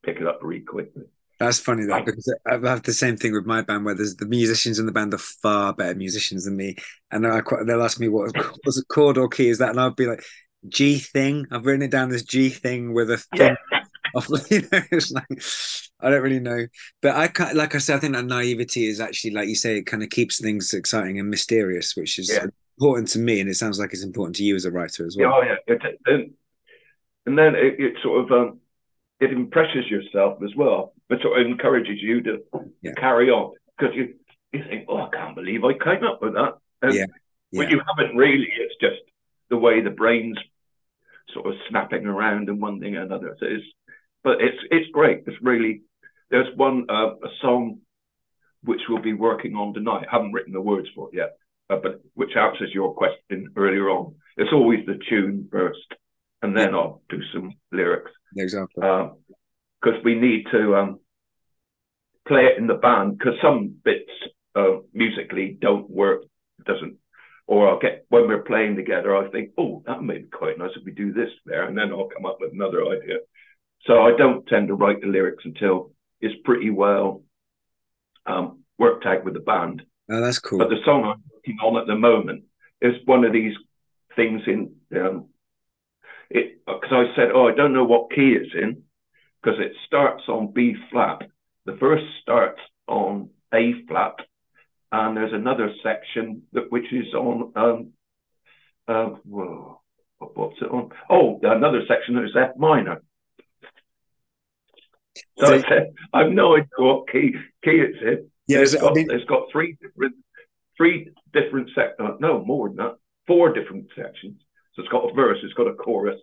pick 0.02 0.16
it 0.16 0.26
up 0.26 0.38
really 0.40 0.62
quickly. 0.62 1.02
That's 1.42 1.58
funny 1.58 1.84
though, 1.86 2.02
because 2.02 2.32
I 2.46 2.52
have 2.52 2.84
the 2.84 2.92
same 2.92 3.16
thing 3.16 3.32
with 3.32 3.46
my 3.46 3.62
band 3.62 3.84
where 3.84 3.96
there's 3.96 4.14
the 4.14 4.26
musicians 4.26 4.78
in 4.78 4.86
the 4.86 4.92
band 4.92 5.12
are 5.12 5.18
far 5.18 5.72
better 5.72 5.94
musicians 5.96 6.44
than 6.44 6.56
me. 6.56 6.76
And 7.10 7.26
I, 7.26 7.40
they'll 7.66 7.82
ask 7.82 7.98
me 7.98 8.08
what 8.08 8.32
was 8.64 8.78
a 8.78 8.84
chord 8.84 9.18
or 9.18 9.28
key 9.28 9.48
is 9.48 9.58
that? 9.58 9.70
And 9.70 9.80
I'll 9.80 9.90
be 9.90 10.06
like, 10.06 10.22
G 10.68 10.98
thing. 10.98 11.46
I've 11.50 11.66
written 11.66 11.82
it 11.82 11.90
down 11.90 12.12
as 12.12 12.22
G 12.22 12.48
thing 12.48 12.94
with 12.94 13.10
a 13.10 13.18
thing. 13.36 13.56
Yeah. 14.14 14.20
you 14.50 14.60
know, 14.60 14.80
it's 14.90 15.10
like 15.10 15.24
I 16.00 16.10
don't 16.10 16.20
really 16.20 16.38
know. 16.38 16.66
But 17.00 17.14
I 17.14 17.52
like 17.54 17.74
I 17.74 17.78
said, 17.78 17.96
I 17.96 17.98
think 17.98 18.14
that 18.14 18.26
naivety 18.26 18.86
is 18.86 19.00
actually 19.00 19.30
like 19.30 19.48
you 19.48 19.54
say, 19.54 19.78
it 19.78 19.86
kind 19.86 20.02
of 20.02 20.10
keeps 20.10 20.38
things 20.38 20.74
exciting 20.74 21.18
and 21.18 21.30
mysterious, 21.30 21.96
which 21.96 22.18
is 22.18 22.30
yeah. 22.30 22.44
important 22.78 23.08
to 23.08 23.18
me, 23.18 23.40
and 23.40 23.48
it 23.48 23.54
sounds 23.54 23.78
like 23.78 23.94
it's 23.94 24.04
important 24.04 24.36
to 24.36 24.44
you 24.44 24.54
as 24.54 24.66
a 24.66 24.70
writer 24.70 25.06
as 25.06 25.16
well. 25.18 25.32
Oh 25.34 25.42
yeah, 25.42 25.54
it, 25.66 25.98
and, 26.04 26.34
and 27.24 27.38
then 27.38 27.54
it, 27.54 27.80
it 27.80 27.94
sort 28.02 28.24
of 28.24 28.32
um, 28.32 28.60
it 29.22 29.32
impresses 29.32 29.88
yourself 29.88 30.42
as 30.42 30.54
well, 30.56 30.92
but 31.12 31.20
sort 31.20 31.38
of 31.38 31.46
encourages 31.46 31.98
you 32.00 32.22
to 32.22 32.38
yeah. 32.80 32.92
carry 32.94 33.28
on 33.28 33.52
because 33.76 33.94
you 33.94 34.14
you 34.50 34.64
think, 34.66 34.86
oh, 34.88 34.96
I 34.96 35.10
can't 35.12 35.34
believe 35.34 35.62
I 35.62 35.74
came 35.74 36.04
up 36.04 36.22
with 36.22 36.32
that. 36.32 36.54
And 36.80 36.94
yeah. 36.94 37.04
yeah. 37.50 37.68
you 37.68 37.82
haven't 37.86 38.16
really. 38.16 38.48
It's 38.58 38.74
just 38.80 39.02
the 39.50 39.58
way 39.58 39.82
the 39.82 39.90
brain's 39.90 40.38
sort 41.34 41.48
of 41.48 41.52
snapping 41.68 42.06
around 42.06 42.48
and 42.48 42.62
one 42.62 42.80
thing 42.80 42.96
and 42.96 43.12
another. 43.12 43.36
So 43.38 43.46
it's, 43.46 43.64
but 44.24 44.40
it's 44.40 44.56
it's 44.70 44.90
great. 44.90 45.24
It's 45.26 45.36
really 45.42 45.82
there's 46.30 46.48
one 46.56 46.86
uh, 46.88 47.10
a 47.16 47.28
song 47.42 47.80
which 48.64 48.80
we'll 48.88 49.02
be 49.02 49.12
working 49.12 49.54
on 49.54 49.74
tonight. 49.74 50.06
I 50.10 50.16
haven't 50.16 50.32
written 50.32 50.54
the 50.54 50.62
words 50.62 50.88
for 50.94 51.10
it 51.12 51.16
yet, 51.16 51.36
uh, 51.68 51.76
but 51.82 52.00
which 52.14 52.36
answers 52.36 52.70
your 52.72 52.94
question 52.94 53.52
earlier 53.54 53.90
on. 53.90 54.14
It's 54.38 54.52
always 54.54 54.86
the 54.86 54.98
tune 55.10 55.50
first, 55.52 55.92
and 56.40 56.56
then 56.56 56.74
I'll 56.74 57.02
do 57.10 57.20
some 57.34 57.52
lyrics. 57.70 58.12
Exactly. 58.34 58.80
Because 58.80 59.98
uh, 59.98 60.04
we 60.04 60.14
need 60.14 60.46
to 60.52 60.76
um, 60.76 61.00
play 62.26 62.46
it 62.46 62.58
in 62.58 62.66
the 62.66 62.74
band 62.74 63.18
because 63.18 63.34
some 63.42 63.74
bits 63.84 64.10
uh, 64.54 64.78
musically 64.92 65.56
don't 65.60 65.90
work, 65.90 66.22
doesn't. 66.66 66.96
Or 67.46 67.68
I'll 67.68 67.80
get 67.80 68.06
when 68.08 68.28
we're 68.28 68.42
playing 68.42 68.76
together, 68.76 69.16
I 69.16 69.28
think, 69.30 69.50
oh, 69.58 69.82
that 69.86 70.02
may 70.02 70.18
be 70.18 70.28
quite 70.28 70.58
nice 70.58 70.70
if 70.76 70.84
we 70.84 70.92
do 70.92 71.12
this 71.12 71.30
there, 71.44 71.64
and 71.64 71.76
then 71.76 71.90
I'll 71.90 72.08
come 72.08 72.24
up 72.24 72.38
with 72.40 72.52
another 72.52 72.86
idea. 72.86 73.18
So 73.86 74.02
I 74.02 74.16
don't 74.16 74.46
tend 74.46 74.68
to 74.68 74.74
write 74.74 75.00
the 75.00 75.08
lyrics 75.08 75.44
until 75.44 75.92
it's 76.20 76.40
pretty 76.44 76.70
well 76.70 77.22
um, 78.26 78.60
worked 78.78 79.06
out 79.06 79.24
with 79.24 79.34
the 79.34 79.40
band. 79.40 79.82
Oh, 80.10 80.20
that's 80.20 80.38
cool. 80.38 80.58
But 80.58 80.70
the 80.70 80.80
song 80.84 81.04
I'm 81.04 81.22
working 81.32 81.58
on 81.62 81.80
at 81.80 81.86
the 81.86 81.96
moment 81.96 82.44
is 82.80 82.94
one 83.04 83.24
of 83.24 83.32
these 83.32 83.54
things 84.14 84.42
in 84.46 84.74
um, 84.94 85.28
it 86.30 86.64
because 86.64 86.92
I 86.92 87.04
said, 87.16 87.30
oh, 87.34 87.48
I 87.48 87.54
don't 87.54 87.72
know 87.72 87.84
what 87.84 88.12
key 88.12 88.36
it's 88.40 88.54
in 88.54 88.82
because 89.42 89.58
it 89.60 89.72
starts 89.86 90.24
on 90.28 90.52
B 90.52 90.74
flat. 90.90 91.22
The 91.66 91.74
verse 91.74 92.02
starts 92.22 92.60
on 92.88 93.30
A 93.54 93.74
flat, 93.88 94.16
and 94.90 95.16
there's 95.16 95.32
another 95.32 95.70
section 95.82 96.42
that 96.52 96.70
which 96.70 96.92
is 96.92 97.14
on 97.14 97.52
um, 97.56 97.92
uh, 98.88 99.10
whoa, 99.24 99.80
what's 100.18 100.60
it 100.60 100.70
on? 100.70 100.90
Oh, 101.08 101.38
another 101.42 101.82
section 101.86 102.16
that 102.16 102.24
is 102.24 102.36
F 102.36 102.56
minor. 102.56 103.02
So, 105.38 105.46
so 105.46 105.54
I 105.54 105.68
said, 105.68 105.94
I've 106.12 106.32
no 106.32 106.56
idea 106.56 106.68
what 106.78 107.10
key 107.10 107.34
key 107.64 107.80
it's 107.80 107.98
in. 108.02 108.30
Yeah, 108.48 108.58
it's 108.58 108.74
got, 108.74 108.90
I 108.90 108.94
mean, 108.94 109.10
it's 109.10 109.24
got 109.24 109.50
three 109.52 109.76
different 109.80 110.16
three 110.76 111.10
different 111.32 111.70
sec 111.74 111.90
uh, 111.98 112.16
no 112.20 112.44
more 112.44 112.68
than 112.68 112.76
that, 112.78 112.96
four 113.26 113.52
different 113.52 113.86
sections. 113.96 114.40
So 114.74 114.82
it's 114.82 114.90
got 114.90 115.10
a 115.10 115.14
verse, 115.14 115.38
it's 115.42 115.54
got 115.54 115.68
a 115.68 115.74
chorus, 115.74 116.18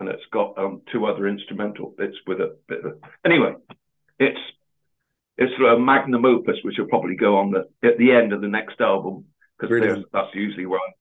and 0.00 0.08
it's 0.08 0.24
got 0.32 0.56
um, 0.58 0.82
two 0.92 1.06
other 1.06 1.26
instrumental 1.26 1.94
bits 1.96 2.16
with 2.26 2.40
a 2.40 2.56
bit 2.68 2.84
of 2.84 2.98
anyway. 3.24 3.54
It's 4.18 4.40
it's 5.38 5.52
a 5.60 5.78
magnum 5.78 6.24
opus, 6.24 6.56
which 6.62 6.76
will 6.78 6.86
probably 6.86 7.16
go 7.16 7.36
on 7.36 7.50
the 7.50 7.68
at 7.86 7.98
the 7.98 8.12
end 8.12 8.32
of 8.32 8.40
the 8.40 8.48
next 8.48 8.80
album 8.80 9.24
because 9.58 10.04
that's 10.12 10.34
usually 10.34 10.66
where 10.66 10.80
I 10.80 10.92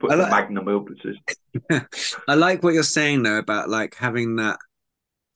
put 0.00 0.10
I 0.10 0.14
like, 0.16 0.48
the 0.48 0.54
magnum 0.54 0.64
opuses. 0.66 1.84
I 2.28 2.34
like 2.34 2.62
what 2.62 2.74
you're 2.74 2.82
saying 2.82 3.22
though 3.22 3.38
about 3.38 3.68
like 3.68 3.94
having 3.94 4.36
that 4.36 4.58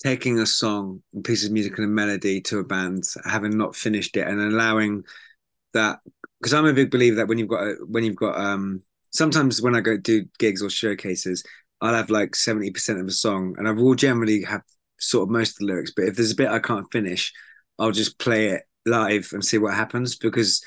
taking 0.02 0.38
a 0.38 0.46
song, 0.46 1.02
a 1.16 1.20
piece 1.20 1.44
of 1.44 1.52
music 1.52 1.76
and 1.78 1.84
a 1.84 1.88
melody 1.88 2.40
to 2.40 2.58
a 2.58 2.64
band, 2.64 3.04
having 3.24 3.56
not 3.56 3.76
finished 3.76 4.16
it, 4.16 4.26
and 4.26 4.40
allowing 4.40 5.04
that 5.74 6.00
because 6.40 6.54
I'm 6.54 6.66
a 6.66 6.72
big 6.72 6.90
believer 6.90 7.16
that 7.16 7.28
when 7.28 7.38
you've 7.38 7.48
got 7.48 7.62
a, 7.62 7.74
when 7.86 8.04
you've 8.04 8.16
got 8.16 8.38
um 8.38 8.82
sometimes 9.10 9.62
when 9.62 9.74
I 9.74 9.80
go 9.80 9.96
do 9.96 10.24
gigs 10.38 10.62
or 10.62 10.70
showcases, 10.70 11.44
I'll 11.80 11.94
have 11.94 12.10
like 12.10 12.34
seventy 12.34 12.70
percent 12.70 13.00
of 13.00 13.06
a 13.06 13.12
song, 13.12 13.54
and 13.58 13.68
I 13.68 13.72
will 13.72 13.94
generally 13.94 14.42
have 14.42 14.62
sort 14.98 15.24
of 15.24 15.30
most 15.30 15.52
of 15.52 15.58
the 15.58 15.66
lyrics. 15.66 15.92
But 15.94 16.06
if 16.06 16.16
there's 16.16 16.32
a 16.32 16.36
bit 16.36 16.48
I 16.48 16.58
can't 16.58 16.90
finish, 16.92 17.32
I'll 17.78 17.92
just 17.92 18.18
play 18.18 18.48
it 18.48 18.62
live 18.86 19.30
and 19.32 19.44
see 19.44 19.58
what 19.58 19.74
happens 19.74 20.16
because 20.16 20.62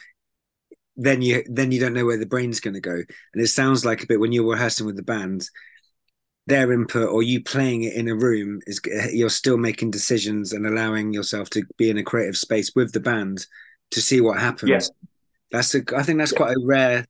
then 0.96 1.22
you 1.22 1.44
then 1.48 1.72
you 1.72 1.80
don't 1.80 1.94
know 1.94 2.06
where 2.06 2.20
the 2.20 2.26
brain's 2.26 2.60
going 2.60 2.74
to 2.74 2.80
go. 2.80 2.94
And 2.94 3.44
it 3.44 3.48
sounds 3.48 3.86
like 3.86 4.04
a 4.04 4.08
bit 4.08 4.20
when 4.20 4.32
you're 4.32 4.50
rehearsing 4.50 4.86
with 4.86 4.96
the 4.96 5.04
band, 5.04 5.50
their 6.48 6.72
input 6.72 7.10
or 7.10 7.24
you 7.24 7.44
playing 7.44 7.84
it 7.84 7.94
in 7.94 8.08
a 8.08 8.16
room 8.16 8.60
is 8.68 8.82
you're 9.12 9.30
still 9.30 9.58
making 9.58 9.92
decisions 9.92 10.54
and 10.54 10.66
allowing 10.66 11.14
yourself 11.14 11.50
to 11.52 11.64
be 11.78 11.90
in 11.90 11.98
a 11.98 12.04
creative 12.04 12.38
space 12.38 12.72
with 12.76 12.92
the 12.92 13.00
band 13.00 13.46
to 13.92 14.02
see 14.02 14.22
what 14.22 14.40
happens. 14.40 14.70
Yeah. 14.70 15.08
That's 15.52 15.76
a, 15.76 15.82
I 15.96 16.04
think 16.04 16.20
that's 16.20 16.32
yeah. 16.32 16.38
quite 16.38 16.56
a 16.56 16.66
rare. 16.66 17.06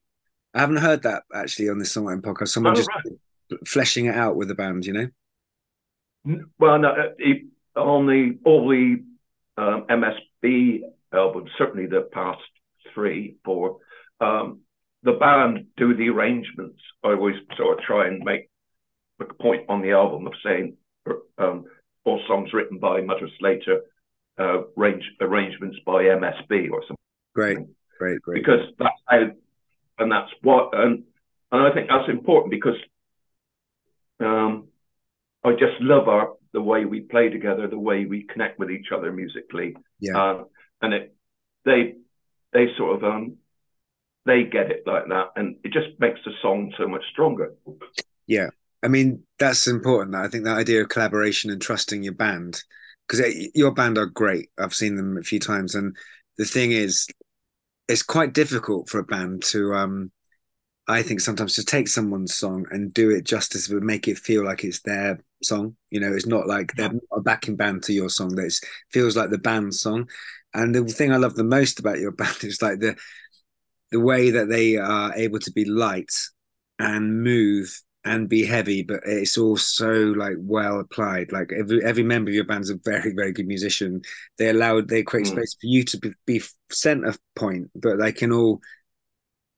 I 0.53 0.59
haven't 0.59 0.77
heard 0.77 1.03
that 1.03 1.23
actually 1.33 1.69
on 1.69 1.79
this 1.79 1.95
songwriting 1.95 2.21
podcast. 2.21 2.49
Someone 2.49 2.73
oh, 2.73 2.75
just 2.75 2.89
right. 2.89 3.67
fleshing 3.67 4.05
it 4.05 4.15
out 4.15 4.35
with 4.35 4.47
the 4.47 4.55
band, 4.55 4.85
you 4.85 4.93
know. 4.93 5.07
Well, 6.59 6.79
no, 6.79 6.89
uh, 6.89 7.79
on 7.79 8.05
the 8.05 8.37
all 8.43 8.67
the 8.67 9.01
um, 9.62 9.86
MSB 9.89 10.80
albums, 11.13 11.52
certainly 11.58 11.86
the 11.86 12.10
past 12.12 12.41
three, 12.93 13.36
four, 13.45 13.78
um, 14.19 14.62
the 15.04 15.13
band 15.13 15.67
do 15.78 15.95
the 15.95 16.10
arrangements. 16.10 16.82
I 17.04 17.10
always 17.10 17.36
sort 17.58 17.78
of 17.78 17.86
try 17.86 18.08
and 18.08 18.24
make 18.24 18.50
a 19.19 19.26
point 19.26 19.65
on 19.69 19.82
the 19.82 19.91
album 19.91 20.26
of 20.26 20.34
saying 20.43 20.78
um, 21.38 21.65
all 22.06 22.21
songs 22.28 22.54
written 22.54 22.80
by 22.80 23.02
Mutter 23.02 23.30
Slater, 23.39 23.82
uh, 24.39 24.63
range, 24.76 25.04
arrangements 25.19 25.78
by 25.86 26.04
MSB 26.04 26.71
or 26.71 26.82
something. 26.82 26.97
Great, 27.36 27.58
great, 28.00 28.21
great. 28.21 28.43
Because 28.43 28.65
that's 28.80 28.95
how, 29.08 29.30
and 30.00 30.12
that's 30.12 30.32
what, 30.41 30.69
and 30.74 31.04
and 31.52 31.62
I 31.62 31.74
think 31.74 31.88
that's 31.89 32.10
important 32.10 32.52
because 32.52 32.78
um, 34.19 34.69
I 35.43 35.51
just 35.51 35.80
love 35.80 36.08
our 36.08 36.34
the 36.54 36.62
way 36.62 36.86
we 36.86 37.01
play 37.01 37.30
together, 37.30 37.67
the 37.67 37.80
way 37.80 38.06
we 38.06 38.23
connect 38.23 38.60
with 38.60 38.69
each 38.69 38.88
other 38.93 39.12
musically. 39.12 39.75
Yeah. 39.99 40.21
Um, 40.21 40.45
and 40.82 40.93
it, 40.93 41.15
they, 41.63 41.95
they 42.54 42.67
sort 42.77 42.97
of 42.97 43.04
um, 43.04 43.38
they 44.25 44.43
get 44.43 44.69
it 44.69 44.84
like 44.86 45.08
that, 45.08 45.30
and 45.36 45.56
it 45.63 45.71
just 45.71 45.99
makes 45.99 46.19
the 46.25 46.32
song 46.41 46.73
so 46.77 46.88
much 46.88 47.04
stronger. 47.12 47.54
Yeah, 48.27 48.49
I 48.84 48.88
mean, 48.88 49.23
that's 49.39 49.67
important. 49.67 50.15
I 50.15 50.27
think 50.27 50.43
that 50.43 50.58
idea 50.58 50.82
of 50.82 50.89
collaboration 50.89 51.49
and 51.49 51.62
trusting 51.62 52.04
your 52.04 52.13
band, 52.13 52.62
because 53.08 53.49
your 53.56 53.71
band 53.71 53.97
are 53.97 54.06
great. 54.06 54.49
I've 54.60 54.75
seen 54.75 54.95
them 54.95 55.17
a 55.17 55.23
few 55.23 55.39
times, 55.39 55.75
and 55.75 55.95
the 56.38 56.45
thing 56.45 56.71
is, 56.71 57.08
it's 57.88 58.04
quite 58.04 58.34
difficult 58.34 58.89
for 58.89 58.99
a 58.99 59.04
band 59.04 59.43
to, 59.43 59.73
um, 59.73 60.12
I 60.88 61.01
think, 61.01 61.19
sometimes 61.19 61.56
to 61.56 61.65
take 61.65 61.88
someone's 61.88 62.36
song 62.36 62.65
and 62.71 62.93
do 62.93 63.10
it 63.10 63.23
justice, 63.23 63.67
but 63.67 63.82
make 63.82 64.08
it 64.08 64.19
feel 64.19 64.45
like 64.45 64.63
it's 64.63 64.82
their 64.82 65.19
song. 65.43 65.75
You 65.89 65.99
know, 65.99 66.13
it's 66.13 66.27
not 66.27 66.47
like 66.47 66.73
they're 66.75 66.91
not 66.91 67.01
a 67.12 67.21
backing 67.21 67.56
band 67.56 67.84
to 67.84 67.93
your 67.93 68.10
song. 68.10 68.36
That 68.36 68.58
feels 68.91 69.15
like 69.15 69.30
the 69.30 69.38
band's 69.38 69.80
song. 69.80 70.10
And 70.54 70.75
the 70.75 70.84
thing 70.86 71.12
I 71.12 71.17
love 71.17 71.36
the 71.36 71.43
most 71.43 71.80
about 71.80 71.99
your 71.99 72.12
band 72.12 72.43
is 72.43 72.62
like 72.62 72.80
the 72.80 72.95
the 73.91 73.99
way 73.99 74.32
that 74.32 74.47
they 74.47 74.77
are 74.77 75.13
able 75.15 75.39
to 75.39 75.51
be 75.51 75.65
light 75.65 76.13
and 76.80 77.21
move 77.23 77.77
and 78.04 78.27
be 78.27 78.43
heavy, 78.43 78.82
but 78.82 79.01
it's 79.06 79.38
all 79.38 79.58
so 79.58 79.91
like 79.91 80.36
well 80.39 80.80
applied. 80.80 81.32
Like 81.32 81.51
every 81.51 81.84
every 81.84 82.04
member 82.04 82.32
of 82.32 82.36
your 82.36 82.45
band's 82.45 82.69
a 82.69 82.77
very 82.84 83.13
very 83.13 83.32
good 83.32 83.47
musician. 83.47 84.01
They 84.38 84.49
allow 84.49 84.82
they 84.82 85.04
create 85.04 85.27
mm. 85.27 85.32
space 85.32 85.56
for 85.60 85.67
you 85.67 85.84
to 85.84 85.97
be, 85.99 86.13
be 86.25 86.41
center 86.71 87.13
point, 87.36 87.69
but 87.75 87.97
they 87.97 88.12
can 88.12 88.32
all 88.32 88.62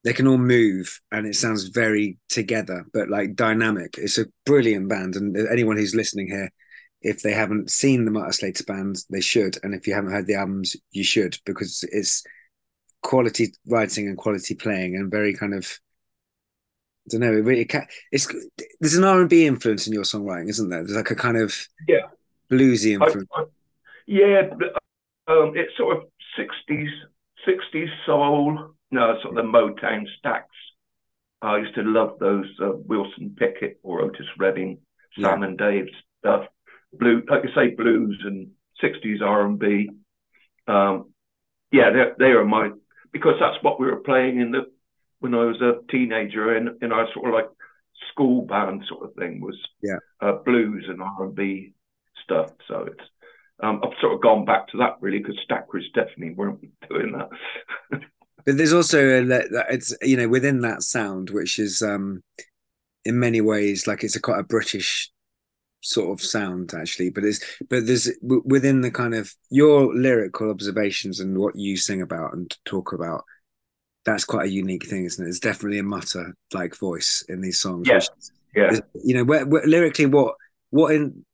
they 0.04 0.14
can 0.14 0.28
all 0.28 0.38
move 0.38 1.00
and 1.12 1.26
it 1.26 1.36
sounds 1.36 1.66
very 1.66 2.18
together 2.30 2.86
but 2.94 3.10
like 3.10 3.36
dynamic 3.36 3.96
it's 3.98 4.18
a 4.18 4.26
brilliant 4.46 4.90
band 4.90 5.16
and 5.16 5.36
anyone 5.52 5.78
who's 5.78 5.96
listening 5.96 6.28
here 6.28 6.52
if 7.02 7.22
they 7.22 7.34
haven't 7.34 7.70
seen 7.70 8.06
the 8.06 8.12
Mutter 8.12 8.32
Slater 8.32 8.64
band 8.64 8.98
they 9.10 9.22
should 9.22 9.58
and 9.64 9.74
if 9.74 9.88
you 9.88 9.94
haven't 9.94 10.12
heard 10.12 10.28
the 10.28 10.36
albums 10.36 10.76
you 10.92 11.04
should 11.04 11.38
because 11.46 11.84
it's 11.92 12.24
quality 13.02 13.54
writing 13.68 14.08
and 14.08 14.18
quality 14.18 14.56
playing 14.56 14.96
and 14.96 15.12
very 15.12 15.34
kind 15.34 15.54
of 15.54 15.80
I 17.06 17.10
don't 17.12 17.22
know. 17.22 17.34
It 17.34 17.44
really 17.44 17.70
it's 18.12 18.28
there's 18.80 18.96
an 18.96 19.04
R 19.04 19.20
and 19.20 19.30
B 19.30 19.46
influence 19.46 19.88
in 19.88 19.94
your 19.94 20.04
songwriting, 20.04 20.50
isn't 20.50 20.70
there? 20.70 20.84
There's 20.84 20.96
like 20.96 21.12
a 21.12 21.16
kind 21.16 21.38
of 21.38 21.54
yeah 21.88 22.08
bluesy 22.50 22.94
influence. 22.94 23.28
I, 23.36 23.42
I, 23.42 23.46
yeah, 24.08 24.50
um, 25.28 25.54
it's 25.56 25.76
sort 25.78 25.98
of 25.98 26.04
sixties 26.38 26.90
sixties 27.46 27.90
soul, 28.06 28.73
no, 28.94 29.18
sort 29.22 29.38
of 29.38 29.44
the 29.44 29.52
Motown 29.52 30.06
Stax. 30.24 30.44
I 31.42 31.58
used 31.58 31.76
to 31.76 31.82
love 31.82 32.20
those 32.20 32.46
uh, 32.62 32.72
Wilson 32.74 33.36
Pickett 33.38 33.80
or 33.84 34.02
Otis 34.02 34.28
Redding, 34.38 34.78
Sam 35.20 35.42
yeah. 35.42 35.48
and 35.48 35.58
Dave 35.58 35.88
stuff. 36.20 36.46
Blue, 36.94 37.24
like 37.28 37.42
I 37.42 37.56
say, 37.56 37.76
blues 37.76 38.22
and 38.24 38.52
'60s 38.82 39.22
R&B. 39.22 39.90
Um, 40.68 41.12
yeah, 41.72 41.90
they 41.90 42.26
they 42.26 42.32
are 42.32 42.46
my 42.46 42.70
because 43.12 43.36
that's 43.40 43.62
what 43.64 43.80
we 43.80 43.88
were 43.88 43.98
playing 43.98 44.40
in 44.40 44.52
the 44.52 44.72
when 45.20 45.34
I 45.34 45.46
was 45.46 45.60
a 45.60 45.80
teenager 45.92 46.56
in 46.56 46.78
in 46.82 46.92
our 46.92 47.08
sort 47.14 47.28
of 47.28 47.34
like 47.34 47.50
school 48.12 48.46
band 48.46 48.84
sort 48.88 49.04
of 49.04 49.16
thing 49.16 49.42
was 49.42 49.58
yeah 49.82 49.98
uh, 50.22 50.34
blues 50.46 50.86
and 50.88 51.02
R&B 51.02 51.74
stuff. 52.24 52.52
So 52.68 52.88
it's 52.92 53.10
um, 53.62 53.82
I've 53.84 53.98
sort 54.02 54.14
of 54.14 54.22
gone 54.22 54.46
back 54.46 54.68
to 54.70 54.78
that 54.78 54.98
really 55.02 55.20
because 55.20 55.40
Stackers 55.44 55.90
definitely 55.94 56.36
weren't 56.36 56.62
doing 56.90 57.14
that. 57.18 58.02
But 58.46 58.58
there's 58.58 58.74
also 58.74 59.22
a, 59.22 59.26
it's 59.70 59.96
you 60.02 60.18
know 60.18 60.28
within 60.28 60.62
that 60.62 60.84
sound 60.84 61.30
which 61.30 61.60
is 61.60 61.82
um 61.82 62.24
in 63.06 63.20
many 63.20 63.42
ways 63.42 63.88
like 63.88 64.04
it's 64.04 64.16
a 64.16 64.22
quite 64.22 64.40
a 64.40 64.44
british 64.44 65.10
sort 65.82 66.18
of 66.18 66.26
sound 66.26 66.74
actually. 66.74 67.10
But 67.10 67.26
it's 67.26 67.42
but 67.70 67.86
there's 67.86 68.10
within 68.22 68.80
the 68.80 68.92
kind 68.92 69.14
of 69.14 69.34
your 69.50 69.94
lyrical 69.94 70.50
observations 70.50 71.20
and 71.20 71.38
what 71.38 71.58
you 71.58 71.76
sing 71.76 72.02
about 72.02 72.34
and 72.34 72.56
talk 72.66 72.94
about 72.94 73.26
that's 74.06 74.26
quite 74.26 74.48
a 74.48 74.52
unique 74.52 74.86
thing 74.86 75.06
isn't 75.06 75.26
it? 75.26 75.30
It's 75.30 75.40
definitely 75.40 75.80
a 75.80 75.84
mutter 75.84 76.36
like 76.54 76.78
voice 76.78 77.24
in 77.28 77.42
these 77.42 77.60
songs. 77.60 77.88
Yeah 77.88 78.00
yeah. 78.56 78.72
Is, 78.72 78.82
you 79.04 79.16
know 79.16 79.24
where, 79.24 79.46
where, 79.46 79.66
lyrically 79.66 80.06
what 80.06 80.36
what 80.70 80.94
in 80.94 81.26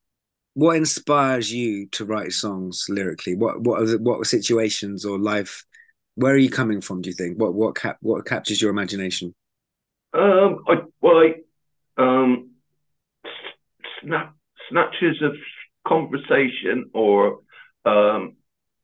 what 0.53 0.75
inspires 0.75 1.51
you 1.51 1.87
to 1.87 2.05
write 2.05 2.33
songs 2.33 2.85
lyrically? 2.89 3.35
What 3.35 3.61
what 3.61 3.81
are 3.81 3.85
the, 3.85 3.97
what 3.99 4.25
situations 4.25 5.05
or 5.05 5.19
life 5.19 5.63
where 6.19 6.33
are 6.33 6.37
you 6.37 6.49
coming 6.49 6.81
from? 6.81 7.01
Do 7.01 7.09
you 7.09 7.15
think 7.15 7.39
what 7.39 7.53
what 7.53 7.75
cap 7.75 7.97
what 8.01 8.25
captures 8.25 8.61
your 8.61 8.71
imagination? 8.71 9.33
Um, 10.13 10.63
I 10.67 10.75
well, 11.01 11.17
I 11.17 11.33
um, 11.97 12.51
snap 14.01 14.35
snatches 14.69 15.21
of 15.21 15.33
conversation, 15.87 16.89
or 16.93 17.39
um, 17.85 18.35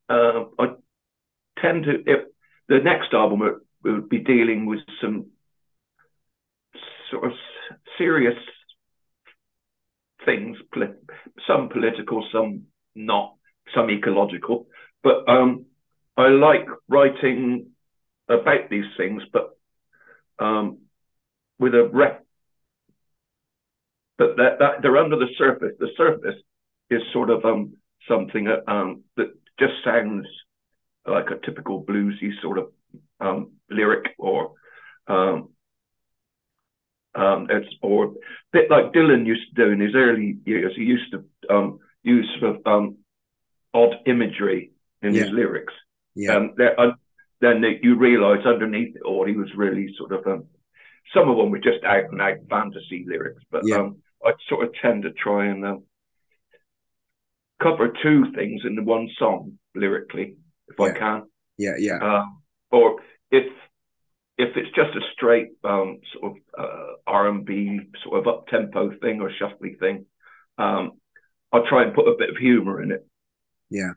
uh, 0.09 0.45
I 0.57 0.65
tend 1.61 1.83
to 1.83 2.03
if 2.05 2.25
the 2.69 2.79
next 2.79 3.13
album 3.13 3.39
would, 3.39 3.59
would 3.83 4.09
be 4.09 4.19
dealing 4.19 4.65
with 4.65 4.79
some 5.01 5.27
sort 7.11 7.25
of 7.25 7.31
serious 7.97 8.37
things, 10.25 10.57
some 11.45 11.69
political, 11.69 12.25
some 12.31 12.63
not, 12.95 13.35
some 13.75 13.89
ecological, 13.89 14.67
but 15.03 15.27
um, 15.29 15.65
I 16.17 16.27
like 16.29 16.65
writing 16.87 17.71
about 18.29 18.69
these 18.69 18.85
things, 18.97 19.21
but 19.31 19.57
um, 20.39 20.79
with 21.59 21.75
a 21.75 21.89
rep. 21.91 22.25
But 24.17 24.37
that, 24.37 24.59
that 24.59 24.81
they're 24.81 24.97
under 24.97 25.17
the 25.17 25.27
surface. 25.37 25.73
The 25.77 25.89
surface 25.97 26.41
is 26.89 27.01
sort 27.11 27.29
of 27.29 27.43
um, 27.43 27.73
something 28.07 28.45
that, 28.45 28.69
um, 28.71 29.03
that 29.17 29.33
just 29.59 29.73
sounds 29.83 30.25
like 31.05 31.29
a 31.29 31.45
typical 31.45 31.83
bluesy 31.83 32.31
sort 32.41 32.59
of 32.59 32.71
um, 33.19 33.51
lyric, 33.69 34.15
or 34.17 34.53
um, 35.07 35.49
um, 37.13 37.47
it's 37.49 37.73
or 37.81 38.05
a 38.05 38.11
bit 38.51 38.69
like 38.69 38.93
Dylan 38.93 39.25
used 39.25 39.55
to 39.55 39.65
do 39.65 39.71
in 39.71 39.79
his 39.79 39.95
early 39.95 40.37
years. 40.45 40.73
He 40.75 40.83
used 40.83 41.11
to 41.11 41.79
use 42.03 42.29
sort 42.39 42.55
of 42.55 42.61
um, 42.65 42.97
odd 43.73 43.95
imagery 44.05 44.71
in 45.01 45.13
yeah. 45.13 45.23
his 45.23 45.31
lyrics. 45.31 45.73
Yeah. 46.15 46.35
Um, 46.37 46.55
uh, 46.59 46.91
then 47.41 47.63
you 47.81 47.97
realise 47.97 48.45
underneath 48.45 48.95
it 48.95 49.01
all, 49.03 49.25
he 49.25 49.33
was 49.33 49.49
really 49.55 49.93
sort 49.97 50.13
of 50.13 50.25
um, 50.25 50.45
some 51.13 51.29
of 51.29 51.37
them 51.37 51.51
were 51.51 51.59
just 51.59 51.83
out 51.85 52.05
and 52.11 52.21
out 52.21 52.37
fantasy 52.49 53.05
lyrics, 53.07 53.43
but 53.51 53.61
yeah. 53.65 53.77
um, 53.77 53.97
I 54.23 54.31
sort 54.49 54.65
of 54.65 54.73
tend 54.81 55.03
to 55.03 55.11
try 55.11 55.47
and 55.47 55.65
um, 55.65 55.83
cover 57.61 57.93
two 58.01 58.31
things 58.33 58.61
in 58.65 58.75
the 58.75 58.83
one 58.83 59.09
song 59.19 59.59
lyrically, 59.75 60.37
if 60.67 60.75
yeah. 60.79 60.85
I 60.85 60.91
can. 60.91 61.23
Yeah, 61.57 61.75
yeah. 61.77 61.97
Um, 62.01 62.41
or 62.71 63.01
if 63.31 63.45
if 64.37 64.57
it's 64.57 64.75
just 64.75 64.95
a 64.95 65.01
straight 65.13 65.49
um, 65.63 65.99
sort 66.13 66.33
of 66.33 66.37
uh, 66.57 66.93
R 67.07 67.27
and 67.29 67.45
B 67.45 67.79
sort 68.03 68.19
of 68.19 68.27
up 68.27 68.47
tempo 68.47 68.91
thing 68.99 69.21
or 69.21 69.29
shuffly 69.29 69.77
thing, 69.79 70.05
um, 70.57 70.93
I'll 71.51 71.67
try 71.67 71.83
and 71.83 71.93
put 71.93 72.07
a 72.07 72.17
bit 72.17 72.29
of 72.29 72.37
humour 72.37 72.81
in 72.81 72.91
it. 72.91 73.05
Yeah 73.69 73.91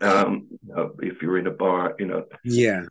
um, 0.00 0.48
you 0.50 0.74
know, 0.74 0.92
if 1.00 1.22
you're 1.22 1.38
in 1.38 1.46
a 1.46 1.52
bar, 1.52 1.94
you 1.98 2.06
know, 2.06 2.24
yeah, 2.44 2.82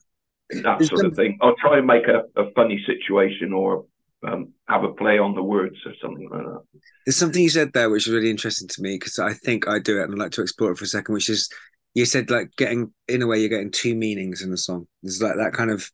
that 0.49 0.83
sort 0.83 0.99
some... 0.99 1.05
of 1.07 1.15
thing. 1.15 1.37
I'll 1.41 1.55
try 1.55 1.77
and 1.77 1.87
make 1.87 2.07
a, 2.07 2.23
a 2.39 2.51
funny 2.51 2.83
situation 2.85 3.53
or 3.53 3.85
um, 4.27 4.53
have 4.67 4.83
a 4.83 4.93
play 4.93 5.19
on 5.19 5.35
the 5.35 5.43
words 5.43 5.77
or 5.85 5.93
something 6.01 6.29
like 6.29 6.43
that. 6.43 6.61
There's 7.05 7.17
something 7.17 7.41
you 7.41 7.49
said 7.49 7.73
there 7.73 7.89
which 7.89 8.07
is 8.07 8.13
really 8.13 8.29
interesting 8.29 8.67
to 8.67 8.81
me 8.81 8.95
because 8.95 9.19
I 9.19 9.33
think 9.33 9.67
I 9.67 9.79
do 9.79 9.99
it 9.99 10.05
and 10.05 10.13
I'd 10.13 10.19
like 10.19 10.31
to 10.31 10.41
explore 10.41 10.71
it 10.71 10.77
for 10.77 10.85
a 10.85 10.87
second, 10.87 11.13
which 11.13 11.29
is 11.29 11.49
you 11.93 12.05
said 12.05 12.29
like 12.29 12.51
getting 12.57 12.93
in 13.07 13.21
a 13.21 13.27
way 13.27 13.39
you're 13.39 13.49
getting 13.49 13.71
two 13.71 13.95
meanings 13.95 14.41
in 14.41 14.51
a 14.51 14.57
song. 14.57 14.87
There's 15.03 15.21
like 15.21 15.35
that 15.35 15.53
kind 15.53 15.71
of 15.71 15.89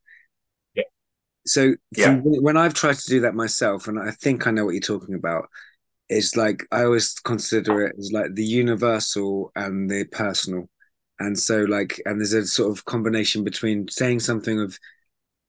yeah. 0.75 0.83
So 1.45 1.75
yeah. 1.95 2.19
when 2.23 2.57
I've 2.57 2.73
tried 2.73 2.97
to 2.97 3.09
do 3.09 3.21
that 3.21 3.35
myself, 3.35 3.87
and 3.87 3.99
I 3.99 4.11
think 4.11 4.47
I 4.47 4.51
know 4.51 4.65
what 4.65 4.73
you're 4.73 4.81
talking 4.81 5.15
about, 5.15 5.49
is 6.09 6.37
like 6.37 6.63
I 6.71 6.83
always 6.83 7.13
consider 7.13 7.85
it 7.85 7.95
as 7.99 8.11
like 8.11 8.33
the 8.33 8.45
universal 8.45 9.51
and 9.55 9.89
the 9.89 10.05
personal 10.05 10.69
and 11.21 11.37
so 11.37 11.61
like 11.61 12.01
and 12.05 12.19
there's 12.19 12.33
a 12.33 12.45
sort 12.45 12.71
of 12.71 12.85
combination 12.85 13.43
between 13.43 13.87
saying 13.87 14.19
something 14.19 14.59
of 14.59 14.77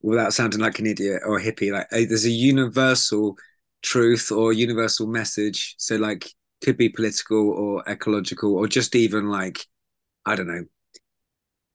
without 0.03 0.35
sounding 0.35 0.61
like 0.61 0.79
an 0.79 0.87
idiot 0.87 1.23
or 1.25 1.39
a 1.39 1.43
hippie 1.43 1.73
like 1.73 1.89
there's 1.91 2.27
a 2.27 2.31
universal 2.31 3.37
truth 3.83 4.31
or 4.33 4.53
universal 4.53 5.07
message. 5.07 5.75
So 5.79 5.97
like 5.97 6.29
could 6.63 6.77
be 6.77 6.89
political 6.89 7.51
or 7.51 7.85
ecological 7.89 8.55
or 8.55 8.69
just 8.69 8.95
even 8.95 9.29
like 9.29 9.67
i 10.25 10.37
don't 10.37 10.47
know 10.47 10.65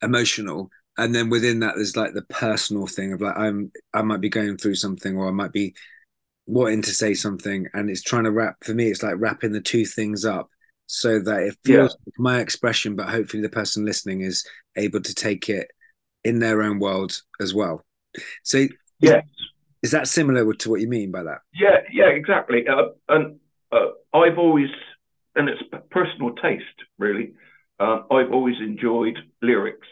emotional. 0.01 0.69
And 0.99 1.13
then 1.13 1.29
within 1.29 1.59
that 1.59 1.75
there's 1.75 1.97
like 1.97 2.13
the 2.13 2.23
personal 2.23 2.87
thing 2.87 3.13
of 3.13 3.21
like 3.21 3.37
i'm 3.37 3.71
i 3.93 4.01
might 4.01 4.21
be 4.21 4.29
going 4.29 4.57
through 4.57 4.75
something 4.75 5.17
or 5.17 5.27
i 5.27 5.31
might 5.31 5.51
be 5.51 5.75
wanting 6.45 6.81
to 6.83 6.91
say 6.91 7.13
something. 7.13 7.67
And 7.73 7.89
it's 7.89 8.01
trying 8.01 8.23
to 8.23 8.31
wrap 8.31 8.63
for 8.63 8.73
me 8.73 8.87
it's 8.89 9.03
like 9.03 9.15
wrapping 9.17 9.51
the 9.51 9.61
two 9.61 9.85
things 9.85 10.25
up 10.25 10.49
so 10.87 11.19
that 11.19 11.41
it 11.43 11.57
feels 11.63 11.91
yeah. 11.91 12.03
like 12.05 12.17
my 12.17 12.39
expression, 12.39 12.95
but 12.95 13.09
hopefully 13.09 13.43
the 13.43 13.49
person 13.49 13.85
listening 13.85 14.21
is 14.21 14.47
able 14.75 15.01
to 15.01 15.13
take 15.13 15.49
it 15.49 15.69
in 16.23 16.39
their 16.39 16.63
own 16.63 16.79
world 16.79 17.21
as 17.39 17.53
well. 17.53 17.85
So, 18.43 18.67
yeah, 18.99 19.21
is 19.83 19.91
that 19.91 20.07
similar 20.07 20.51
to 20.53 20.69
what 20.69 20.81
you 20.81 20.87
mean 20.87 21.11
by 21.11 21.23
that? 21.23 21.39
Yeah, 21.53 21.81
yeah, 21.91 22.07
exactly. 22.07 22.65
Uh, 22.67 22.89
and 23.09 23.39
uh, 23.71 23.89
I've 24.13 24.37
always, 24.37 24.69
and 25.35 25.49
it's 25.49 25.61
personal 25.91 26.33
taste 26.35 26.65
really. 26.97 27.33
Uh, 27.79 27.99
I've 28.09 28.31
always 28.31 28.55
enjoyed 28.59 29.17
lyrics. 29.41 29.87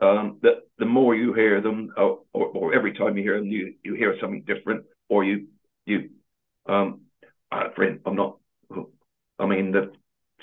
Um, 0.00 0.38
that 0.42 0.62
the 0.78 0.84
more 0.84 1.14
you 1.14 1.32
hear 1.32 1.60
them, 1.60 1.90
or, 1.96 2.20
or, 2.32 2.46
or, 2.46 2.74
every 2.74 2.92
time 2.92 3.16
you 3.16 3.22
hear 3.22 3.38
them, 3.38 3.46
you 3.46 3.74
you 3.84 3.94
hear 3.94 4.16
something 4.20 4.42
different, 4.42 4.84
or 5.08 5.24
you 5.24 5.46
you 5.86 6.10
um, 6.66 7.02
uh, 7.50 7.70
friend, 7.74 8.00
I'm 8.04 8.16
not 8.16 8.38
I 9.38 9.46
mean, 9.46 9.72
the 9.72 9.92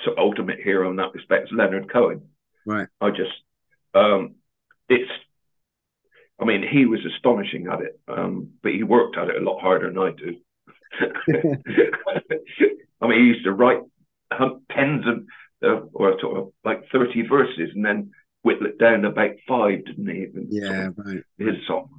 sort 0.04 0.18
of 0.18 0.24
ultimate 0.24 0.60
hero 0.60 0.90
in 0.90 0.96
that 0.98 1.14
respect 1.14 1.46
is 1.46 1.52
Leonard 1.54 1.92
Cohen. 1.92 2.30
Right. 2.66 2.88
I 3.00 3.10
just, 3.10 3.32
um, 3.94 4.36
it's, 4.90 5.10
I 6.40 6.46
mean, 6.46 6.64
he 6.70 6.86
was 6.86 7.00
astonishing 7.16 7.68
at 7.68 7.82
it, 7.82 8.00
um, 8.08 8.52
but 8.64 8.74
he 8.74 8.84
worked 8.84 9.18
at 9.18 9.30
it 9.30 9.42
a 9.42 9.46
lot 9.46 9.62
harder 9.62 9.92
than 9.92 10.00
I 10.00 10.12
do. 10.12 10.38
I 13.02 13.08
mean, 13.08 13.20
he 13.20 13.26
used 13.26 13.46
to 13.46 13.54
write 13.54 13.82
tens 14.72 15.06
of, 15.08 15.26
uh, 15.64 15.86
or 15.94 16.20
sort 16.20 16.38
of 16.38 16.54
like 16.64 16.84
30 16.92 17.28
verses 17.28 17.70
and 17.76 17.86
then 17.86 18.12
whittle 18.44 18.68
it 18.68 18.80
down 18.80 19.02
to 19.02 19.10
about 19.10 19.36
five, 19.48 19.86
didn't 19.86 20.08
he? 20.08 20.28
yeah, 20.50 20.68
sort 20.68 20.88
of 20.88 20.98
right. 21.06 21.24
His 21.38 21.56
song. 21.68 21.90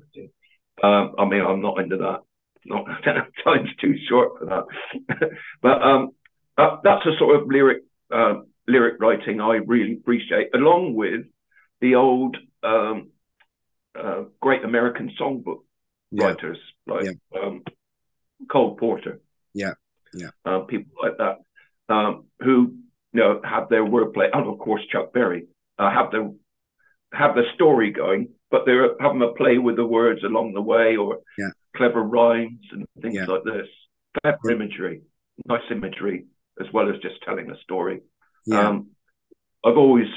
Um, 0.83 1.15
I 1.19 1.25
mean, 1.27 1.41
I'm 1.41 1.63
not 1.63 1.79
into 1.79 1.99
that. 1.99 2.21
not 2.65 2.87
time's 3.45 3.75
too 3.81 3.95
short 4.09 4.39
for 4.39 4.47
that. 4.47 5.29
but 5.63 5.83
um, 5.83 6.11
that's 6.57 7.07
a 7.07 7.17
sort 7.19 7.41
of 7.41 7.49
lyric 7.49 7.83
uh, 8.13 8.35
lyric 8.67 9.01
writing 9.01 9.41
I 9.41 9.57
really 9.57 9.95
appreciate, 9.95 10.49
along 10.55 10.95
with 10.95 11.27
the 11.81 11.97
old 11.97 12.37
um, 12.63 13.11
uh, 13.99 14.25
great 14.41 14.65
American 14.65 15.13
songbook 15.21 15.63
yeah. 16.11 16.27
writers 16.27 16.59
like 16.87 17.05
yeah. 17.05 17.41
um, 17.41 17.63
Cole 18.51 18.77
Porter. 18.77 19.21
Yeah, 19.55 19.75
yeah. 20.15 20.31
Uh, 20.45 20.61
people 20.61 20.93
like 21.03 21.19
that 21.19 21.39
um, 21.93 22.25
who 22.41 22.75
you 23.13 23.21
know 23.21 23.41
have 23.45 23.69
their 23.69 23.85
wordplay, 23.85 24.29
and 24.33 24.47
of 24.47 24.59
course 24.59 24.83
Chuck 24.91 25.13
Berry 25.13 25.47
uh, 25.79 25.91
have 25.91 26.11
their 26.11 26.31
have 27.13 27.35
the 27.35 27.45
story 27.55 27.91
going, 27.91 28.29
but 28.51 28.63
they're 28.65 28.91
having 29.01 29.23
a 29.23 29.33
play 29.33 29.59
with 29.59 29.77
the 29.77 29.87
words 29.87 30.23
along 30.25 30.55
the 30.55 30.63
way, 30.63 30.97
or 30.97 31.21
yeah. 31.39 31.51
clever 31.77 32.03
rhymes 32.03 32.65
and 32.73 32.87
things 33.01 33.27
like 33.27 33.45
this. 33.45 33.69
Clever 34.23 34.51
imagery, 34.51 35.03
nice 35.47 35.63
imagery, 35.71 36.27
as 36.65 36.73
well 36.73 36.89
as 36.89 37.01
just 37.01 37.23
telling 37.23 37.51
a 37.51 37.59
story. 37.63 38.01
Yeah. 38.47 38.69
Um, 38.69 38.91
I've 39.65 39.77
always 39.77 40.09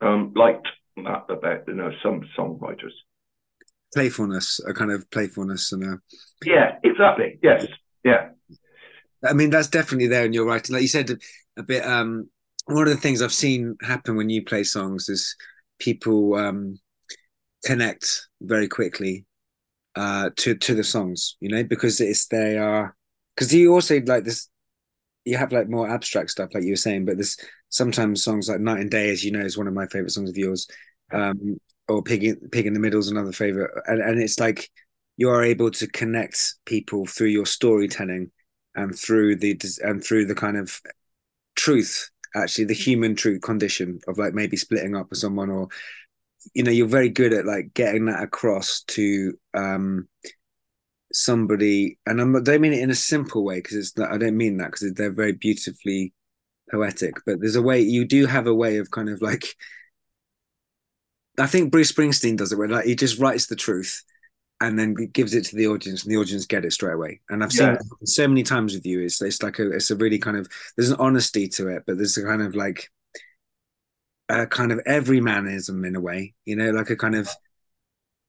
um, 0.00 0.32
liked 0.34 0.68
that 0.96 1.24
about 1.28 1.68
you 1.68 1.74
know 1.74 1.90
some 2.02 2.22
songwriters. 2.38 2.92
Playfulness, 3.94 4.60
a 4.66 4.74
kind 4.74 4.90
of 4.90 5.10
playfulness, 5.10 5.72
and 5.72 5.84
a 5.84 6.00
yeah, 6.44 6.76
exactly. 6.82 7.38
Yes, 7.42 7.66
yeah. 8.04 8.28
I 9.24 9.32
mean, 9.32 9.50
that's 9.50 9.68
definitely 9.68 10.08
there 10.08 10.24
in 10.24 10.32
your 10.32 10.46
writing. 10.46 10.74
Like 10.74 10.82
you 10.82 10.88
said, 10.88 11.10
a 11.56 11.62
bit. 11.62 11.84
Um, 11.84 12.28
one 12.66 12.82
of 12.82 12.94
the 12.94 13.00
things 13.00 13.22
I've 13.22 13.32
seen 13.32 13.76
happen 13.82 14.16
when 14.16 14.28
you 14.28 14.44
play 14.44 14.64
songs 14.64 15.08
is 15.08 15.36
people 15.78 16.34
um, 16.34 16.78
connect 17.64 18.28
very 18.40 18.68
quickly 18.68 19.24
uh, 19.94 20.30
to 20.36 20.54
to 20.54 20.74
the 20.74 20.84
songs. 20.84 21.36
You 21.40 21.48
know, 21.50 21.64
because 21.64 22.00
it's 22.00 22.26
they 22.26 22.58
are 22.58 22.94
because 23.34 23.54
you 23.54 23.72
also 23.72 24.00
like 24.06 24.24
this. 24.24 24.48
You 25.26 25.36
have 25.36 25.52
like 25.52 25.68
more 25.68 25.88
abstract 25.88 26.30
stuff, 26.30 26.54
like 26.54 26.64
you 26.64 26.70
were 26.70 26.76
saying, 26.76 27.04
but 27.04 27.16
there's 27.16 27.36
sometimes 27.68 28.22
songs 28.22 28.48
like 28.48 28.60
Night 28.60 28.80
and 28.80 28.90
Day, 28.90 29.10
as 29.10 29.24
you 29.24 29.32
know, 29.32 29.40
is 29.44 29.58
one 29.58 29.66
of 29.66 29.74
my 29.74 29.86
favorite 29.86 30.12
songs 30.12 30.30
of 30.30 30.38
yours. 30.38 30.66
Um, 31.12 31.58
or 31.88 32.02
Pig 32.02 32.24
in, 32.24 32.36
Pig 32.50 32.66
in 32.66 32.72
the 32.74 32.80
Middle 32.80 33.00
is 33.00 33.10
another 33.10 33.32
favorite, 33.32 33.70
and 33.86 34.00
and 34.00 34.20
it's 34.20 34.40
like 34.40 34.70
you 35.18 35.28
are 35.30 35.42
able 35.44 35.70
to 35.72 35.86
connect 35.88 36.54
people 36.64 37.06
through 37.06 37.28
your 37.28 37.46
storytelling 37.46 38.30
and 38.74 38.98
through 38.98 39.36
the 39.36 39.60
and 39.82 40.02
through 40.02 40.26
the 40.26 40.34
kind 40.34 40.56
of 40.56 40.80
truth 41.56 42.10
actually 42.34 42.64
the 42.64 42.74
human 42.74 43.14
truth 43.14 43.40
condition 43.40 43.98
of 44.08 44.18
like 44.18 44.34
maybe 44.34 44.56
splitting 44.56 44.94
up 44.94 45.08
with 45.08 45.18
someone 45.18 45.50
or 45.50 45.68
you 46.54 46.62
know 46.62 46.70
you're 46.70 46.86
very 46.86 47.08
good 47.08 47.32
at 47.32 47.46
like 47.46 47.72
getting 47.74 48.06
that 48.06 48.22
across 48.22 48.82
to 48.82 49.32
um 49.54 50.06
somebody 51.16 51.98
and 52.06 52.20
I'm, 52.20 52.36
I 52.36 52.40
don't 52.40 52.60
mean 52.60 52.74
it 52.74 52.82
in 52.82 52.90
a 52.90 52.94
simple 52.94 53.44
way 53.44 53.56
because 53.56 53.76
it's 53.76 53.96
not, 53.96 54.12
I 54.12 54.18
don't 54.18 54.36
mean 54.36 54.58
that 54.58 54.72
because 54.72 54.92
they're 54.92 55.12
very 55.12 55.32
beautifully 55.32 56.12
poetic 56.70 57.14
but 57.24 57.40
there's 57.40 57.56
a 57.56 57.62
way 57.62 57.80
you 57.80 58.04
do 58.04 58.26
have 58.26 58.46
a 58.46 58.54
way 58.54 58.78
of 58.78 58.90
kind 58.90 59.08
of 59.08 59.22
like 59.22 59.46
I 61.38 61.46
think 61.46 61.70
Bruce 61.70 61.92
Springsteen 61.92 62.36
does 62.36 62.52
it 62.52 62.58
where 62.58 62.68
like 62.68 62.86
he 62.86 62.94
just 62.94 63.18
writes 63.18 63.46
the 63.46 63.56
truth 63.56 64.02
and 64.60 64.78
then 64.78 64.94
gives 65.12 65.34
it 65.34 65.44
to 65.46 65.56
the 65.56 65.66
audience 65.66 66.02
and 66.02 66.12
the 66.12 66.16
audience 66.16 66.46
get 66.46 66.64
it 66.64 66.72
straight 66.72 66.94
away 66.94 67.20
and 67.28 67.44
i've 67.44 67.52
seen 67.52 67.68
yeah. 67.68 67.78
so 68.04 68.26
many 68.26 68.42
times 68.42 68.74
with 68.74 68.86
you 68.86 69.02
it's, 69.02 69.20
it's 69.20 69.42
like 69.42 69.58
a 69.58 69.70
it's 69.70 69.90
a 69.90 69.96
really 69.96 70.18
kind 70.18 70.36
of 70.36 70.48
there's 70.76 70.88
an 70.88 70.96
honesty 70.98 71.46
to 71.46 71.68
it 71.68 71.82
but 71.86 71.98
there's 71.98 72.16
a 72.16 72.24
kind 72.24 72.40
of 72.40 72.54
like 72.54 72.90
a 74.30 74.46
kind 74.46 74.72
of 74.72 74.80
everymanism 74.86 75.86
in 75.86 75.94
a 75.94 76.00
way 76.00 76.34
you 76.46 76.56
know 76.56 76.70
like 76.70 76.88
a 76.88 76.96
kind 76.96 77.14
of 77.14 77.28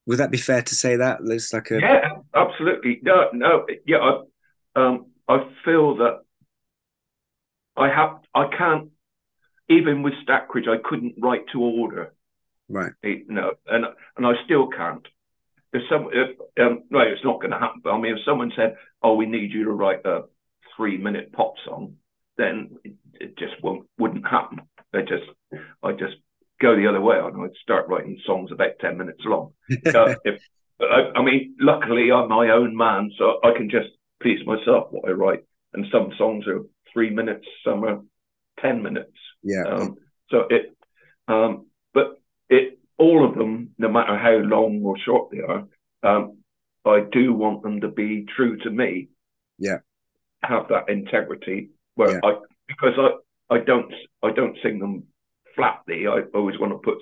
would 0.07 0.17
that 0.17 0.31
be 0.31 0.37
fair 0.37 0.63
to 0.63 0.73
say 0.73 0.95
that 0.95 1.19
there's 1.23 1.53
like 1.53 1.69
a 1.71 1.79
yeah 1.79 2.09
absolutely 2.33 2.99
no 3.03 3.29
no 3.33 3.65
yeah 3.85 3.97
i 3.97 4.81
um 4.81 5.05
i 5.27 5.37
feel 5.63 5.97
that 5.97 6.21
i 7.75 7.87
have 7.87 8.17
i 8.33 8.47
can't 8.57 8.89
even 9.69 10.01
with 10.01 10.13
stackridge 10.27 10.67
i 10.67 10.77
couldn't 10.83 11.13
write 11.21 11.45
to 11.51 11.61
order 11.61 12.13
right 12.69 12.93
know 13.27 13.51
and 13.67 13.85
and 14.17 14.25
i 14.25 14.33
still 14.45 14.67
can't 14.67 15.05
if 15.73 15.83
some 15.89 16.09
if 16.11 16.37
um, 16.59 16.83
no, 16.89 16.99
it's 16.99 17.23
not 17.23 17.39
going 17.41 17.51
to 17.51 17.59
happen. 17.59 17.81
But 17.83 17.91
I 17.91 17.99
mean, 17.99 18.13
if 18.13 18.23
someone 18.25 18.51
said, 18.55 18.75
"Oh, 19.01 19.15
we 19.15 19.25
need 19.25 19.51
you 19.51 19.65
to 19.65 19.71
write 19.71 20.05
a 20.05 20.21
three-minute 20.75 21.33
pop 21.33 21.55
song," 21.65 21.95
then 22.37 22.77
it, 22.83 22.93
it 23.13 23.37
just 23.37 23.61
won't 23.61 23.87
wouldn't 23.97 24.27
happen. 24.27 24.61
I 24.93 25.01
just 25.01 25.25
I 25.83 25.91
just 25.91 26.15
go 26.61 26.75
the 26.75 26.87
other 26.87 27.01
way 27.01 27.17
and 27.17 27.41
I'd 27.41 27.55
start 27.61 27.87
writing 27.87 28.19
songs 28.25 28.51
about 28.51 28.79
ten 28.79 28.97
minutes 28.97 29.21
long. 29.25 29.53
uh, 29.85 30.15
if, 30.25 30.41
I, 30.79 31.11
I, 31.15 31.23
mean, 31.23 31.55
luckily 31.59 32.11
I'm 32.11 32.29
my 32.29 32.49
own 32.49 32.75
man, 32.75 33.11
so 33.17 33.39
I 33.43 33.51
can 33.55 33.69
just 33.69 33.89
please 34.21 34.45
myself 34.45 34.87
what 34.91 35.07
I 35.07 35.11
write. 35.11 35.43
And 35.73 35.85
some 35.91 36.11
songs 36.17 36.47
are 36.47 36.61
three 36.93 37.09
minutes, 37.09 37.45
some 37.63 37.83
are 37.83 38.01
ten 38.59 38.81
minutes. 38.83 39.17
Yeah. 39.43 39.63
Um, 39.63 39.95
so 40.29 40.45
it, 40.49 40.75
um, 41.27 41.67
but 41.93 42.21
it 42.49 42.79
all 42.97 43.27
of 43.27 43.35
them, 43.35 43.71
no 43.77 43.89
matter 43.89 44.17
how 44.17 44.37
long 44.37 44.81
or 44.83 44.97
short 44.97 45.31
they 45.31 45.39
are, 45.39 45.67
um, 46.03 46.37
I 46.85 47.01
do 47.11 47.33
want 47.33 47.63
them 47.63 47.81
to 47.81 47.89
be 47.89 48.25
true 48.35 48.57
to 48.59 48.69
me. 48.69 49.09
Yeah, 49.59 49.79
have 50.43 50.67
that 50.69 50.89
integrity. 50.89 51.69
Where 51.95 52.13
yeah. 52.13 52.19
I 52.23 52.35
because 52.67 52.93
I 52.97 53.55
I 53.55 53.59
don't 53.59 53.91
I 54.23 54.31
don't 54.31 54.57
sing 54.63 54.79
them 54.79 55.03
flatly. 55.57 56.07
I 56.07 56.21
always 56.33 56.57
want 56.59 56.71
to 56.71 56.77
put 56.77 56.99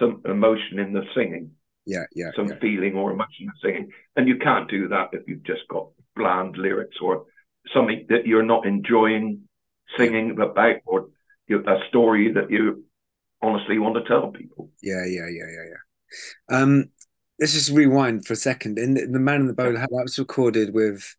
some 0.00 0.22
emotion 0.24 0.80
in 0.80 0.92
the 0.92 1.02
singing. 1.14 1.52
Yeah, 1.84 2.04
yeah, 2.14 2.30
some 2.36 2.48
yeah. 2.48 2.58
feeling 2.60 2.96
or 2.96 3.10
emotion 3.12 3.42
in 3.42 3.46
the 3.46 3.68
singing, 3.68 3.90
and 4.16 4.26
you 4.26 4.38
can't 4.38 4.70
do 4.70 4.88
that 4.88 5.10
if 5.12 5.22
you've 5.26 5.44
just 5.44 5.62
got 5.68 5.88
bland 6.16 6.56
lyrics 6.56 6.96
or 7.00 7.26
something 7.74 8.06
that 8.08 8.26
you're 8.26 8.44
not 8.44 8.66
enjoying 8.66 9.42
singing 9.96 10.38
about 10.40 10.76
or 10.86 11.08
a 11.50 11.78
story 11.88 12.32
that 12.32 12.50
you 12.50 12.84
honestly 13.42 13.78
want 13.78 13.96
to 13.96 14.04
tell 14.04 14.30
people. 14.30 14.70
Yeah, 14.80 15.04
yeah, 15.06 15.28
yeah, 15.28 15.46
yeah, 15.50 15.64
yeah. 15.70 16.56
Um, 16.56 16.84
let's 17.38 17.52
just 17.52 17.70
rewind 17.70 18.26
for 18.26 18.32
a 18.32 18.36
second. 18.36 18.78
In 18.78 18.94
the, 18.94 19.06
the 19.06 19.18
Man 19.18 19.42
in 19.42 19.46
the 19.48 19.52
Bowl, 19.52 19.72
that 19.72 19.90
was 19.90 20.18
recorded 20.18 20.72
with, 20.72 21.16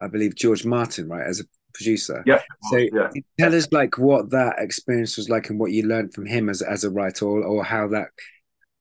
I 0.00 0.06
believe, 0.06 0.36
George 0.36 0.64
Martin, 0.64 1.08
right, 1.08 1.26
as 1.26 1.40
a 1.40 1.44
producer. 1.74 2.22
Yeah. 2.26 2.40
So 2.70 2.76
yeah. 2.76 3.10
tell 3.38 3.54
us 3.54 3.68
like 3.72 3.98
what 3.98 4.30
that 4.30 4.56
experience 4.58 5.16
was 5.16 5.28
like 5.28 5.50
and 5.50 5.58
what 5.58 5.72
you 5.72 5.86
learned 5.86 6.14
from 6.14 6.26
him 6.26 6.48
as 6.48 6.62
as 6.62 6.84
a 6.84 6.90
writer, 6.90 7.26
or, 7.26 7.44
or 7.44 7.64
how 7.64 7.88
that 7.88 8.08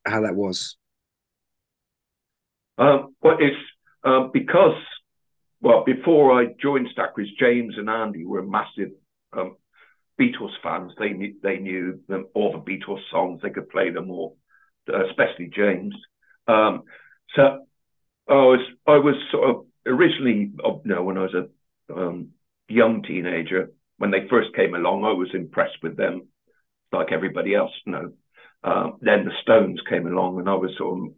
how 0.05 0.21
that 0.21 0.35
was. 0.35 0.77
Um, 2.77 3.15
well, 3.21 3.37
it's 3.39 3.57
um, 4.03 4.31
because 4.33 4.81
well 5.61 5.83
before 5.83 6.39
I 6.39 6.47
joined 6.61 6.87
Stackridge, 6.95 7.35
James 7.39 7.75
and 7.77 7.89
Andy 7.89 8.25
were 8.25 8.43
massive 8.43 8.91
um, 9.33 9.57
Beatles 10.19 10.53
fans. 10.61 10.93
They 10.97 11.09
knew 11.09 11.35
they 11.41 11.57
knew 11.57 11.99
them 12.07 12.27
all 12.33 12.51
the 12.51 12.59
Beatles 12.59 13.01
songs. 13.11 13.41
They 13.41 13.49
could 13.49 13.69
play 13.69 13.89
them 13.89 14.09
all, 14.11 14.37
especially 14.87 15.49
James. 15.53 15.95
Um, 16.47 16.83
so 17.35 17.65
I 18.29 18.33
was 18.33 18.59
I 18.87 18.97
was 18.97 19.15
sort 19.31 19.49
of 19.49 19.65
originally, 19.85 20.51
you 20.53 20.81
know, 20.85 21.03
when 21.03 21.17
I 21.17 21.21
was 21.21 21.33
a 21.33 21.93
um, 21.93 22.29
young 22.73 23.03
teenager, 23.03 23.71
when 23.97 24.11
they 24.11 24.27
first 24.29 24.55
came 24.55 24.73
along, 24.73 25.05
I 25.05 25.13
was 25.13 25.29
impressed 25.33 25.77
with 25.81 25.97
them, 25.97 26.27
like 26.91 27.11
everybody 27.11 27.55
else. 27.55 27.71
You 27.85 27.91
know. 27.91 28.13
Um, 28.65 28.97
then 29.01 29.25
the 29.25 29.31
Stones 29.41 29.81
came 29.89 30.07
along, 30.07 30.39
and 30.39 30.49
I 30.49 30.55
was 30.55 30.71
sort 30.77 30.97
of 30.97 31.13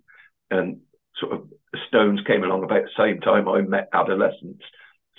and 0.51 0.81
sort 1.19 1.33
of 1.33 1.49
Stones 1.87 2.19
came 2.25 2.43
along 2.43 2.63
about 2.63 2.83
the 2.83 3.03
same 3.03 3.21
time 3.21 3.47
I 3.47 3.61
met 3.61 3.89
adolescence. 3.93 4.61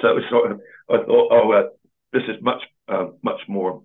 So 0.01 0.09
it 0.09 0.15
was 0.15 0.25
sort 0.31 0.53
of 0.53 0.61
I 0.89 1.05
thought, 1.05 1.29
oh, 1.33 1.53
uh, 1.53 1.69
this 2.13 2.23
is 2.29 2.43
much 2.43 2.63
uh, 2.89 3.09
much 3.23 3.41
more. 3.49 3.83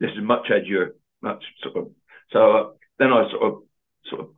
This 0.00 0.10
is 0.10 0.22
much 0.22 0.46
edgier, 0.50 0.90
much 1.20 1.44
sort 1.62 1.76
of. 1.76 1.90
So 2.32 2.52
uh, 2.52 2.70
then 2.98 3.12
I 3.12 3.30
sort 3.30 3.42
of 3.42 3.62
sort 4.08 4.20
of 4.22 4.28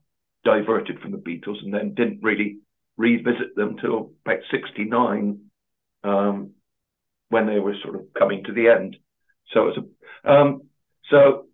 diverted 0.44 1.00
from 1.00 1.12
the 1.12 1.18
Beatles 1.18 1.62
and 1.62 1.72
then 1.72 1.94
didn't 1.94 2.22
really 2.22 2.58
revisit 2.96 3.56
them 3.56 3.76
till 3.80 4.12
about 4.24 4.40
'69, 4.50 5.40
um, 6.04 6.50
when 7.34 7.46
they 7.48 7.58
were 7.58 7.74
sort 7.82 7.96
of 7.96 8.02
coming 8.16 8.44
to 8.44 8.52
the 8.52 8.68
end. 8.68 8.96
So 9.52 9.66
it 9.66 9.74
was 9.74 9.78
a, 9.82 10.32
um, 10.32 10.62
so 11.10 11.46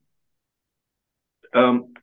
um, 1.54 1.94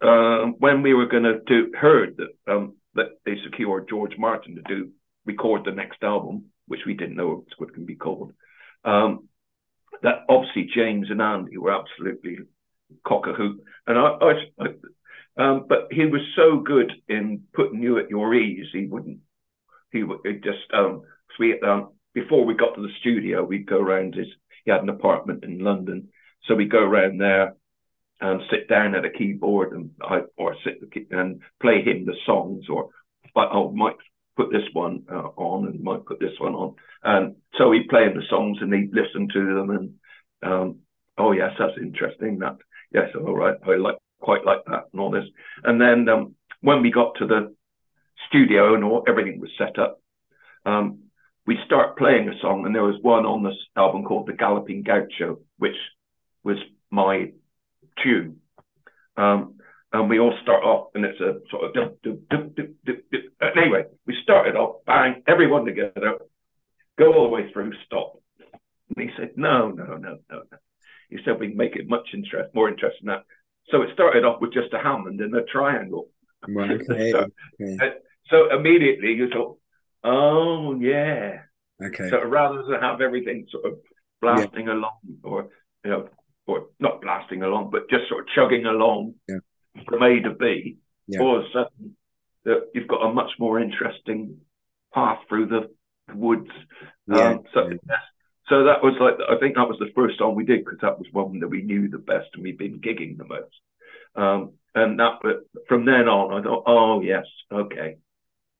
uh, 0.00 0.44
when 0.58 0.80
we 0.82 0.94
were 0.94 1.06
going 1.06 1.24
to 1.24 1.40
do 1.44 1.72
heard 1.76 2.18
that 2.18 2.52
um, 2.52 2.74
that 2.94 3.18
they 3.26 3.34
secured 3.42 3.88
George 3.88 4.16
Martin 4.16 4.54
to 4.54 4.62
do 4.62 4.90
record 5.26 5.62
the 5.64 5.72
next 5.72 6.04
album, 6.04 6.44
which 6.68 6.82
we 6.86 6.94
didn't 6.94 7.16
know 7.16 7.44
it 7.58 7.74
to 7.74 7.80
be 7.80 7.96
called. 7.96 8.32
Um, 8.84 9.28
that 10.04 10.20
obviously 10.28 10.70
James 10.72 11.08
and 11.10 11.20
Andy 11.20 11.58
were 11.58 11.74
absolutely 11.74 12.38
cock 13.04 13.26
a 13.26 13.32
hoop, 13.32 13.58
and 13.88 13.98
I, 13.98 14.06
I, 14.28 14.32
I 14.60 14.66
um, 15.36 15.66
but 15.68 15.88
he 15.90 16.06
was 16.06 16.22
so 16.36 16.60
good 16.60 16.92
in 17.08 17.42
putting 17.54 17.82
you 17.82 17.98
at 17.98 18.08
your 18.08 18.32
ease. 18.32 18.68
He 18.72 18.86
wouldn't. 18.86 19.18
He 19.90 20.04
would 20.04 20.44
just 20.44 20.62
um, 20.72 21.02
we 21.40 21.60
um, 21.60 21.93
before 22.14 22.44
we 22.44 22.54
got 22.54 22.74
to 22.74 22.82
the 22.82 22.92
studio, 23.00 23.44
we'd 23.44 23.66
go 23.66 23.78
around 23.78 24.14
his. 24.14 24.28
He 24.64 24.70
had 24.70 24.82
an 24.82 24.88
apartment 24.88 25.44
in 25.44 25.58
London, 25.58 26.08
so 26.44 26.54
we'd 26.54 26.70
go 26.70 26.78
around 26.82 27.20
there 27.20 27.54
and 28.20 28.40
sit 28.50 28.68
down 28.68 28.94
at 28.94 29.04
a 29.04 29.10
keyboard 29.10 29.72
and 29.72 29.90
I 30.00 30.20
or 30.38 30.56
sit 30.64 30.80
and 31.10 31.42
play 31.60 31.82
him 31.82 32.06
the 32.06 32.14
songs 32.24 32.64
or 32.70 32.88
oh 33.36 33.72
Mike 33.72 33.96
put 34.36 34.50
this 34.50 34.68
one 34.72 35.04
uh, 35.10 35.28
on 35.36 35.66
and 35.66 35.82
might 35.82 36.04
put 36.06 36.20
this 36.20 36.38
one 36.38 36.54
on. 36.54 36.74
And 37.02 37.36
so 37.56 37.72
he'd 37.72 37.88
play 37.88 38.08
the 38.08 38.22
songs 38.28 38.58
and 38.60 38.72
he'd 38.72 38.94
listen 38.94 39.28
to 39.32 39.54
them 39.54 39.70
and, 39.70 39.94
um, 40.42 40.78
oh, 41.18 41.32
yes, 41.32 41.52
that's 41.58 41.78
interesting. 41.80 42.38
That, 42.40 42.56
yes, 42.92 43.10
all 43.14 43.34
right, 43.34 43.56
I 43.66 43.76
like 43.76 43.96
quite 44.20 44.44
like 44.44 44.64
that 44.66 44.84
and 44.92 45.00
all 45.00 45.10
this. 45.10 45.26
And 45.62 45.80
then 45.80 46.08
um, 46.08 46.34
when 46.60 46.82
we 46.82 46.90
got 46.90 47.14
to 47.18 47.26
the 47.26 47.54
studio 48.28 48.74
and 48.74 48.84
all, 48.84 49.04
everything 49.06 49.40
was 49.40 49.50
set 49.58 49.78
up, 49.78 50.00
um, 50.66 51.03
we 51.46 51.58
start 51.66 51.98
playing 51.98 52.28
a 52.28 52.38
song, 52.40 52.64
and 52.64 52.74
there 52.74 52.82
was 52.82 53.00
one 53.02 53.26
on 53.26 53.42
this 53.42 53.56
album 53.76 54.04
called 54.04 54.26
The 54.26 54.32
Galloping 54.32 54.82
Gaucho, 54.82 55.40
which 55.58 55.76
was 56.42 56.56
my 56.90 57.32
tune. 58.02 58.40
Um, 59.16 59.56
and 59.92 60.08
we 60.08 60.18
all 60.18 60.36
start 60.42 60.64
off, 60.64 60.88
and 60.94 61.04
it's 61.04 61.20
a 61.20 61.40
sort 61.50 61.64
of 61.64 61.74
dip, 61.74 62.02
dip, 62.02 62.28
dip, 62.28 62.56
dip, 62.56 62.84
dip, 62.84 63.10
dip. 63.10 63.22
anyway. 63.56 63.84
We 64.06 64.16
started 64.22 64.56
off, 64.56 64.84
bang, 64.86 65.22
everyone 65.26 65.64
together, 65.64 66.18
go 66.98 67.12
all 67.12 67.24
the 67.24 67.28
way 67.28 67.52
through, 67.52 67.72
stop. 67.86 68.20
And 68.96 69.08
he 69.08 69.14
said, 69.16 69.32
"No, 69.36 69.70
no, 69.70 69.84
no, 69.84 69.96
no, 69.96 70.18
no." 70.30 70.58
He 71.10 71.18
said, 71.24 71.38
"We 71.38 71.48
make 71.48 71.76
it 71.76 71.88
much 71.88 72.08
interest, 72.12 72.54
more 72.54 72.68
interesting 72.68 73.06
than 73.06 73.16
that." 73.16 73.24
So 73.70 73.82
it 73.82 73.90
started 73.94 74.24
off 74.24 74.40
with 74.40 74.52
just 74.52 74.72
a 74.72 74.78
Hammond 74.78 75.20
and 75.20 75.34
a 75.34 75.44
triangle. 75.44 76.08
okay. 76.48 76.84
so, 77.12 77.26
okay. 77.62 77.94
so 78.30 78.54
immediately 78.54 79.12
you 79.12 79.30
thought, 79.30 79.58
"Oh 80.04 80.78
yeah." 80.78 81.40
Okay. 81.82 82.08
So 82.10 82.22
rather 82.24 82.62
than 82.62 82.80
have 82.80 83.00
everything 83.00 83.46
sort 83.50 83.64
of 83.64 83.78
blasting 84.20 84.66
yeah. 84.66 84.74
along, 84.74 84.98
or 85.22 85.48
you 85.84 85.90
know, 85.90 86.08
or 86.46 86.66
not 86.78 87.00
blasting 87.00 87.42
along, 87.42 87.70
but 87.70 87.90
just 87.90 88.08
sort 88.08 88.22
of 88.22 88.28
chugging 88.34 88.66
along 88.66 89.14
yeah. 89.28 89.38
from 89.88 90.02
A 90.02 90.20
to 90.20 90.30
B, 90.30 90.78
yeah. 91.06 91.20
all 91.20 91.38
of 91.38 91.44
a 91.44 91.48
sudden 91.52 91.96
that 92.44 92.70
you've 92.74 92.88
got 92.88 93.06
a 93.06 93.12
much 93.12 93.32
more 93.38 93.58
interesting 93.60 94.38
path 94.92 95.18
through 95.28 95.46
the 95.46 95.70
woods. 96.14 96.50
Yeah. 97.06 97.30
Um, 97.30 97.40
so, 97.52 97.70
so 98.48 98.64
that 98.64 98.82
was 98.82 98.94
like 99.00 99.14
I 99.28 99.38
think 99.40 99.56
that 99.56 99.68
was 99.68 99.78
the 99.78 99.92
first 99.94 100.18
song 100.18 100.34
we 100.34 100.44
did 100.44 100.64
because 100.64 100.80
that 100.82 100.98
was 100.98 101.08
one 101.12 101.40
that 101.40 101.48
we 101.48 101.62
knew 101.62 101.88
the 101.88 101.98
best 101.98 102.28
and 102.34 102.42
we'd 102.42 102.58
been 102.58 102.80
gigging 102.80 103.16
the 103.16 103.24
most. 103.24 103.54
Um, 104.16 104.52
and 104.74 104.98
that, 105.00 105.18
but 105.22 105.44
from 105.68 105.84
then 105.86 106.08
on, 106.08 106.38
I 106.38 106.42
thought, 106.42 106.64
oh 106.66 107.00
yes, 107.00 107.26
okay, 107.52 107.96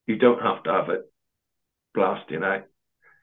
you 0.06 0.16
don't 0.16 0.42
have 0.42 0.62
to 0.64 0.72
have 0.72 0.88
it 0.88 1.10
blasting 1.94 2.42
out. 2.44 2.64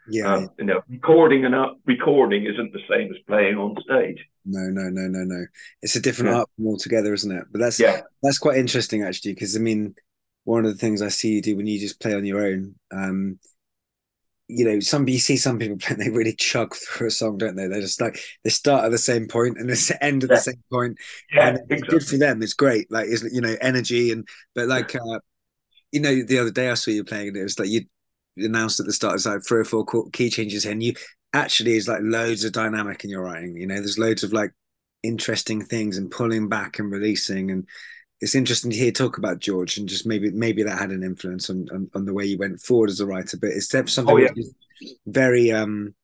Yeah, 0.06 0.26
um, 0.26 0.52
you 0.60 0.66
know, 0.66 0.82
recording 0.90 1.46
and 1.46 1.56
up 1.56 1.80
recording 1.86 2.46
isn't 2.46 2.74
the 2.74 2.82
same 2.90 3.12
as 3.12 3.20
playing 3.28 3.58
on 3.58 3.76
stage. 3.84 4.20
No, 4.46 4.60
no, 4.70 4.90
no, 4.90 5.08
no, 5.08 5.24
no. 5.24 5.46
It's 5.82 5.96
a 5.96 6.00
different 6.02 6.30
Yeah. 6.30 6.36
art 6.36 6.50
form 6.58 6.70
altogether, 6.70 7.14
isn't 7.14 7.32
it? 7.32 7.46
But 7.52 7.60
that's 7.60 7.84
Yeah, 7.84 8.02
that's 8.24 8.40
quite 8.40 8.58
interesting 8.58 9.04
actually, 9.04 9.34
because 9.34 9.56
I 9.56 9.60
mean, 9.60 9.96
one 10.46 10.66
of 10.66 10.72
the 10.72 10.78
things 10.78 11.02
I 11.02 11.10
see 11.10 11.34
you 11.34 11.42
do 11.42 11.56
when 11.56 11.68
you 11.68 11.80
just 11.80 12.00
play 12.02 12.16
on 12.16 12.26
your 12.26 12.44
own, 12.46 12.76
um, 12.92 13.40
you 14.48 14.66
know, 14.66 14.80
some 14.80 15.08
you 15.08 15.20
see 15.20 15.38
some 15.38 15.60
people 15.60 15.78
playing, 15.80 16.00
they 16.00 16.10
really 16.10 16.34
chug 16.36 16.76
through 16.76 17.08
a 17.08 17.12
song, 17.12 17.38
don't 17.38 17.56
they? 17.56 17.68
They're 17.68 17.82
just 17.82 18.02
like 18.02 18.20
they 18.44 18.50
start 18.50 18.86
at 18.86 18.92
the 18.92 18.98
same 18.98 19.28
point 19.28 19.58
and 19.58 19.70
they 19.70 19.76
end 20.02 20.24
at 20.24 20.30
Yeah. 20.30 20.32
the 20.32 20.38
same 20.38 20.62
point, 20.72 20.98
yeah, 21.34 21.52
and 21.52 21.60
it's 21.70 21.84
good 21.84 22.04
for 22.04 22.18
them. 22.18 22.42
It's 22.42 22.54
great, 22.54 22.92
like 22.92 23.08
is 23.08 23.28
you 23.32 23.42
know, 23.42 23.56
energy 23.62 24.12
and 24.12 24.28
but 24.56 24.68
like 24.68 24.96
uh, 24.96 25.20
you 25.92 26.02
know, 26.02 26.24
the 26.24 26.40
other 26.40 26.52
day 26.52 26.70
I 26.72 26.76
saw 26.76 26.92
you 26.92 27.04
playing 27.06 27.30
and 27.30 27.38
it 27.38 27.44
was 27.44 27.60
like 27.60 27.70
you 27.70 27.84
announced 28.38 28.80
at 28.80 28.86
the 28.86 28.94
start 28.94 29.16
it's 29.16 29.26
like 29.26 29.44
three 29.46 29.60
or 29.60 29.66
four 29.66 29.86
key 30.12 30.30
changes 30.30 30.66
and 30.66 30.82
you 30.82 30.94
actually 31.34 31.76
is 31.76 31.88
like 31.88 32.02
loads 32.04 32.44
of 32.44 32.52
dynamic 32.52 33.04
in 33.04 33.10
your 33.10 33.24
writing. 33.24 33.56
You 33.58 33.68
know, 33.68 33.76
there's 33.76 34.00
loads 34.00 34.24
of 34.24 34.34
like 34.34 34.52
interesting 35.04 35.64
things 35.64 35.98
and 35.98 36.12
pulling 36.12 36.50
back 36.50 36.80
and 36.80 36.92
releasing 36.92 37.52
and 37.52 37.68
it's 38.20 38.36
interesting 38.36 38.70
to 38.72 38.78
hear 38.78 38.92
talk 38.92 39.18
about 39.18 39.40
George 39.40 39.78
and 39.78 39.90
just 39.90 40.06
maybe 40.06 40.30
maybe 40.32 40.64
that 40.64 40.78
had 40.78 40.92
an 40.92 41.04
influence 41.04 41.50
on 41.50 41.68
on, 41.72 41.90
on 41.96 42.06
the 42.06 42.14
way 42.14 42.26
you 42.26 42.38
went 42.38 42.62
forward 42.62 42.90
as 42.90 43.00
a 43.00 43.06
writer. 43.06 43.38
But 43.38 43.50
it's 43.52 43.70
something 43.70 44.08
Oh, 44.08 44.18
yeah. 44.18 44.30
very 45.08 45.52
um 45.52 45.96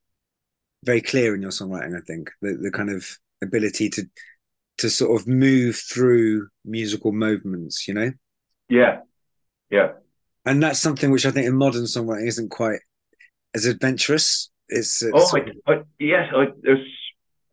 very 0.83 1.01
clear 1.01 1.35
in 1.35 1.41
your 1.41 1.51
songwriting. 1.51 1.97
I 1.97 2.01
think 2.01 2.31
the 2.41 2.53
the 2.55 2.71
kind 2.71 2.89
of 2.89 3.05
ability 3.43 3.89
to 3.91 4.03
to 4.79 4.89
sort 4.89 5.19
of 5.19 5.27
move 5.27 5.75
through 5.75 6.47
musical 6.65 7.11
movements. 7.11 7.87
You 7.87 7.93
know, 7.93 8.11
Yeah, 8.69 9.01
yeah. 9.69 9.93
And 10.47 10.63
that's 10.63 10.79
something 10.79 11.11
which 11.11 11.25
I 11.25 11.31
think 11.31 11.45
in 11.45 11.55
modern 11.55 11.83
songwriting 11.83 12.27
isn't 12.27 12.49
quite 12.49 12.79
as 13.53 13.65
adventurous. 13.65 14.49
It's, 14.69 15.01
it's 15.01 15.33
Oh, 15.33 15.37
I, 15.37 15.71
I, 15.71 15.81
yes, 15.99 16.29
I, 16.35 16.45
there's, 16.61 16.87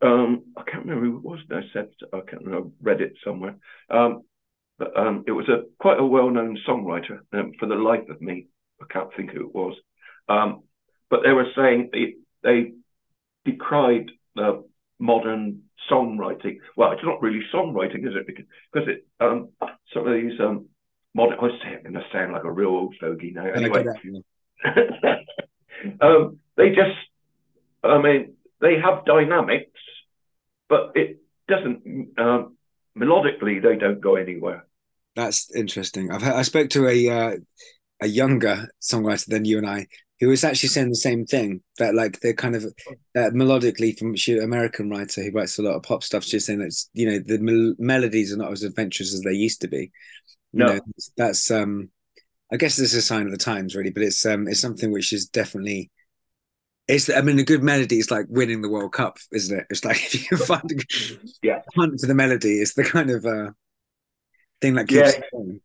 um, 0.01 0.43
I 0.57 0.63
can't 0.63 0.85
remember 0.85 1.05
who 1.05 1.17
it 1.17 1.23
was 1.23 1.39
that 1.49 1.63
said, 1.73 1.89
I 2.13 2.21
can't 2.29 2.43
remember, 2.43 2.67
I 2.67 2.71
read 2.81 3.01
it 3.01 3.13
somewhere. 3.23 3.55
Um, 3.89 4.23
but 4.77 4.97
um, 4.97 5.23
it 5.27 5.31
was 5.31 5.47
a 5.47 5.63
quite 5.79 5.99
a 5.99 6.05
well-known 6.05 6.57
songwriter. 6.67 7.19
Um, 7.31 7.53
for 7.59 7.67
the 7.67 7.75
life 7.75 8.09
of 8.09 8.21
me, 8.21 8.47
I 8.81 8.85
can't 8.91 9.09
think 9.15 9.31
who 9.31 9.41
it 9.41 9.55
was. 9.55 9.75
Um, 10.27 10.63
but 11.09 11.21
they 11.23 11.31
were 11.31 11.47
saying 11.55 11.89
they, 11.93 12.15
they 12.43 12.73
decried 13.45 14.11
uh, 14.37 14.57
modern 14.99 15.61
songwriting. 15.89 16.57
Well, 16.75 16.91
it's 16.91 17.03
not 17.03 17.21
really 17.21 17.41
songwriting, 17.53 18.07
is 18.07 18.15
it? 18.15 18.27
Because, 18.27 18.45
because 18.73 18.89
it, 18.89 19.07
um, 19.19 19.49
some 19.93 20.07
of 20.07 20.13
these 20.13 20.39
um, 20.39 20.67
modern, 21.15 21.39
I 21.39 21.47
say 21.63 21.73
it 21.73 21.83
going 21.83 21.93
to 21.93 22.03
sound 22.11 22.33
like 22.33 22.43
a 22.43 22.51
real 22.51 22.69
old 22.69 22.95
fogey 22.99 23.31
now. 23.31 23.45
Anyway, 23.45 23.85
um, 26.01 26.39
they 26.57 26.69
just, 26.69 26.97
I 27.83 28.01
mean, 28.01 28.33
they 28.59 28.79
have 28.79 29.05
dynamics, 29.05 29.79
but 30.67 30.91
it 30.95 31.21
doesn't 31.47 32.09
um, 32.17 32.57
melodically. 32.97 33.63
They 33.63 33.77
don't 33.77 34.01
go 34.01 34.15
anywhere. 34.15 34.65
That's 35.15 35.55
interesting. 35.55 36.11
I've 36.11 36.21
heard, 36.21 36.35
I 36.35 36.41
spoke 36.41 36.69
to 36.71 36.87
a 36.87 37.09
uh, 37.09 37.37
a 38.01 38.07
younger 38.07 38.67
songwriter 38.81 39.25
than 39.27 39.45
you 39.45 39.57
and 39.57 39.67
I, 39.67 39.87
who 40.19 40.27
was 40.29 40.43
actually 40.43 40.69
saying 40.69 40.89
the 40.89 40.95
same 40.95 41.25
thing. 41.25 41.61
That 41.79 41.95
like 41.95 42.19
they're 42.19 42.33
kind 42.33 42.55
of 42.55 42.63
uh, 42.65 43.29
melodically 43.33 43.97
from 43.97 44.15
she 44.15 44.37
American 44.37 44.89
writer 44.89 45.23
who 45.23 45.31
writes 45.31 45.57
a 45.59 45.61
lot 45.61 45.75
of 45.75 45.83
pop 45.83 46.03
stuff. 46.03 46.23
She's 46.23 46.45
saying 46.45 46.59
that 46.59 46.75
you 46.93 47.09
know 47.09 47.19
the 47.19 47.39
mel- 47.39 47.75
melodies 47.79 48.33
are 48.33 48.37
not 48.37 48.51
as 48.51 48.63
adventurous 48.63 49.13
as 49.13 49.21
they 49.21 49.33
used 49.33 49.61
to 49.61 49.67
be. 49.67 49.91
You 50.53 50.59
No. 50.59 50.65
know, 50.67 50.79
that's 51.17 51.51
um, 51.51 51.89
I 52.51 52.57
guess 52.57 52.75
this 52.77 52.91
is 52.93 52.97
a 52.99 53.01
sign 53.01 53.25
of 53.25 53.31
the 53.31 53.37
times, 53.37 53.75
really. 53.75 53.89
But 53.91 54.03
it's 54.03 54.25
um, 54.25 54.47
it's 54.47 54.59
something 54.59 54.91
which 54.91 55.11
is 55.13 55.27
definitely. 55.27 55.91
It's. 56.87 57.09
I 57.09 57.21
mean, 57.21 57.39
a 57.39 57.43
good 57.43 57.63
melody 57.63 57.97
is 57.97 58.11
like 58.11 58.27
winning 58.29 58.61
the 58.61 58.69
World 58.69 58.93
Cup, 58.93 59.17
isn't 59.31 59.57
it? 59.57 59.65
It's 59.69 59.83
like 59.83 59.97
if 60.05 60.13
you 60.13 60.27
can 60.27 60.37
find 60.37 60.71
a 60.71 60.75
Yeah. 61.41 61.61
hunt 61.75 61.99
for 61.99 62.07
the 62.07 62.13
melody, 62.13 62.59
it's 62.61 62.73
the 62.75 62.83
kind 62.83 63.09
of 63.09 63.25
uh, 63.25 63.51
thing 64.61 64.75
that 64.75 64.87
keeps 64.87 65.13
Yeah. 65.15 65.21
going. 65.31 65.61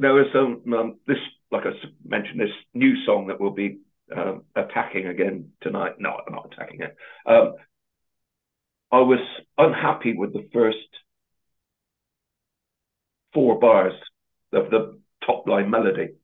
There 0.00 0.14
was 0.14 0.26
some 0.32 0.62
um, 0.72 0.98
this, 1.06 1.18
like 1.52 1.64
I 1.66 1.72
mentioned, 2.04 2.40
this 2.40 2.48
new 2.72 3.04
song 3.04 3.26
that 3.26 3.38
we'll 3.38 3.50
be 3.50 3.80
um, 4.16 4.44
attacking 4.56 5.06
again 5.06 5.50
tonight. 5.60 5.92
No, 5.98 6.10
I'm 6.26 6.34
not 6.34 6.52
attacking 6.52 6.80
it. 6.80 6.96
Um, 7.26 7.54
I 8.90 9.00
was 9.00 9.20
unhappy 9.58 10.14
with 10.14 10.32
the 10.32 10.48
first 10.52 10.78
four 13.34 13.58
bars 13.58 13.92
of 14.52 14.70
the 14.70 14.98
top 15.24 15.46
line 15.46 15.70
melody. 15.70 16.14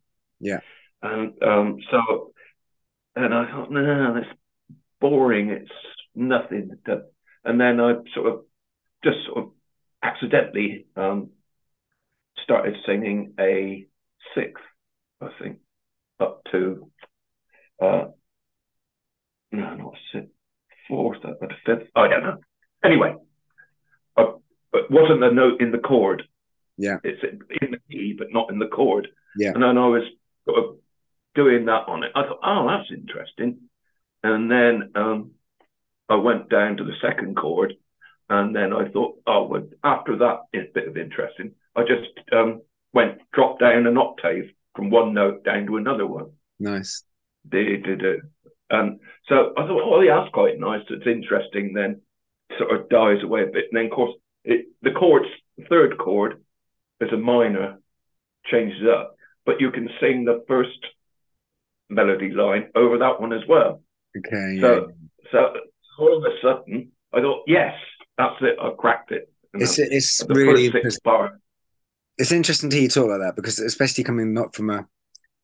Yeah. 0.41 0.61
And 1.03 1.41
um, 1.43 1.79
so, 1.91 2.33
and 3.15 3.33
I 3.35 3.51
thought, 3.51 3.71
no, 3.71 4.17
it's 4.17 4.39
boring. 5.01 5.51
It's 5.51 5.71
nothing. 6.15 6.71
To, 6.87 7.03
and 7.45 7.61
then 7.61 7.79
I 7.79 7.95
sort 8.15 8.33
of 8.33 8.41
just 9.05 9.19
sort 9.27 9.45
of 9.45 9.51
accidentally 10.03 10.87
um, 10.97 11.31
started 12.43 12.77
singing 12.87 13.35
a 13.39 13.87
sixth, 14.35 14.63
I 15.21 15.29
think, 15.41 15.59
up 16.21 16.43
to 16.53 16.91
uh, 17.83 18.05
no, 19.53 19.75
not 19.75 19.95
sixth, 20.13 20.31
fourth, 20.89 21.19
uh, 21.25 21.33
but 21.41 21.53
a 21.53 21.57
fifth. 21.65 21.89
I 21.95 22.09
don't 22.09 22.23
know. 22.23 22.39
Anyway, 22.85 23.15
uh, 24.17 24.33
but 24.73 24.91
wasn't 24.91 25.25
a 25.25 25.33
note 25.33 25.61
in 25.61 25.73
the 25.73 25.79
chord. 25.79 26.23
Yeah. 26.79 26.99
it's 27.05 27.23
in 27.23 27.41
in 27.63 27.71
the 27.73 27.79
key, 27.91 28.15
but 28.17 28.29
not 28.33 28.51
in 28.51 28.59
the 28.59 28.67
chord. 28.67 29.09
Yeah. 29.39 29.53
and 29.53 29.63
then 29.63 29.79
I 29.79 29.87
was 29.87 30.03
sort 30.45 30.59
of 30.59 30.77
doing 31.35 31.67
that 31.67 31.89
on 31.89 32.03
it. 32.03 32.13
I 32.15 32.23
thought, 32.23 32.41
oh, 32.43 32.67
that's 32.67 32.91
interesting. 32.91 33.69
And 34.23 34.51
then 34.51 34.91
um, 34.95 35.33
I 36.09 36.17
went 36.17 36.49
down 36.49 36.79
to 36.79 36.85
the 36.85 36.97
second 37.01 37.37
chord, 37.37 37.75
and 38.29 38.55
then 38.55 38.73
I 38.73 38.89
thought, 38.89 39.21
oh, 39.27 39.47
well, 39.47 39.69
after 39.85 40.19
that, 40.19 40.41
it's 40.53 40.71
a 40.71 40.75
bit 40.75 40.89
of 40.89 40.97
interesting. 40.97 41.53
I 41.77 41.83
just 41.83 42.33
um, 42.33 42.63
went 42.93 43.19
dropped 43.33 43.61
down 43.61 43.87
an 43.87 43.99
octave 43.99 44.47
from 44.75 44.91
one 44.91 45.15
note 45.15 45.45
down 45.45 45.67
to 45.67 45.77
another 45.77 46.07
one. 46.07 46.33
Nice. 46.59 47.05
And 48.71 48.99
so 49.29 49.53
I 49.57 49.67
thought, 49.67 49.83
oh, 49.85 50.01
yeah, 50.01 50.21
that's 50.21 50.33
quite 50.33 50.59
nice. 50.59 50.83
It's 50.91 51.07
interesting. 51.07 51.73
Then 51.73 52.01
sort 52.59 52.75
of 52.75 52.89
dies 52.89 53.23
away 53.23 53.43
a 53.43 53.47
bit. 53.47 53.67
And 53.71 53.79
then, 53.79 53.85
of 53.87 53.91
course, 53.93 54.15
it, 54.45 54.67
the 54.83 54.91
chords, 54.91 55.27
the 55.57 55.65
third 55.65 55.99
chord 55.99 56.43
is 57.01 57.13
a 57.13 57.17
minor, 57.17 57.79
changes 58.47 58.83
up, 58.89 59.17
but 59.45 59.61
you 59.61 59.71
can 59.71 59.89
sing 60.01 60.25
the 60.25 60.45
first 60.49 60.79
melody 61.89 62.31
line 62.31 62.71
over 62.75 62.99
that 62.99 63.21
one 63.21 63.33
as 63.33 63.43
well. 63.49 63.83
Okay. 64.17 64.55
Yeah. 64.57 64.61
So, 64.61 64.93
so 65.33 65.55
all 65.99 66.17
of 66.17 66.25
a 66.25 66.37
sudden, 66.43 66.93
I 67.13 67.21
thought, 67.21 67.45
yes, 67.47 67.75
that's 68.19 68.37
it. 68.41 68.57
I 68.61 68.71
cracked 68.77 69.13
it. 69.13 69.31
And 69.53 69.63
It's 69.63 69.79
it's 69.79 70.25
really 70.29 70.71
six. 70.71 70.99
It's 72.19 72.33
interesting 72.33 72.71
to 72.71 72.77
hear 72.77 72.85
you 72.85 72.89
talk 72.89 73.09
like 73.09 73.21
that 73.21 73.37
because 73.37 73.59
especially 73.59 74.05
coming 74.05 74.33
not 74.33 74.55
from 74.55 74.71
a 74.71 74.87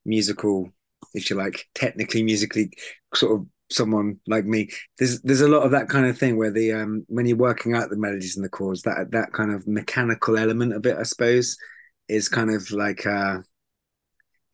musical, 0.04 0.70
if 1.14 1.28
you 1.28 1.36
like, 1.36 1.68
technically 1.74 2.22
musically 2.22 2.70
sort 3.14 3.40
of 3.40 3.46
someone 3.70 4.18
like 4.26 4.44
me, 4.44 4.70
there's 4.98 5.20
there's 5.22 5.40
a 5.40 5.48
lot 5.48 5.62
of 5.62 5.70
that 5.72 5.88
kind 5.88 6.06
of 6.06 6.18
thing 6.18 6.36
where 6.36 6.50
the 6.50 6.72
um 6.72 7.04
when 7.08 7.26
you're 7.26 7.36
working 7.36 7.74
out 7.74 7.90
the 7.90 7.96
melodies 7.96 8.36
and 8.36 8.44
the 8.44 8.48
chords, 8.48 8.82
that 8.82 9.10
that 9.10 9.32
kind 9.32 9.52
of 9.52 9.66
mechanical 9.66 10.36
element 10.36 10.72
of 10.72 10.86
it, 10.86 10.96
I 10.96 11.02
suppose, 11.02 11.56
is 12.08 12.28
kind 12.28 12.50
of 12.50 12.70
like 12.70 13.06
uh 13.06 13.38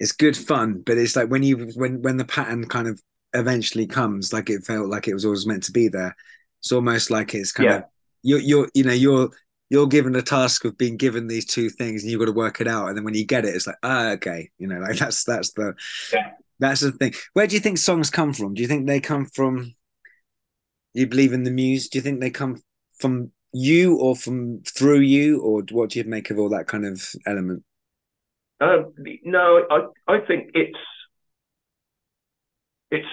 it's 0.01 0.13
good 0.13 0.37
fun, 0.37 0.83
but 0.85 0.97
it's 0.97 1.17
like 1.17 1.29
when 1.29 1.43
you 1.43 1.71
when 1.75 2.03
when 2.03 2.17
the 2.17 2.25
pattern 2.25 2.67
kind 2.67 2.89
of 2.89 3.03
eventually 3.35 3.87
comes, 3.87 4.33
like 4.33 4.51
it 4.51 4.65
felt 4.65 4.89
like 4.89 5.09
it 5.09 5.15
was 5.15 5.25
always 5.25 5.47
meant 5.47 5.65
to 5.65 5.73
be 5.73 5.89
there. 5.89 6.17
It's 6.61 6.73
almost 6.73 7.11
like 7.11 7.35
it's 7.35 7.53
kind 7.53 7.69
yeah. 7.69 7.77
of 7.77 7.85
you're 8.23 8.41
you're 8.41 8.69
you 8.75 8.85
know 8.85 8.93
you're 8.93 9.31
you're 9.71 9.87
given 9.87 10.17
a 10.17 10.23
task 10.23 10.65
of 10.65 10.79
being 10.79 10.97
given 10.97 11.27
these 11.27 11.45
two 11.45 11.69
things 11.69 12.03
and 12.03 12.11
you've 12.11 12.21
got 12.21 12.27
to 12.27 12.33
work 12.33 12.61
it 12.61 12.69
out. 12.69 12.89
And 12.89 12.97
then 12.97 13.05
when 13.05 13.15
you 13.15 13.27
get 13.27 13.45
it 13.45 13.55
it's 13.55 13.67
like 13.67 13.77
ah 13.83 14.11
okay 14.13 14.51
you 14.59 14.67
know 14.67 14.79
like 14.79 14.97
that's 14.99 15.25
that's 15.25 15.53
the 15.53 15.75
yeah. 16.13 16.33
that's 16.59 16.81
the 16.81 16.93
thing. 16.93 17.15
Where 17.33 17.47
do 17.47 17.55
you 17.55 17.61
think 17.61 17.79
songs 17.79 18.11
come 18.11 18.33
from? 18.33 18.55
Do 18.55 18.63
you 18.63 18.69
think 18.69 18.87
they 18.87 19.01
come 19.01 19.27
from 19.27 19.75
you 20.95 21.07
believe 21.07 21.33
in 21.33 21.45
the 21.45 21.51
muse? 21.51 21.89
Do 21.89 21.99
you 21.99 22.03
think 22.03 22.21
they 22.21 22.31
come 22.31 22.63
from 22.99 23.31
you 23.53 23.97
or 23.97 24.17
from 24.17 24.63
through 24.63 25.01
you? 25.01 25.41
Or 25.41 25.63
what 25.71 25.91
do 25.91 25.99
you 25.99 26.05
make 26.05 26.31
of 26.31 26.39
all 26.39 26.49
that 26.51 26.67
kind 26.67 26.85
of 26.85 27.03
element? 27.27 27.63
Um, 28.61 28.93
no 29.23 29.63
i 29.71 30.13
i 30.13 30.19
think 30.27 30.51
it's 30.55 30.77
it's 32.91 33.07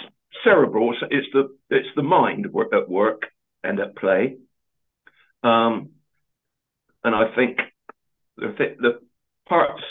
cerebral. 0.43 0.95
It's 1.09 1.27
the 1.33 1.55
it's 1.69 1.89
the 1.95 2.03
mind 2.03 2.45
at 2.45 2.89
work 2.89 3.23
and 3.63 3.79
at 3.79 3.95
play. 3.95 4.37
Um 5.43 5.89
and 7.05 7.15
I 7.15 7.35
think 7.35 7.59
the, 8.37 8.75
the 8.79 8.99
parts, 9.47 9.83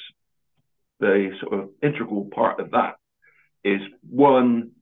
the 1.00 1.30
sort 1.40 1.60
of 1.60 1.70
integral 1.82 2.28
part 2.34 2.60
of 2.60 2.72
that 2.72 2.96
is 3.62 3.80
one, 4.08 4.72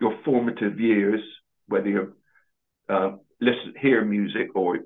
your 0.00 0.18
formative 0.24 0.80
years, 0.80 1.20
whether 1.68 1.88
you 1.88 2.14
uh, 2.88 3.12
listen, 3.40 3.74
hear 3.80 4.04
music 4.04 4.48
or 4.54 4.78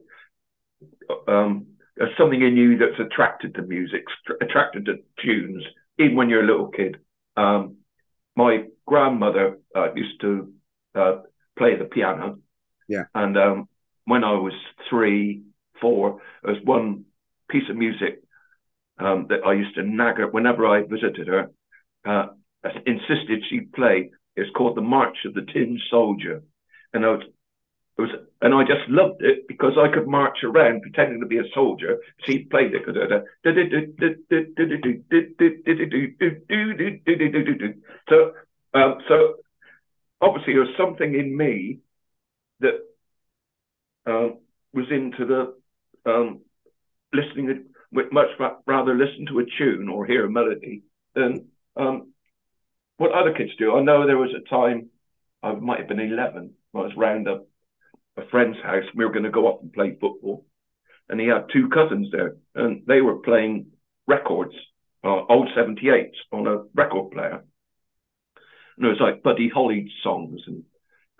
um, 1.26 1.66
there's 1.96 2.16
something 2.18 2.42
in 2.42 2.56
you 2.56 2.78
that's 2.78 3.00
attracted 3.00 3.54
to 3.54 3.62
music, 3.62 4.04
attracted 4.40 4.86
to 4.86 4.96
tunes, 5.22 5.64
even 5.98 6.16
when 6.16 6.28
you're 6.28 6.44
a 6.44 6.46
little 6.46 6.68
kid. 6.68 6.98
Um, 7.36 7.78
my 8.36 8.64
grandmother 8.86 9.58
uh, 9.74 9.94
used 9.94 10.20
to 10.20 10.52
uh, 10.94 11.16
play 11.56 11.76
the 11.76 11.84
piano. 11.84 12.38
Yeah. 12.88 13.04
And 13.14 13.36
um, 13.36 13.68
when 14.04 14.24
I 14.24 14.32
was 14.32 14.52
three, 14.88 15.42
four, 15.80 16.20
as 16.48 16.56
one 16.64 17.04
piece 17.48 17.68
of 17.70 17.76
music 17.76 18.22
um, 18.98 19.26
that 19.28 19.44
I 19.46 19.54
used 19.54 19.74
to 19.76 19.82
nag 19.82 20.18
her 20.18 20.28
whenever 20.28 20.66
I 20.66 20.82
visited 20.82 21.28
her. 21.28 21.50
Uh, 22.04 22.26
insisted 22.86 23.42
she 23.48 23.60
play. 23.60 24.10
It's 24.36 24.50
called 24.56 24.76
the 24.76 24.82
March 24.82 25.16
of 25.24 25.34
the 25.34 25.42
Tin 25.42 25.78
Soldier, 25.90 26.42
and 26.92 27.04
I 27.04 27.08
was, 27.08 27.22
was, 27.96 28.10
and 28.40 28.54
I 28.54 28.62
just 28.62 28.88
loved 28.88 29.22
it 29.22 29.48
because 29.48 29.72
I 29.76 29.92
could 29.92 30.06
march 30.06 30.38
around 30.44 30.82
pretending 30.82 31.20
to 31.20 31.26
be 31.26 31.38
a 31.38 31.48
soldier. 31.54 31.98
She 32.24 32.44
played 32.44 32.72
it. 32.72 32.82
So, 38.08 38.32
um, 38.74 38.98
so 39.08 39.34
obviously 40.20 40.52
there 40.54 40.62
was 40.62 40.74
something 40.78 41.14
in 41.14 41.36
me 41.36 41.78
that 42.60 42.80
um, 44.06 44.38
was 44.72 44.86
into 44.90 45.26
the 45.26 45.57
um, 46.06 46.40
listening 47.12 47.64
much 47.90 48.28
rather 48.66 48.94
listen 48.94 49.26
to 49.26 49.38
a 49.38 49.44
tune 49.56 49.88
or 49.88 50.06
hear 50.06 50.26
a 50.26 50.30
melody 50.30 50.82
than 51.14 51.46
um, 51.76 52.12
what 52.98 53.12
other 53.12 53.32
kids 53.32 53.52
do. 53.58 53.76
I 53.76 53.82
know 53.82 54.06
there 54.06 54.18
was 54.18 54.34
a 54.34 54.48
time 54.48 54.90
I 55.42 55.52
might 55.52 55.78
have 55.78 55.88
been 55.88 56.00
11. 56.00 56.52
I 56.74 56.78
was 56.78 56.92
round 56.96 57.28
a, 57.28 57.40
a 58.16 58.26
friend's 58.30 58.58
house. 58.62 58.84
We 58.94 59.04
were 59.04 59.12
going 59.12 59.24
to 59.24 59.30
go 59.30 59.46
off 59.46 59.62
and 59.62 59.72
play 59.72 59.96
football, 60.00 60.44
and 61.08 61.20
he 61.20 61.26
had 61.26 61.46
two 61.52 61.68
cousins 61.68 62.08
there, 62.12 62.36
and 62.54 62.82
they 62.86 63.00
were 63.00 63.18
playing 63.18 63.68
records, 64.06 64.54
uh, 65.04 65.24
old 65.28 65.48
78s 65.56 66.12
on 66.32 66.46
a 66.46 66.64
record 66.74 67.12
player. 67.12 67.44
And 68.76 68.86
it 68.86 68.90
was 68.90 69.00
like 69.00 69.22
Buddy 69.22 69.48
Holly 69.48 69.90
songs 70.02 70.40
and 70.46 70.64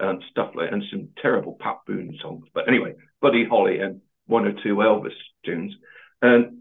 and 0.01 0.23
stuff 0.31 0.53
like 0.55 0.71
and 0.71 0.85
some 0.93 1.09
terrible 1.21 1.57
Pat 1.59 1.79
Boone 1.87 2.17
songs. 2.23 2.47
But 2.55 2.69
anyway, 2.69 2.95
Buddy 3.21 3.45
Holly 3.45 3.81
and 3.81 4.01
one 4.29 4.47
or 4.47 4.53
two 4.53 4.77
Elvis 4.77 5.17
tunes, 5.45 5.75
and 6.23 6.59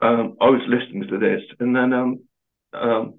um, 0.00 0.36
I 0.40 0.50
was 0.50 0.62
listening 0.66 1.08
to 1.08 1.18
this, 1.18 1.42
and 1.60 1.76
then 1.76 1.92
um, 1.92 2.20
um, 2.72 3.14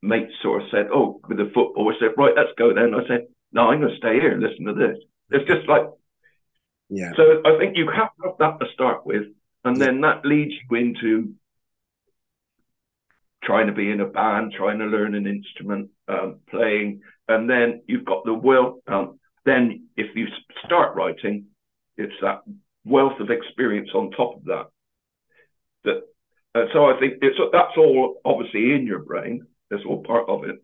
mate 0.00 0.28
sort 0.42 0.62
of 0.62 0.68
said, 0.70 0.86
"Oh, 0.92 1.20
with 1.28 1.36
the 1.36 1.50
football," 1.54 1.92
I 1.94 1.98
said, 2.00 2.14
"Right, 2.16 2.32
let's 2.34 2.56
go 2.56 2.72
then." 2.72 2.94
I 2.94 3.06
said, 3.06 3.26
"No, 3.52 3.68
I'm 3.68 3.80
going 3.80 3.92
to 3.92 3.98
stay 3.98 4.18
here 4.18 4.32
and 4.32 4.42
listen 4.42 4.64
to 4.64 4.72
this." 4.72 4.96
It's 5.30 5.46
just 5.46 5.68
like, 5.68 5.86
yeah. 6.88 7.12
So 7.16 7.42
I 7.44 7.58
think 7.58 7.76
you 7.76 7.88
have 7.88 8.10
to 8.16 8.28
have 8.28 8.38
that 8.38 8.64
to 8.64 8.72
start 8.72 9.04
with, 9.04 9.24
and 9.64 9.76
yeah. 9.76 9.86
then 9.86 10.00
that 10.00 10.24
leads 10.24 10.54
you 10.70 10.76
into 10.76 11.34
trying 13.44 13.66
to 13.66 13.72
be 13.72 13.90
in 13.90 14.00
a 14.00 14.06
band, 14.06 14.52
trying 14.56 14.78
to 14.78 14.86
learn 14.86 15.14
an 15.14 15.26
instrument, 15.26 15.90
um, 16.08 16.40
playing, 16.48 17.02
and 17.28 17.48
then 17.48 17.82
you've 17.86 18.04
got 18.04 18.24
the 18.24 18.34
will. 18.34 18.80
Um, 18.86 19.18
then 19.44 19.88
if 19.96 20.14
you 20.16 20.26
start 20.64 20.94
writing, 20.94 21.46
it's 22.00 22.14
that 22.22 22.40
wealth 22.84 23.20
of 23.20 23.30
experience 23.30 23.90
on 23.94 24.10
top 24.10 24.36
of 24.36 24.44
that. 24.44 24.66
That 25.84 26.02
and 26.54 26.68
so 26.72 26.86
I 26.86 26.98
think 26.98 27.14
it's 27.22 27.38
that's 27.52 27.76
all 27.76 28.20
obviously 28.24 28.72
in 28.74 28.86
your 28.86 29.00
brain. 29.00 29.46
That's 29.70 29.82
all 29.86 30.02
part 30.02 30.28
of 30.28 30.44
it. 30.44 30.56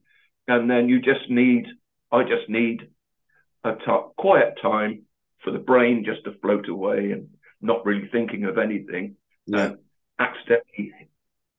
And 0.48 0.70
then 0.70 0.88
you 0.88 1.00
just 1.00 1.28
need, 1.28 1.66
I 2.10 2.22
just 2.22 2.48
need 2.48 2.88
a 3.64 3.72
t- 3.74 4.12
quiet 4.16 4.54
time 4.62 5.02
for 5.42 5.50
the 5.50 5.58
brain 5.58 6.04
just 6.04 6.24
to 6.24 6.38
float 6.40 6.68
away 6.68 7.12
and 7.12 7.28
not 7.60 7.84
really 7.84 8.08
thinking 8.10 8.44
of 8.44 8.58
anything. 8.58 9.16
Yeah. 9.46 9.66
And 9.66 9.78
accidentally, 10.18 10.92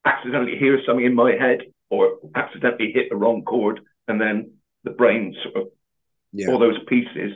accidentally 0.06 0.58
hear 0.58 0.80
something 0.86 1.06
in 1.06 1.16
my 1.16 1.32
head 1.32 1.60
or 1.90 2.18
accidentally 2.36 2.92
hit 2.94 3.10
the 3.10 3.16
wrong 3.16 3.44
chord, 3.44 3.80
and 4.10 4.20
then 4.20 4.52
the 4.84 4.90
brain 4.92 5.34
sort 5.44 5.56
of 5.56 5.72
yeah. 6.34 6.50
all 6.50 6.60
those 6.60 6.80
pieces 6.88 7.32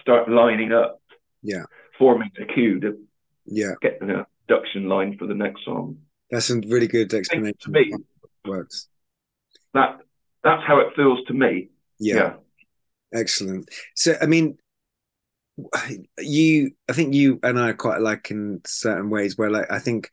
start 0.00 0.28
lining 0.28 0.72
up. 0.72 1.00
Yeah 1.46 1.64
forming 1.98 2.30
a 2.40 2.44
cue 2.52 2.80
to 2.80 2.98
yeah 3.46 3.72
get 3.80 3.98
the 4.00 4.26
production 4.46 4.88
line 4.88 5.16
for 5.18 5.26
the 5.26 5.34
next 5.34 5.64
song. 5.64 5.98
That's 6.30 6.50
a 6.50 6.60
really 6.60 6.88
good 6.88 7.12
explanation. 7.14 7.56
To 7.60 7.70
me, 7.70 7.92
works. 8.44 8.88
That 9.74 10.00
that's 10.42 10.62
how 10.66 10.78
it 10.80 10.88
feels 10.96 11.20
to 11.26 11.34
me. 11.34 11.70
Yeah. 11.98 12.14
yeah. 12.14 12.32
Excellent. 13.14 13.70
So 13.94 14.14
I 14.20 14.26
mean 14.26 14.58
you 16.18 16.72
I 16.88 16.92
think 16.92 17.14
you 17.14 17.40
and 17.42 17.58
I 17.58 17.70
are 17.70 17.74
quite 17.74 18.00
like 18.00 18.30
in 18.30 18.60
certain 18.66 19.08
ways 19.08 19.38
where 19.38 19.50
like 19.50 19.70
I 19.70 19.78
think 19.78 20.10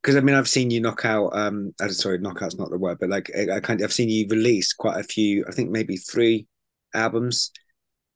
because 0.00 0.16
I 0.16 0.20
mean 0.20 0.34
I've 0.34 0.48
seen 0.48 0.70
you 0.70 0.80
knock 0.80 1.04
out 1.04 1.36
um 1.36 1.74
I'm 1.80 1.92
sorry 1.92 2.18
knockout's 2.18 2.56
not 2.56 2.70
the 2.70 2.78
word 2.78 2.98
but 2.98 3.10
like 3.10 3.30
I, 3.36 3.56
I 3.56 3.60
kind 3.60 3.80
of 3.80 3.84
I've 3.84 3.92
seen 3.92 4.08
you 4.08 4.26
release 4.30 4.72
quite 4.72 4.98
a 4.98 5.04
few 5.04 5.44
I 5.46 5.52
think 5.52 5.70
maybe 5.70 5.96
three 5.96 6.46
albums 6.94 7.50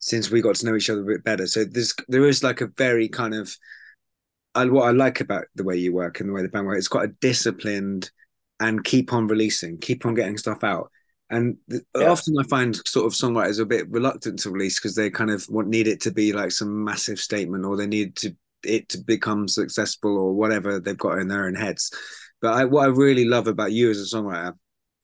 since 0.01 0.31
we 0.31 0.41
got 0.41 0.57
to 0.57 0.67
know 0.67 0.75
each 0.75 0.91
other 0.91 1.03
a 1.03 1.15
bit 1.15 1.25
better. 1.25 1.47
So 1.47 1.65
there's 1.65 1.95
there 2.09 2.27
is 2.27 2.43
like 2.43 2.61
a 2.61 2.67
very 2.77 3.09
kind 3.09 3.35
of 3.35 3.55
and 4.55 4.73
what 4.73 4.89
I 4.89 4.91
like 4.91 5.21
about 5.21 5.45
the 5.55 5.63
way 5.63 5.77
you 5.77 5.93
work 5.93 6.19
and 6.19 6.29
the 6.29 6.33
way 6.33 6.43
the 6.43 6.49
band 6.49 6.67
work, 6.67 6.79
it's 6.79 6.89
quite 6.89 7.09
a 7.09 7.15
disciplined 7.21 8.11
and 8.59 8.83
keep 8.83 9.13
on 9.13 9.29
releasing, 9.29 9.79
keep 9.79 10.05
on 10.05 10.15
getting 10.15 10.37
stuff 10.37 10.65
out. 10.65 10.91
And 11.31 11.59
yeah. 11.69 12.11
often 12.11 12.35
I 12.39 12.43
find 12.49 12.75
sort 12.89 13.07
of 13.07 13.13
songwriters 13.13 13.61
a 13.61 13.65
bit 13.65 13.89
reluctant 13.89 14.41
to 14.41 14.51
release 14.51 14.81
because 14.81 14.97
they 14.97 15.11
kind 15.11 15.31
of 15.31 15.47
want 15.49 15.69
need 15.69 15.87
it 15.87 16.01
to 16.03 16.11
be 16.11 16.33
like 16.33 16.51
some 16.51 16.83
massive 16.83 17.21
statement 17.21 17.65
or 17.65 17.77
they 17.77 17.87
need 17.87 18.17
to 18.17 18.35
it 18.65 18.89
to 18.91 18.99
become 18.99 19.49
successful 19.49 20.19
or 20.19 20.35
whatever 20.35 20.81
they've 20.81 20.99
got 20.99 21.19
in 21.19 21.29
their 21.29 21.47
own 21.47 21.55
heads. 21.55 21.93
But 22.43 22.55
I, 22.55 22.65
what 22.65 22.85
I 22.85 22.89
really 22.89 23.25
love 23.25 23.47
about 23.47 23.73
you 23.73 23.91
as 23.91 24.01
a 24.01 24.17
songwriter, 24.17 24.55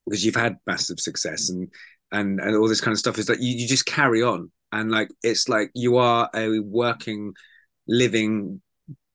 because 0.04 0.24
you've 0.24 0.34
had 0.34 0.56
massive 0.66 0.98
success 0.98 1.48
and 1.48 1.68
and 2.10 2.40
and 2.40 2.56
all 2.56 2.68
this 2.68 2.80
kind 2.80 2.92
of 2.92 2.98
stuff, 2.98 3.18
is 3.18 3.26
that 3.26 3.40
you, 3.40 3.56
you 3.56 3.68
just 3.68 3.86
carry 3.86 4.22
on 4.22 4.50
and 4.72 4.90
like 4.90 5.10
it's 5.22 5.48
like 5.48 5.70
you 5.74 5.96
are 5.96 6.28
a 6.34 6.58
working 6.60 7.34
living 7.88 8.60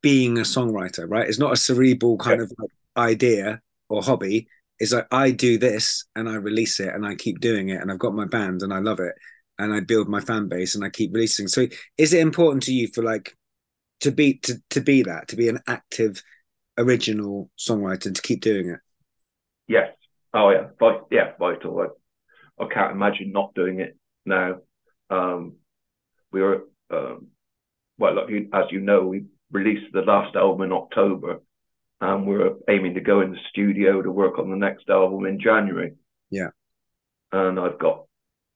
being 0.02 0.38
a 0.38 0.42
songwriter 0.42 1.06
right? 1.08 1.28
It's 1.28 1.40
not 1.40 1.54
a 1.54 1.58
cerebral 1.58 2.18
kind 2.18 2.40
yeah. 2.40 2.44
of 2.44 2.54
like 2.58 2.72
idea 2.98 3.62
or 3.90 4.02
hobby. 4.02 4.48
It's 4.80 4.94
like 4.94 5.08
i 5.12 5.30
do 5.30 5.60
this 5.60 6.06
and 6.16 6.28
i 6.28 6.34
release 6.36 6.80
it 6.80 6.94
and 6.94 7.06
i 7.06 7.14
keep 7.14 7.40
doing 7.40 7.70
it 7.70 7.80
and 7.80 7.92
i've 7.92 8.00
got 8.00 8.16
my 8.16 8.26
band 8.26 8.64
and 8.64 8.74
i 8.74 8.80
love 8.80 9.00
it 9.00 9.14
and 9.60 9.72
i 9.72 9.80
build 9.80 10.10
my 10.10 10.20
fan 10.20 10.48
base 10.48 10.74
and 10.74 10.84
i 10.84 10.90
keep 10.90 11.14
releasing. 11.14 11.48
So 11.48 11.68
is 11.98 12.14
it 12.14 12.22
important 12.22 12.64
to 12.64 12.74
you 12.74 12.88
for 12.88 13.04
like 13.04 13.38
to 14.00 14.12
be 14.12 14.40
to, 14.40 14.56
to 14.72 14.82
be 14.82 15.04
that 15.04 15.28
to 15.30 15.36
be 15.36 15.50
an 15.50 15.60
active 15.68 16.24
original 16.78 17.50
songwriter 17.60 18.14
to 18.14 18.22
keep 18.22 18.42
doing 18.42 18.70
it? 18.70 18.80
Yes. 19.68 19.92
Oh 20.34 20.50
yeah. 20.50 20.68
But 20.80 21.06
yeah 21.12 21.34
vital 21.40 21.80
I, 21.80 22.64
I 22.64 22.68
can't 22.68 22.94
imagine 22.94 23.32
not 23.32 23.54
doing 23.54 23.80
it 23.80 23.98
now 24.26 24.56
um, 25.12 25.54
we 26.32 26.42
were, 26.42 26.64
um, 26.90 27.28
well, 27.98 28.20
as 28.54 28.66
you 28.72 28.80
know, 28.80 29.06
we 29.06 29.26
released 29.52 29.94
the 29.94 30.02
last 30.02 30.36
album 30.36 30.62
in 30.64 30.72
October, 30.72 31.42
and 32.00 32.26
we're 32.26 32.56
aiming 32.70 32.96
to 32.96 33.02
go 33.02 33.22
in 33.22 33.32
the 33.32 33.38
studio 33.50 34.02
to 34.02 34.12
work 34.12 34.40
on 34.40 34.50
the 34.50 34.56
next 34.56 34.90
album 34.90 35.26
in 35.26 35.40
January. 35.40 35.94
Yeah. 36.30 36.50
And 37.32 37.60
I've 37.60 37.78
got, 37.78 38.06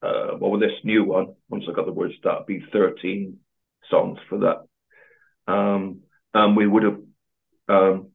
uh, 0.02 0.36
well, 0.40 0.50
with 0.50 0.62
this 0.62 0.78
new 0.82 1.04
one, 1.04 1.34
once 1.48 1.64
I 1.68 1.72
got 1.72 1.86
the 1.86 1.92
words, 1.92 2.14
that'll 2.24 2.44
be 2.44 2.64
13 2.72 3.38
songs 3.90 4.18
for 4.28 4.38
that. 4.38 5.52
Um, 5.52 6.00
and 6.34 6.56
we 6.56 6.66
would 6.66 6.82
have, 6.82 6.98
um, 7.68 8.08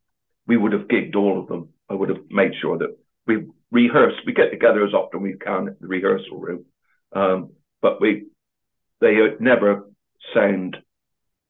we 0.48 0.58
would 0.58 0.74
have 0.74 0.88
gigged 0.88 1.16
all 1.16 1.40
of 1.40 1.48
them. 1.48 1.70
I 1.90 1.94
would 1.94 2.10
have 2.10 2.30
made 2.30 2.54
sure 2.62 2.78
that 2.80 2.98
we 3.26 3.46
rehearse. 3.72 4.14
We 4.26 4.34
get 4.34 4.52
together 4.52 4.86
as 4.86 4.94
often 4.94 5.20
as 5.20 5.24
we 5.24 5.34
can 5.34 5.70
at 5.70 5.80
the 5.80 5.88
rehearsal 5.88 6.40
room, 6.40 6.66
um, 7.14 7.52
but 7.82 8.02
we 8.02 8.26
they 9.00 9.18
never 9.40 9.90
sound 10.34 10.78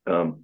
um, 0.08 0.44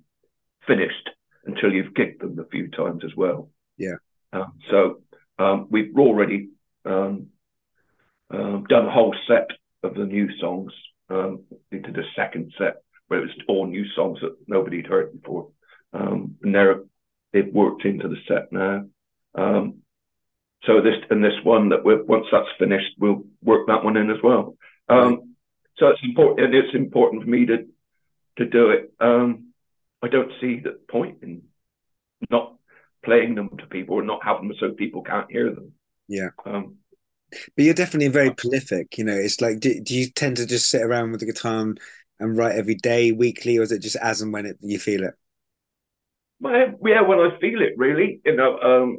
finished 0.65 1.09
until 1.45 1.71
you've 1.71 1.95
kicked 1.95 2.21
them 2.21 2.37
a 2.39 2.45
few 2.45 2.69
times 2.69 3.03
as 3.05 3.15
well. 3.15 3.49
Yeah. 3.77 3.95
Um, 4.33 4.53
so 4.69 5.01
um, 5.39 5.67
we've 5.69 5.97
already 5.97 6.49
um, 6.85 7.27
um, 8.29 8.65
done 8.67 8.85
a 8.85 8.91
whole 8.91 9.15
set 9.27 9.47
of 9.83 9.95
the 9.95 10.05
new 10.05 10.29
songs. 10.39 10.73
Um, 11.09 11.43
we 11.71 11.79
did 11.79 11.97
a 11.97 12.03
second 12.15 12.53
set 12.57 12.81
where 13.07 13.21
it 13.21 13.27
was 13.27 13.45
all 13.47 13.65
new 13.65 13.85
songs 13.95 14.19
that 14.21 14.35
nobody'd 14.47 14.87
heard 14.87 15.13
before. 15.13 15.49
Um, 15.93 16.35
and 16.43 16.53
they're, 16.53 16.81
they've 17.31 17.53
worked 17.53 17.85
into 17.85 18.09
the 18.09 18.17
set 18.27 18.51
now. 18.51 18.83
so 20.63 20.81
this 20.81 20.95
and 21.09 21.23
this 21.23 21.39
one 21.43 21.69
that 21.69 21.85
we 21.85 21.95
once 22.01 22.25
that's 22.31 22.47
finished, 22.59 22.91
we'll 22.99 23.23
work 23.41 23.67
that 23.67 23.85
one 23.85 23.95
in 23.95 24.09
as 24.09 24.21
well. 24.21 24.57
Right. 24.89 25.19
So 25.77 25.87
it's 25.87 26.01
important. 26.03 26.53
It's 26.53 26.75
important 26.75 27.23
for 27.23 27.29
me 27.29 27.45
to 27.45 27.65
to 28.37 28.45
do 28.45 28.69
it. 28.69 28.93
Um, 28.99 29.53
I 30.01 30.07
don't 30.07 30.31
see 30.39 30.59
the 30.59 30.79
point 30.89 31.17
in 31.23 31.41
not 32.29 32.55
playing 33.03 33.35
them 33.35 33.49
to 33.57 33.65
people 33.65 33.95
or 33.95 34.03
not 34.03 34.23
having 34.23 34.47
them 34.47 34.57
so 34.59 34.71
people 34.71 35.01
can't 35.01 35.31
hear 35.31 35.53
them. 35.53 35.73
Yeah. 36.07 36.29
Um, 36.45 36.77
but 37.31 37.65
you're 37.65 37.73
definitely 37.73 38.07
very 38.09 38.31
prolific. 38.31 38.97
You 38.97 39.03
know, 39.03 39.15
it's 39.15 39.41
like, 39.41 39.59
do, 39.59 39.79
do 39.81 39.95
you 39.95 40.09
tend 40.09 40.37
to 40.37 40.45
just 40.45 40.69
sit 40.69 40.81
around 40.81 41.11
with 41.11 41.19
the 41.19 41.25
guitar 41.25 41.61
and, 41.61 41.79
and 42.19 42.37
write 42.37 42.55
every 42.55 42.75
day, 42.75 43.11
weekly, 43.11 43.57
or 43.57 43.63
is 43.63 43.71
it 43.71 43.81
just 43.81 43.97
as 43.97 44.21
and 44.21 44.31
when 44.31 44.45
it, 44.45 44.57
you 44.61 44.79
feel 44.79 45.03
it? 45.03 45.13
Well, 46.39 46.75
yeah, 46.85 47.01
when 47.01 47.19
I 47.19 47.37
feel 47.39 47.61
it, 47.61 47.73
really. 47.75 48.21
You 48.23 48.35
know, 48.35 48.59
um, 48.59 48.97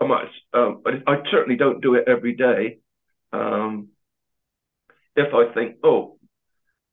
I 0.00 0.06
might, 0.06 0.28
um, 0.54 0.80
but 0.82 0.94
I 1.06 1.22
certainly 1.30 1.56
don't 1.56 1.82
do 1.82 1.94
it 1.94 2.04
every 2.06 2.34
day. 2.34 2.78
Um, 3.32 3.88
if 5.18 5.34
I 5.34 5.52
think, 5.52 5.76
oh, 5.82 6.18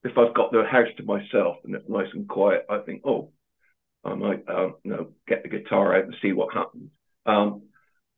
if 0.03 0.17
I've 0.17 0.34
got 0.34 0.51
the 0.51 0.63
house 0.63 0.88
to 0.97 1.03
myself 1.03 1.57
and 1.63 1.76
it's 1.76 1.89
nice 1.89 2.07
and 2.13 2.28
quiet, 2.28 2.65
I 2.69 2.80
think, 2.80 3.01
oh, 3.05 3.32
I 4.03 4.13
might, 4.13 4.47
um, 4.47 4.76
you 4.84 4.91
know, 4.91 5.07
get 5.28 5.43
the 5.43 5.49
guitar 5.49 5.95
out 5.95 6.05
and 6.05 6.15
see 6.21 6.32
what 6.32 6.53
happens. 6.53 6.91
Um, 7.26 7.63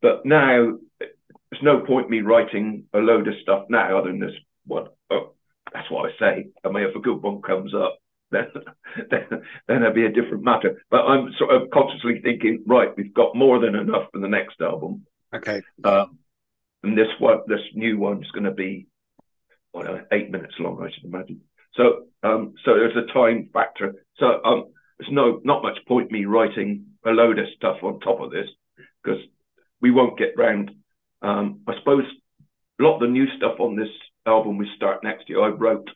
but 0.01 0.25
now 0.25 0.77
there's 0.99 1.63
no 1.63 1.79
point 1.81 2.09
me 2.09 2.21
writing 2.21 2.85
a 2.93 2.99
load 2.99 3.27
of 3.27 3.35
stuff 3.41 3.65
now 3.69 3.97
other 3.97 4.09
than 4.09 4.19
this 4.19 4.35
one. 4.65 4.87
Oh, 5.09 5.33
that's 5.73 5.89
what 5.89 6.09
I 6.09 6.19
say. 6.19 6.47
I 6.63 6.69
mean, 6.69 6.83
if 6.83 6.95
a 6.95 6.99
good 6.99 7.21
one 7.21 7.41
comes 7.41 7.73
up, 7.73 7.97
then, 8.31 8.47
then 9.09 9.41
then 9.69 9.83
it'll 9.83 9.93
be 9.93 10.05
a 10.05 10.11
different 10.11 10.43
matter. 10.43 10.81
But 10.91 11.05
I'm 11.05 11.31
sort 11.37 11.55
of 11.55 11.69
consciously 11.69 12.19
thinking, 12.21 12.63
right, 12.67 12.89
we've 12.97 13.13
got 13.13 13.35
more 13.35 13.59
than 13.59 13.73
enough 13.73 14.09
for 14.11 14.19
the 14.19 14.27
next 14.27 14.59
album. 14.59 15.05
Okay. 15.33 15.61
Um, 15.85 16.19
and 16.83 16.97
this 16.97 17.07
one, 17.19 17.39
this 17.47 17.61
new 17.73 17.97
one's 17.97 18.29
going 18.31 18.43
to 18.43 18.51
be 18.51 18.87
what, 19.77 20.07
eight 20.11 20.31
minutes 20.31 20.55
long, 20.59 20.81
I 20.81 20.91
should 20.93 21.05
imagine. 21.05 21.41
So 21.75 22.07
um, 22.23 22.55
so 22.65 22.73
there's 22.73 22.97
a 22.97 23.13
time 23.13 23.49
factor. 23.53 23.93
So 24.17 24.43
um, 24.43 24.65
there's 24.99 25.11
no 25.11 25.39
not 25.43 25.63
much 25.63 25.77
point 25.87 26.11
me 26.11 26.25
writing 26.25 26.85
a 27.05 27.11
load 27.11 27.39
of 27.39 27.45
stuff 27.55 27.77
on 27.83 27.99
top 27.99 28.19
of 28.19 28.31
this 28.31 28.47
because 29.03 29.21
we 29.81 29.91
won't 29.91 30.17
get 30.17 30.37
round. 30.37 30.71
Um, 31.21 31.61
I 31.67 31.73
suppose 31.79 32.03
a 32.79 32.83
lot 32.83 32.95
of 32.95 33.01
the 33.01 33.07
new 33.07 33.25
stuff 33.37 33.59
on 33.59 33.75
this 33.75 33.89
album 34.25 34.57
we 34.57 34.69
start 34.75 35.03
next 35.03 35.29
year. 35.29 35.41
I 35.41 35.49
wrote 35.49 35.89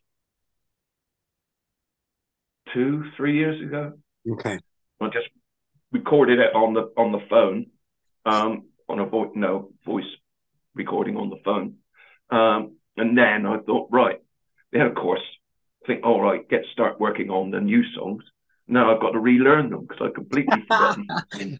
two, 2.73 3.03
three 3.17 3.37
years 3.37 3.61
ago. 3.61 3.93
Okay. 4.29 4.57
I 4.99 5.07
just 5.07 5.27
recorded 5.91 6.39
it 6.39 6.55
on 6.55 6.73
the 6.73 6.91
on 6.95 7.11
the 7.11 7.25
phone, 7.29 7.67
um, 8.25 8.65
on 8.87 8.99
a 8.99 9.05
voice 9.05 9.31
no 9.35 9.71
voice 9.85 10.03
recording 10.75 11.17
on 11.17 11.29
the 11.29 11.39
phone, 11.43 11.75
um, 12.29 12.77
and 12.97 13.17
then 13.17 13.45
I 13.45 13.57
thought, 13.59 13.89
right, 13.91 14.21
then 14.71 14.81
of 14.81 14.95
course 14.95 15.21
think, 15.87 16.05
all 16.05 16.21
right, 16.21 16.47
get 16.49 16.63
start 16.71 16.99
working 16.99 17.29
on 17.29 17.51
the 17.51 17.59
new 17.59 17.83
songs. 17.95 18.23
Now 18.67 18.93
I've 18.93 19.01
got 19.01 19.11
to 19.11 19.19
relearn 19.19 19.69
them 19.69 19.85
because 19.85 20.07
I 20.07 20.13
completely 20.13 20.61
forgot. 20.67 20.99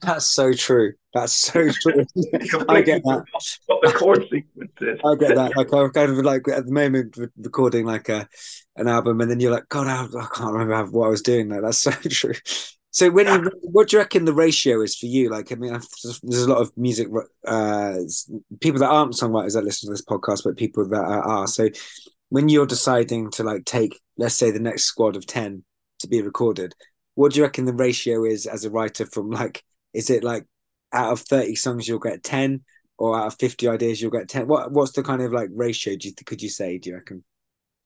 That's 0.02 0.28
so 0.28 0.54
true. 0.54 0.94
That's 1.14 1.34
so 1.34 1.70
true. 1.82 2.06
I 2.70 2.82
get 2.82 3.04
that. 3.04 3.26
What 3.66 3.82
the 3.82 3.92
chord 3.98 4.24
sequence 4.32 4.72
is. 4.80 5.00
I 5.04 5.16
get 5.16 5.36
that. 5.36 5.58
Like 5.58 5.74
I'm 5.74 5.90
kind 5.92 6.12
of 6.12 6.18
like 6.20 6.48
at 6.48 6.66
the 6.66 6.72
moment 6.72 7.18
recording 7.38 7.86
like 7.86 8.08
a 8.10 8.30
an 8.78 8.88
album, 8.88 9.20
and 9.20 9.30
then 9.30 9.40
you're 9.40 9.52
like, 9.52 9.68
God, 9.68 9.88
I, 9.88 10.04
I 10.04 10.28
can't 10.34 10.54
remember 10.54 10.92
what 10.92 11.08
I 11.08 11.10
was 11.10 11.22
doing. 11.22 11.50
Like 11.50 11.62
that's 11.62 11.80
so 11.80 11.92
true. 11.92 12.36
So 12.92 13.10
when 13.10 13.26
you, 13.26 13.50
what 13.62 13.88
do 13.88 13.96
you 13.96 14.02
reckon 14.02 14.26
the 14.26 14.34
ratio 14.34 14.82
is 14.82 14.98
for 14.98 15.06
you? 15.06 15.30
Like, 15.30 15.52
I 15.52 15.56
mean, 15.56 15.72
there's 15.72 16.44
a 16.44 16.50
lot 16.50 16.62
of 16.62 16.76
music, 16.76 17.08
uh, 17.48 17.96
people 18.60 18.82
that 18.82 18.89
aren't 18.89 19.14
songwriters 19.14 19.54
that 19.54 19.64
listen 19.64 19.88
to 19.88 19.94
this 19.94 20.04
podcast, 20.04 20.44
but 20.44 20.58
people 20.58 20.88
that 20.89 21.02
are. 21.02 21.48
So 21.48 21.70
when 22.28 22.50
you're 22.50 22.66
deciding 22.66 23.32
to 23.32 23.44
like 23.44 23.64
take, 23.64 23.98
let's 24.18 24.36
say, 24.36 24.52
the 24.52 24.60
next 24.60 24.84
squad 24.84 25.16
of 25.16 25.26
10 25.26 25.64
to 26.00 26.08
be 26.10 26.22
recorded, 26.22 26.76
what 27.16 27.32
do 27.32 27.38
you 27.38 27.44
reckon 27.44 27.64
the 27.64 27.74
ratio 27.74 28.26
is 28.26 28.46
as 28.46 28.66
a 28.66 28.70
writer 28.70 29.06
from 29.06 29.30
like, 29.30 29.64
is 29.94 30.10
it 30.10 30.22
like 30.22 30.46
out 30.92 31.14
of 31.14 31.22
30 31.22 31.56
songs, 31.56 31.88
you'll 31.88 32.00
get 32.00 32.24
10 32.24 32.62
or 32.98 33.18
out 33.18 33.28
of 33.28 33.39
50 33.39 33.70
ideas, 33.70 34.02
you'll 34.02 34.12
get 34.12 34.28
10? 34.28 34.48
What, 34.48 34.74
what's 34.74 34.92
the 34.92 35.04
kind 35.04 35.22
of 35.22 35.32
like 35.32 35.50
ratio 35.54 35.96
do 35.96 36.10
you, 36.10 36.14
could 36.26 36.42
you 36.42 36.50
say, 36.50 36.78
do 36.78 36.89
you 36.89 36.96
reckon? 36.98 37.24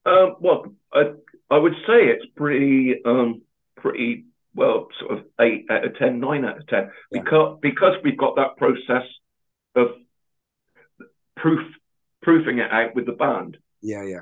Um, 0.08 0.36
well, 0.40 0.66
I, 0.92 1.12
I 1.52 1.58
would 1.60 1.74
say 1.86 2.08
it's 2.08 2.26
pretty, 2.36 2.96
um, 3.06 3.44
pretty 3.78 4.26
well, 4.56 4.88
sort 5.00 5.20
of 5.20 5.26
eight 5.42 5.66
out 5.70 5.86
of 5.86 5.96
10, 5.98 6.20
nine 6.20 6.46
out 6.46 6.58
of 6.58 6.68
10, 6.68 6.80
yeah. 7.12 7.22
because, 7.22 7.60
because 7.62 7.94
we've 8.04 8.18
got 8.18 8.38
that 8.38 8.58
process 8.58 9.08
of 9.76 9.88
proof, 11.36 11.60
proofing 12.22 12.60
it 12.60 12.72
out 12.72 12.96
with 12.96 13.06
the 13.06 13.12
band. 13.12 13.58
Yeah, 13.82 14.04
yeah. 14.04 14.22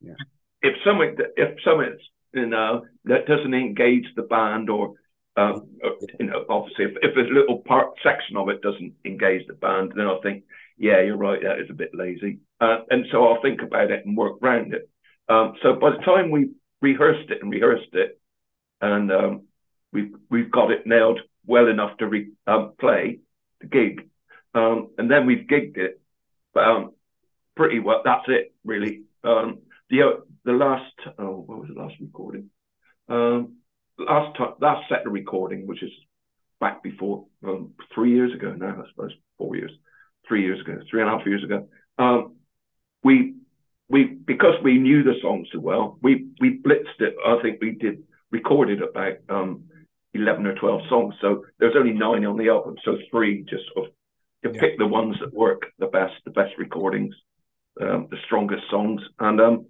Yeah. 0.00 0.14
If 0.62 0.74
someone 0.84 1.16
if 1.36 1.58
someone 1.64 1.96
you 2.34 2.46
know 2.46 2.84
that 3.04 3.26
doesn't 3.26 3.54
engage 3.54 4.04
the 4.14 4.22
band 4.22 4.68
or 4.68 4.94
um, 5.36 5.68
you 6.18 6.26
know, 6.26 6.44
obviously, 6.48 6.86
if, 6.86 6.92
if 7.02 7.16
a 7.16 7.32
little 7.32 7.58
part 7.58 7.90
section 8.02 8.36
of 8.36 8.48
it 8.48 8.62
doesn't 8.62 8.94
engage 9.04 9.46
the 9.46 9.52
band, 9.52 9.92
then 9.94 10.06
I 10.06 10.18
think, 10.22 10.44
yeah, 10.78 11.02
you're 11.02 11.16
right, 11.16 11.42
that 11.42 11.60
is 11.60 11.68
a 11.68 11.74
bit 11.74 11.90
lazy. 11.92 12.38
Uh, 12.60 12.78
and 12.88 13.04
so 13.12 13.26
I'll 13.26 13.42
think 13.42 13.60
about 13.60 13.90
it 13.90 14.06
and 14.06 14.16
work 14.16 14.38
around 14.42 14.72
it. 14.72 14.88
Um, 15.28 15.54
so 15.62 15.74
by 15.74 15.90
the 15.90 16.02
time 16.04 16.30
we 16.30 16.52
rehearsed 16.80 17.30
it 17.30 17.42
and 17.42 17.52
rehearsed 17.52 17.92
it, 17.92 18.18
and 18.80 19.10
um, 19.10 19.42
we've 19.92 20.14
we've 20.30 20.50
got 20.50 20.70
it 20.70 20.86
nailed 20.86 21.20
well 21.46 21.68
enough 21.68 21.96
to 21.98 22.06
re, 22.06 22.30
um, 22.46 22.72
play 22.78 23.20
the 23.60 23.66
gig, 23.66 24.08
um, 24.54 24.90
and 24.98 25.10
then 25.10 25.26
we've 25.26 25.46
gigged 25.46 25.76
it, 25.76 26.00
but 26.52 26.64
um, 26.64 26.90
pretty 27.56 27.78
well. 27.78 28.02
That's 28.04 28.24
it, 28.28 28.54
really. 28.64 29.02
Um, 29.24 29.58
the 29.90 30.22
the 30.44 30.52
last 30.52 30.92
oh 31.18 31.44
what 31.46 31.60
was 31.60 31.68
the 31.72 31.80
last 31.80 31.94
recording? 32.00 32.50
Last 33.98 34.36
time 34.36 34.52
last 34.60 34.88
set 34.88 35.06
of 35.06 35.12
recording, 35.12 35.66
which 35.66 35.82
is 35.82 35.90
back 36.60 36.82
before 36.82 37.26
three 37.94 38.12
years 38.12 38.34
ago 38.34 38.52
now, 38.52 38.82
I 38.84 38.88
suppose 38.90 39.12
four 39.38 39.56
years, 39.56 39.72
three 40.28 40.42
years 40.42 40.60
ago, 40.60 40.78
three 40.90 41.00
and 41.00 41.10
a 41.10 41.16
half 41.16 41.26
years 41.26 41.42
ago. 41.42 41.68
We 43.02 43.36
we 43.88 44.04
because 44.04 44.54
we 44.62 44.78
knew 44.78 45.02
the 45.02 45.14
song 45.22 45.46
so 45.52 45.60
well, 45.60 45.98
we 46.02 46.28
we 46.40 46.58
blitzed 46.58 47.00
it. 47.00 47.14
I 47.24 47.40
think 47.40 47.60
we 47.60 47.72
did 47.72 48.02
recorded 48.46 48.82
about 48.82 49.14
um, 49.28 49.64
eleven 50.14 50.46
or 50.46 50.54
twelve 50.54 50.80
songs. 50.88 51.14
So 51.20 51.44
there's 51.58 51.74
only 51.76 51.92
nine 51.92 52.24
on 52.24 52.36
the 52.36 52.48
album, 52.48 52.76
so 52.84 52.96
three 53.10 53.42
just 53.42 53.64
sort 53.74 53.86
of 53.86 53.92
to 54.44 54.54
yeah. 54.54 54.60
pick 54.60 54.78
the 54.78 54.86
ones 54.86 55.16
that 55.20 55.34
work 55.34 55.62
the 55.78 55.86
best, 55.86 56.14
the 56.24 56.30
best 56.30 56.52
recordings, 56.58 57.14
um, 57.80 58.08
the 58.10 58.18
strongest 58.24 58.62
songs, 58.70 59.00
and 59.18 59.40
um, 59.40 59.66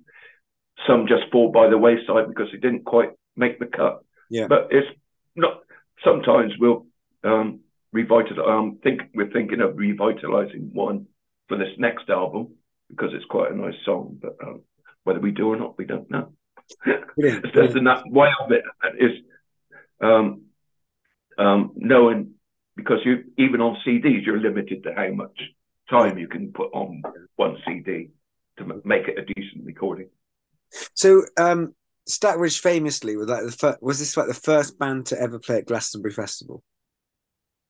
some 0.86 1.06
just 1.06 1.30
fall 1.32 1.50
by 1.50 1.68
the 1.68 1.78
wayside 1.78 2.28
because 2.28 2.48
they 2.52 2.58
didn't 2.58 2.84
quite 2.84 3.10
make 3.36 3.58
the 3.58 3.66
cut. 3.66 4.04
Yeah. 4.30 4.46
But 4.48 4.68
it's 4.70 4.88
not. 5.34 5.60
Sometimes 6.04 6.52
we'll 6.58 6.86
um, 7.24 7.60
revitalize. 7.92 8.46
Um, 8.46 8.78
think 8.82 9.02
we're 9.14 9.32
thinking 9.32 9.60
of 9.60 9.78
revitalizing 9.78 10.70
one 10.72 11.06
for 11.48 11.56
this 11.56 11.72
next 11.78 12.10
album 12.10 12.54
because 12.90 13.10
it's 13.14 13.24
quite 13.24 13.52
a 13.52 13.56
nice 13.56 13.78
song. 13.84 14.18
But 14.20 14.36
um, 14.42 14.62
whether 15.04 15.20
we 15.20 15.30
do 15.30 15.48
or 15.48 15.56
not, 15.56 15.78
we 15.78 15.86
don't 15.86 16.10
know. 16.10 16.32
Brilliant. 17.16 17.54
and 17.76 17.86
that 17.86 18.04
way 18.06 18.30
of 18.40 18.52
it 18.52 18.64
is 18.98 19.12
um, 20.00 20.42
um, 21.38 21.72
knowing 21.76 22.34
because 22.76 22.98
you 23.04 23.24
even 23.38 23.60
on 23.60 23.78
CDs 23.86 24.24
you're 24.24 24.40
limited 24.40 24.82
to 24.82 24.92
how 24.94 25.08
much 25.12 25.40
time 25.88 26.18
you 26.18 26.28
can 26.28 26.52
put 26.52 26.72
on 26.72 27.02
one 27.36 27.56
CD 27.66 28.10
to 28.58 28.80
make 28.84 29.08
it 29.08 29.18
a 29.18 29.24
decent 29.24 29.64
recording. 29.64 30.08
So, 30.94 31.22
um, 31.38 31.74
Stackridge 32.08 32.60
famously 32.60 33.16
was 33.16 33.28
like 33.28 33.44
the 33.44 33.52
first, 33.52 33.82
was 33.82 33.98
this 33.98 34.16
like 34.16 34.28
the 34.28 34.34
first 34.34 34.78
band 34.78 35.06
to 35.06 35.20
ever 35.20 35.38
play 35.38 35.58
at 35.58 35.66
Glastonbury 35.66 36.12
Festival? 36.12 36.62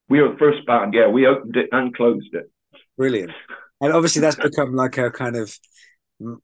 We 0.09 0.21
were 0.21 0.29
the 0.29 0.37
first 0.37 0.65
band. 0.65 0.93
Yeah, 0.93 1.07
we 1.07 1.25
opened 1.25 1.55
it 1.55 1.69
and 1.71 1.93
closed 1.95 2.33
it. 2.33 2.49
Brilliant. 2.97 3.31
And 3.81 3.93
obviously, 3.93 4.21
that's 4.21 4.35
become 4.35 4.73
like 4.73 4.97
a 4.97 5.11
kind 5.11 5.35
of 5.35 5.57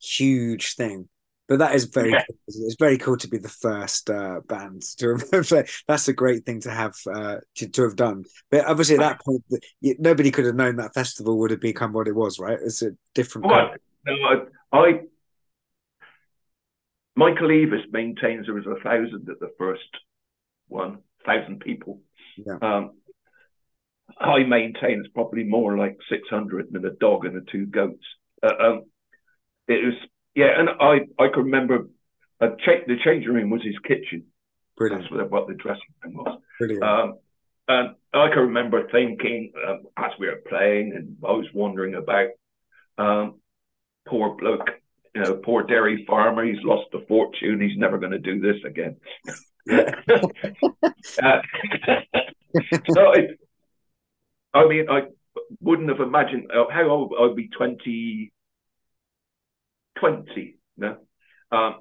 huge 0.00 0.74
thing. 0.74 1.08
But 1.46 1.58
that 1.58 1.74
is 1.74 1.84
very 1.84 2.10
yeah. 2.10 2.24
cool. 2.26 2.36
It's 2.46 2.76
very 2.78 2.96
cool 2.96 3.18
to 3.18 3.28
be 3.28 3.36
the 3.36 3.50
first 3.50 4.08
uh, 4.08 4.40
band 4.46 4.82
to 4.98 5.08
remember. 5.32 5.66
That's 5.86 6.08
a 6.08 6.14
great 6.14 6.46
thing 6.46 6.60
to 6.60 6.70
have 6.70 6.94
uh, 7.12 7.36
to, 7.56 7.68
to 7.68 7.82
have 7.82 7.96
done. 7.96 8.24
But 8.50 8.66
obviously, 8.66 8.96
at 8.96 9.00
that 9.00 9.20
point, 9.20 9.42
nobody 9.98 10.30
could 10.30 10.46
have 10.46 10.54
known 10.54 10.76
that 10.76 10.94
festival 10.94 11.38
would 11.40 11.50
have 11.50 11.60
become 11.60 11.92
what 11.92 12.08
it 12.08 12.14
was. 12.14 12.38
Right? 12.38 12.58
It's 12.62 12.82
a 12.82 12.92
different. 13.14 13.48
Well, 13.48 13.74
no, 14.06 14.14
I, 14.72 14.78
I 14.78 15.00
Michael 17.16 17.48
Eavis 17.48 17.92
maintains 17.92 18.46
there 18.46 18.54
was 18.54 18.66
a 18.66 18.82
thousand 18.82 19.28
at 19.28 19.38
the 19.38 19.52
first 19.58 19.82
one, 20.68 20.98
thousand 21.26 21.60
people. 21.60 22.00
Yeah. 22.36 22.56
Um, 22.60 22.92
I 24.18 24.44
maintain 24.44 25.00
it's 25.00 25.12
probably 25.12 25.44
more 25.44 25.76
like 25.76 25.96
600 26.08 26.68
than 26.70 26.84
a 26.84 26.90
dog 26.90 27.24
and 27.24 27.36
the 27.36 27.50
two 27.50 27.66
goats. 27.66 28.04
Uh, 28.42 28.52
um, 28.60 28.82
it 29.68 29.84
was 29.84 29.94
yeah, 30.34 30.58
and 30.58 30.68
I 30.80 31.00
I 31.22 31.28
can 31.32 31.44
remember 31.44 31.88
a 32.40 32.48
cha- 32.64 32.84
the 32.86 32.96
changing 33.04 33.32
room 33.32 33.50
was 33.50 33.62
his 33.62 33.78
kitchen. 33.86 34.24
Brilliant. 34.76 35.04
That's 35.04 35.12
what, 35.12 35.30
what 35.30 35.48
the 35.48 35.54
dressing 35.54 35.82
room 36.02 36.14
was. 36.14 36.40
Brilliant. 36.58 36.82
Um, 36.82 37.18
and 37.66 37.94
I 38.12 38.28
can 38.28 38.40
remember 38.40 38.88
thinking 38.90 39.52
um, 39.66 39.82
as 39.96 40.12
we 40.18 40.26
were 40.26 40.42
playing, 40.48 40.92
and 40.94 41.16
I 41.24 41.32
was 41.32 41.46
wondering 41.54 41.94
about 41.94 42.28
um, 42.98 43.40
poor 44.06 44.36
bloke, 44.36 44.68
you 45.14 45.22
know, 45.22 45.34
poor 45.36 45.62
dairy 45.62 46.04
farmer. 46.06 46.44
He's 46.44 46.62
lost 46.62 46.88
a 46.92 47.06
fortune. 47.06 47.60
He's 47.60 47.78
never 47.78 47.98
going 47.98 48.12
to 48.12 48.18
do 48.18 48.40
this 48.40 48.56
again. 48.66 48.96
uh, 49.72 49.90
so 52.92 53.12
it, 53.12 53.38
I 54.52 54.66
mean, 54.68 54.86
I 54.90 55.02
wouldn't 55.60 55.88
have 55.88 56.00
imagined 56.00 56.50
uh, 56.52 56.64
how 56.70 56.88
old 56.88 57.14
I'd 57.18 57.36
be 57.36 57.48
20, 57.48 58.32
20, 59.98 60.56
no? 60.76 60.96
Um, 61.50 61.76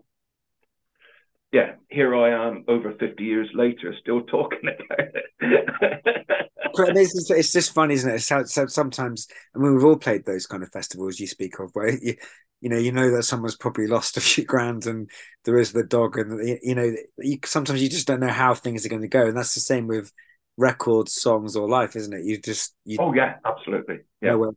yeah, 1.53 1.74
here 1.88 2.16
I 2.16 2.47
am 2.47 2.66
over 2.68 2.93
50 2.93 3.24
years 3.24 3.47
later, 3.53 3.93
still 4.01 4.22
talking 4.22 4.59
about 4.64 4.99
it. 4.99 5.26
it's, 6.74 7.14
just, 7.14 7.32
it's, 7.32 7.53
just 7.53 7.74
fun, 7.74 7.91
isn't 7.91 8.09
it? 8.09 8.20
So, 8.22 8.43
so 8.43 8.66
sometimes, 8.66 9.28
I 9.55 9.59
mean, 9.59 9.76
we've 9.76 9.86
all 9.86 9.97
played 9.97 10.26
those 10.26 10.47
kind 10.47 10.64
of 10.64 10.72
festivals 10.72 11.20
you 11.20 11.28
speak 11.28 11.59
of 11.59 11.70
where 11.74 11.89
you, 11.89 12.16
you 12.59 12.70
know, 12.70 12.78
you 12.78 12.91
know 12.91 13.16
that 13.16 13.24
someone's 13.24 13.55
probably 13.55 13.86
lost 13.86 14.18
a 14.18 14.22
few 14.22 14.45
grand 14.45 14.88
and 14.88 15.11
there 15.45 15.59
is 15.59 15.74
the 15.74 15.84
dog 15.84 16.18
and, 16.18 16.57
you 16.64 16.74
know, 16.74 16.91
you, 17.20 17.38
sometimes 17.45 17.84
you 17.84 17.89
just 17.89 18.07
don't 18.07 18.22
know 18.22 18.30
how 18.30 18.55
things 18.55 18.84
are 18.84 18.89
going 18.89 19.03
to 19.03 19.07
go. 19.07 19.28
And 19.28 19.38
that's 19.38 19.53
the 19.53 19.59
same 19.59 19.86
with 19.86 20.11
records, 20.57 21.14
songs, 21.14 21.55
or 21.55 21.70
life, 21.70 21.95
isn't 21.95 22.14
it? 22.14 22.26
You 22.26 22.39
just, 22.39 22.74
you 22.84 22.97
oh, 22.99 23.14
yeah, 23.14 23.36
absolutely. 23.45 23.99
Yeah. 24.22 24.32
No, 24.32 24.53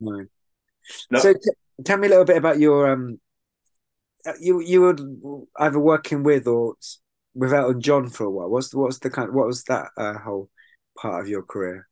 no. 1.10 1.18
So 1.18 1.34
t- 1.34 1.84
tell 1.84 1.98
me 1.98 2.06
a 2.06 2.10
little 2.10 2.24
bit 2.24 2.38
about 2.38 2.58
your, 2.58 2.90
um, 2.90 3.20
you 4.40 4.60
you 4.60 4.80
were 4.80 5.46
either 5.58 5.78
working 5.78 6.22
with 6.22 6.46
or 6.46 6.74
with 7.34 7.52
Elton 7.52 7.80
John 7.80 8.08
for 8.08 8.24
a 8.24 8.30
while. 8.30 8.48
What's 8.48 8.74
what's 8.74 8.98
the 8.98 9.10
kind? 9.10 9.32
What 9.32 9.46
was 9.46 9.64
that 9.64 9.88
uh, 9.96 10.18
whole 10.18 10.50
part 10.96 11.22
of 11.22 11.28
your 11.28 11.42
career? 11.42 11.88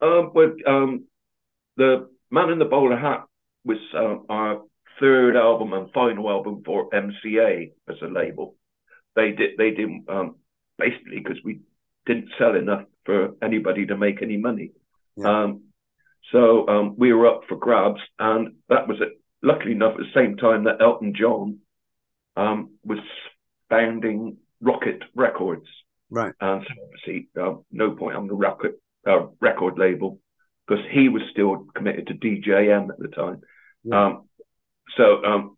Um, 0.00 0.32
well, 0.34 0.52
um, 0.66 1.04
the 1.76 2.08
Man 2.30 2.50
in 2.50 2.58
the 2.58 2.64
Bowler 2.64 2.96
Hat 2.96 3.24
was 3.64 3.78
uh, 3.94 4.16
our 4.32 4.62
third 4.98 5.36
album 5.36 5.72
and 5.72 5.92
final 5.92 6.30
album 6.30 6.62
for 6.64 6.90
MCA 6.90 7.72
as 7.88 7.96
a 8.02 8.06
label. 8.06 8.56
They 9.16 9.32
did 9.32 9.50
they 9.58 9.70
didn't 9.70 10.04
um, 10.08 10.36
basically 10.78 11.18
because 11.18 11.38
we 11.44 11.60
didn't 12.06 12.30
sell 12.38 12.56
enough 12.56 12.84
for 13.04 13.30
anybody 13.42 13.86
to 13.86 13.96
make 13.96 14.22
any 14.22 14.36
money. 14.36 14.72
Yeah. 15.16 15.42
Um, 15.42 15.62
so 16.32 16.68
um, 16.68 16.94
we 16.96 17.12
were 17.12 17.26
up 17.26 17.42
for 17.48 17.56
grabs, 17.56 18.00
and 18.18 18.54
that 18.68 18.88
was 18.88 18.98
it 19.00 19.19
luckily 19.42 19.72
enough, 19.72 19.94
at 19.94 20.00
the 20.00 20.20
same 20.20 20.36
time 20.36 20.64
that 20.64 20.80
Elton 20.80 21.14
John 21.18 21.58
um, 22.36 22.70
was 22.84 22.98
founding 23.68 24.36
Rocket 24.60 25.02
Records. 25.14 25.66
Right. 26.10 26.32
And 26.40 26.66
so 26.66 26.74
obviously, 26.84 27.28
uh, 27.40 27.54
no 27.70 27.92
point 27.92 28.16
on 28.16 28.26
the 28.26 28.34
Rocket 28.34 28.80
uh, 29.06 29.26
record 29.40 29.78
label 29.78 30.18
because 30.66 30.84
he 30.90 31.08
was 31.08 31.22
still 31.30 31.66
committed 31.74 32.08
to 32.08 32.14
DJM 32.14 32.90
at 32.90 32.98
the 32.98 33.08
time. 33.08 33.40
Yeah. 33.84 34.06
Um, 34.06 34.28
so 34.96 35.24
um, 35.24 35.56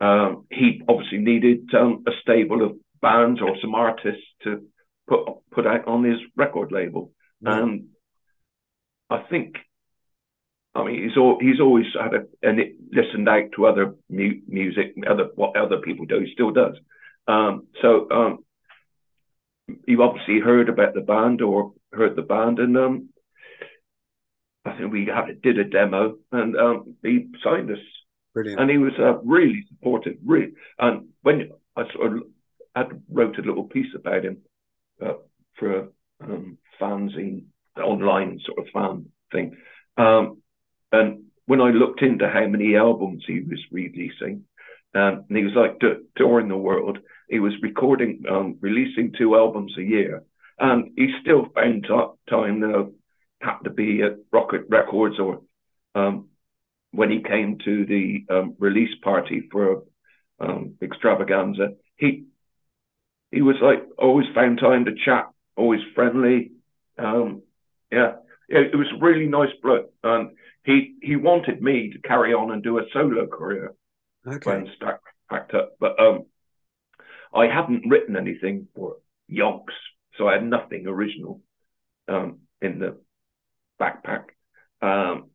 um, 0.00 0.46
he 0.50 0.82
obviously 0.88 1.18
needed 1.18 1.68
um, 1.74 2.04
a 2.06 2.12
stable 2.22 2.64
of 2.64 2.76
bands 3.00 3.40
or 3.40 3.56
some 3.60 3.74
artists 3.74 4.24
to 4.44 4.64
put 5.06 5.26
put 5.52 5.66
out 5.66 5.86
on 5.86 6.04
his 6.04 6.18
record 6.36 6.72
label. 6.72 7.12
Yeah. 7.40 7.62
And 7.62 7.88
I 9.10 9.22
think 9.30 9.56
I 10.78 10.84
mean, 10.84 11.02
he's 11.02 11.16
all, 11.16 11.38
he's 11.40 11.60
always 11.60 11.86
had 12.00 12.14
a, 12.14 12.26
and 12.42 12.60
it, 12.60 12.76
listened 12.92 13.28
out 13.28 13.50
to 13.56 13.66
other 13.66 13.94
mu- 14.08 14.40
music, 14.46 14.94
other 15.08 15.28
what 15.34 15.56
other 15.56 15.78
people 15.78 16.06
do. 16.06 16.20
He 16.20 16.32
still 16.32 16.52
does. 16.52 16.74
Um, 17.26 17.66
so 17.82 18.08
um, 18.10 18.38
you 19.86 20.02
obviously 20.02 20.40
heard 20.40 20.68
about 20.68 20.94
the 20.94 21.00
band 21.00 21.42
or 21.42 21.72
heard 21.92 22.16
the 22.16 22.22
band, 22.22 22.58
and 22.58 22.76
um, 22.76 23.08
I 24.64 24.76
think 24.76 24.92
we 24.92 25.06
had, 25.06 25.42
did 25.42 25.58
a 25.58 25.64
demo, 25.64 26.16
and 26.32 26.56
um, 26.56 26.94
he 27.02 27.28
signed 27.42 27.70
us. 27.70 27.78
Brilliant. 28.34 28.60
And 28.60 28.70
he 28.70 28.78
was 28.78 28.92
uh, 28.98 29.18
really 29.24 29.64
supportive, 29.68 30.16
really. 30.24 30.52
And 30.78 31.08
when 31.22 31.50
I 31.76 31.84
sort 31.92 32.12
of 32.12 32.22
had 32.76 33.02
wrote 33.10 33.38
a 33.38 33.42
little 33.42 33.64
piece 33.64 33.94
about 33.94 34.24
him 34.24 34.38
uh, 35.04 35.14
for 35.58 35.78
a 35.78 35.88
um, 36.22 36.58
fanzine 36.80 37.44
online 37.76 38.40
sort 38.44 38.58
of 38.58 38.66
fan 38.72 39.06
thing. 39.32 39.56
Um, 39.96 40.42
and 40.92 41.24
when 41.46 41.60
I 41.60 41.70
looked 41.70 42.02
into 42.02 42.28
how 42.28 42.46
many 42.46 42.76
albums 42.76 43.24
he 43.26 43.40
was 43.40 43.60
releasing, 43.70 44.44
um, 44.94 45.24
and 45.28 45.36
he 45.36 45.44
was 45.44 45.54
like 45.54 45.80
touring 46.16 46.48
the 46.48 46.56
world, 46.56 46.98
he 47.28 47.40
was 47.40 47.52
recording, 47.62 48.24
um, 48.30 48.56
releasing 48.60 49.12
two 49.16 49.36
albums 49.36 49.72
a 49.78 49.82
year, 49.82 50.22
and 50.58 50.92
he 50.96 51.14
still 51.20 51.46
found 51.54 51.84
t- 51.84 52.30
time 52.30 52.60
to 52.60 52.92
have 53.40 53.62
to 53.62 53.70
be 53.70 54.02
at 54.02 54.16
Rocket 54.32 54.62
Records 54.68 55.18
or 55.18 55.42
um, 55.94 56.28
when 56.92 57.10
he 57.10 57.22
came 57.22 57.58
to 57.64 57.86
the 57.86 58.24
um, 58.30 58.56
release 58.58 58.94
party 59.02 59.48
for 59.50 59.82
um, 60.40 60.74
Extravaganza, 60.82 61.74
he 61.96 62.24
he 63.30 63.42
was 63.42 63.56
like 63.60 63.84
always 63.98 64.26
found 64.34 64.58
time 64.58 64.86
to 64.86 64.92
chat, 65.04 65.28
always 65.56 65.80
friendly. 65.94 66.52
Um, 66.96 67.42
yeah, 67.92 68.12
it, 68.48 68.72
it 68.72 68.76
was 68.76 68.86
really 69.00 69.26
nice 69.26 69.52
bloke, 69.62 69.92
he 70.68 70.94
he 71.00 71.16
wanted 71.16 71.62
me 71.62 71.90
to 71.90 71.98
carry 72.06 72.34
on 72.34 72.50
and 72.50 72.62
do 72.62 72.78
a 72.78 72.82
solo 72.92 73.26
career 73.26 73.72
okay. 74.26 74.50
when 74.50 74.68
Stack 74.76 75.00
packed 75.30 75.54
up, 75.54 75.72
but 75.80 75.98
um, 75.98 76.26
I 77.34 77.46
hadn't 77.46 77.88
written 77.88 78.16
anything 78.16 78.68
for 78.74 78.96
Yonks, 79.32 79.72
so 80.16 80.28
I 80.28 80.34
had 80.34 80.44
nothing 80.44 80.86
original 80.86 81.40
um, 82.06 82.40
in 82.60 82.78
the 82.78 82.98
backpack, 83.80 84.24
um, 84.82 85.30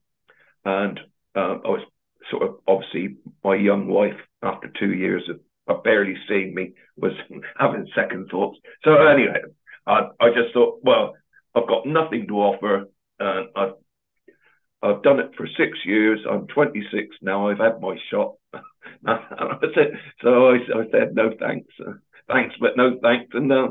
and 0.65 0.99
uh, 1.35 1.57
I 1.65 1.69
was 1.69 1.81
sort 2.29 2.43
of 2.43 2.55
obviously 2.67 3.17
my 3.43 3.55
young 3.55 3.87
wife 3.87 4.19
after 4.43 4.71
two 4.79 4.93
years 4.93 5.27
of, 5.29 5.39
of 5.67 5.83
barely 5.83 6.15
seeing 6.27 6.53
me 6.53 6.73
was 6.95 7.13
having 7.59 7.87
second 7.95 8.29
thoughts. 8.29 8.59
So 8.83 8.95
anyway, 9.07 9.41
I, 9.87 10.09
I 10.19 10.29
just 10.29 10.53
thought, 10.53 10.79
well, 10.83 11.15
I've 11.55 11.67
got 11.67 11.87
nothing 11.87 12.27
to 12.27 12.33
offer. 12.35 12.85
And 13.19 13.49
I've 13.55 13.73
I've 14.83 15.01
done 15.01 15.19
it 15.19 15.31
for 15.37 15.47
six 15.57 15.77
years. 15.85 16.19
I'm 16.29 16.45
26 16.47 17.15
now. 17.21 17.47
I've 17.47 17.57
had 17.57 17.79
my 17.79 17.97
shot. 18.11 18.33
so 18.53 20.49
I, 20.49 20.55
I, 20.55 20.89
said 20.91 21.15
no 21.15 21.31
thanks, 21.39 21.73
thanks, 22.27 22.55
but 22.59 22.75
no 22.75 22.99
thanks, 23.01 23.33
and 23.33 23.51
uh, 23.51 23.69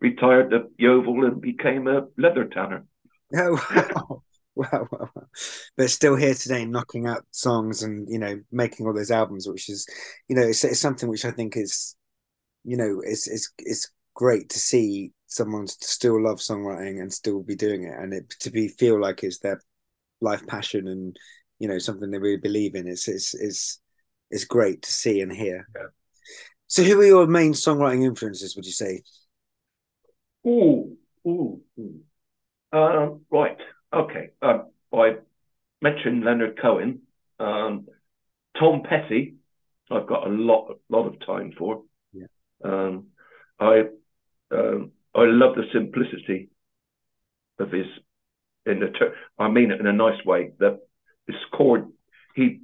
retired 0.00 0.50
to 0.50 0.64
Yeovil 0.78 1.24
and 1.24 1.40
became 1.40 1.86
a 1.86 2.06
leather 2.18 2.44
tanner. 2.44 2.84
Oh 3.34 3.52
wow. 3.74 4.22
wow, 4.54 4.88
wow, 4.90 5.08
wow! 5.14 5.24
But 5.76 5.90
still 5.90 6.16
here 6.16 6.34
today, 6.34 6.64
knocking 6.64 7.06
out 7.06 7.24
songs 7.30 7.84
and 7.84 8.08
you 8.08 8.18
know 8.18 8.40
making 8.50 8.86
all 8.86 8.94
those 8.94 9.12
albums, 9.12 9.48
which 9.48 9.68
is 9.68 9.86
you 10.28 10.34
know 10.34 10.42
it's, 10.42 10.64
it's 10.64 10.80
something 10.80 11.08
which 11.08 11.24
I 11.24 11.30
think 11.30 11.56
is 11.56 11.96
you 12.64 12.76
know 12.76 13.00
it's 13.04 13.28
it's 13.28 13.52
it's 13.58 13.90
great 14.14 14.50
to 14.50 14.58
see 14.58 15.12
someone 15.26 15.66
still 15.66 16.22
love 16.22 16.38
songwriting 16.38 17.00
and 17.00 17.12
still 17.12 17.42
be 17.42 17.54
doing 17.54 17.84
it, 17.84 17.94
and 17.96 18.12
it 18.12 18.30
to 18.40 18.50
be 18.50 18.68
feel 18.68 19.00
like 19.00 19.22
it's 19.22 19.38
their 19.38 19.60
life 20.22 20.46
passion 20.46 20.88
and 20.88 21.16
you 21.58 21.68
know 21.68 21.78
something 21.78 22.10
they 22.10 22.18
really 22.18 22.38
believe 22.38 22.74
in. 22.74 22.88
It's 22.88 23.08
it's 23.08 23.34
it's 23.34 23.80
it's 24.30 24.44
great 24.44 24.82
to 24.82 24.92
see 24.92 25.20
and 25.20 25.32
hear. 25.32 25.68
Yeah. 25.76 25.86
So, 26.66 26.82
who 26.82 27.00
are 27.00 27.04
your 27.04 27.26
main 27.26 27.52
songwriting 27.52 28.04
influences? 28.04 28.56
Would 28.56 28.64
you 28.64 28.72
say? 28.72 29.02
Ooh, 30.46 30.96
ooh, 31.26 31.60
ooh. 31.78 32.00
Um, 32.72 33.20
right. 33.30 33.58
Okay. 33.92 34.30
Um, 34.40 34.70
I 34.92 35.16
mentioned 35.82 36.24
Leonard 36.24 36.58
Cohen. 36.60 37.02
Um, 37.38 37.86
Tom 38.58 38.82
Petty. 38.88 39.34
I've 39.90 40.06
got 40.06 40.26
a 40.26 40.30
lot, 40.30 40.78
lot 40.88 41.06
of 41.06 41.24
time 41.26 41.52
for. 41.58 41.82
Yeah. 42.14 42.26
Um, 42.64 43.08
I, 43.60 43.82
um, 44.50 44.92
I 45.14 45.24
love 45.24 45.56
the 45.56 45.64
simplicity 45.72 46.48
of 47.58 47.70
his 47.70 47.86
in 48.66 48.80
the 48.80 48.88
ter- 48.88 49.14
I 49.38 49.48
mean 49.48 49.70
it 49.70 49.80
in 49.80 49.86
a 49.86 49.92
nice 49.92 50.24
way. 50.24 50.52
That 50.58 50.78
this 51.26 51.36
chord 51.52 51.88
he 52.34 52.60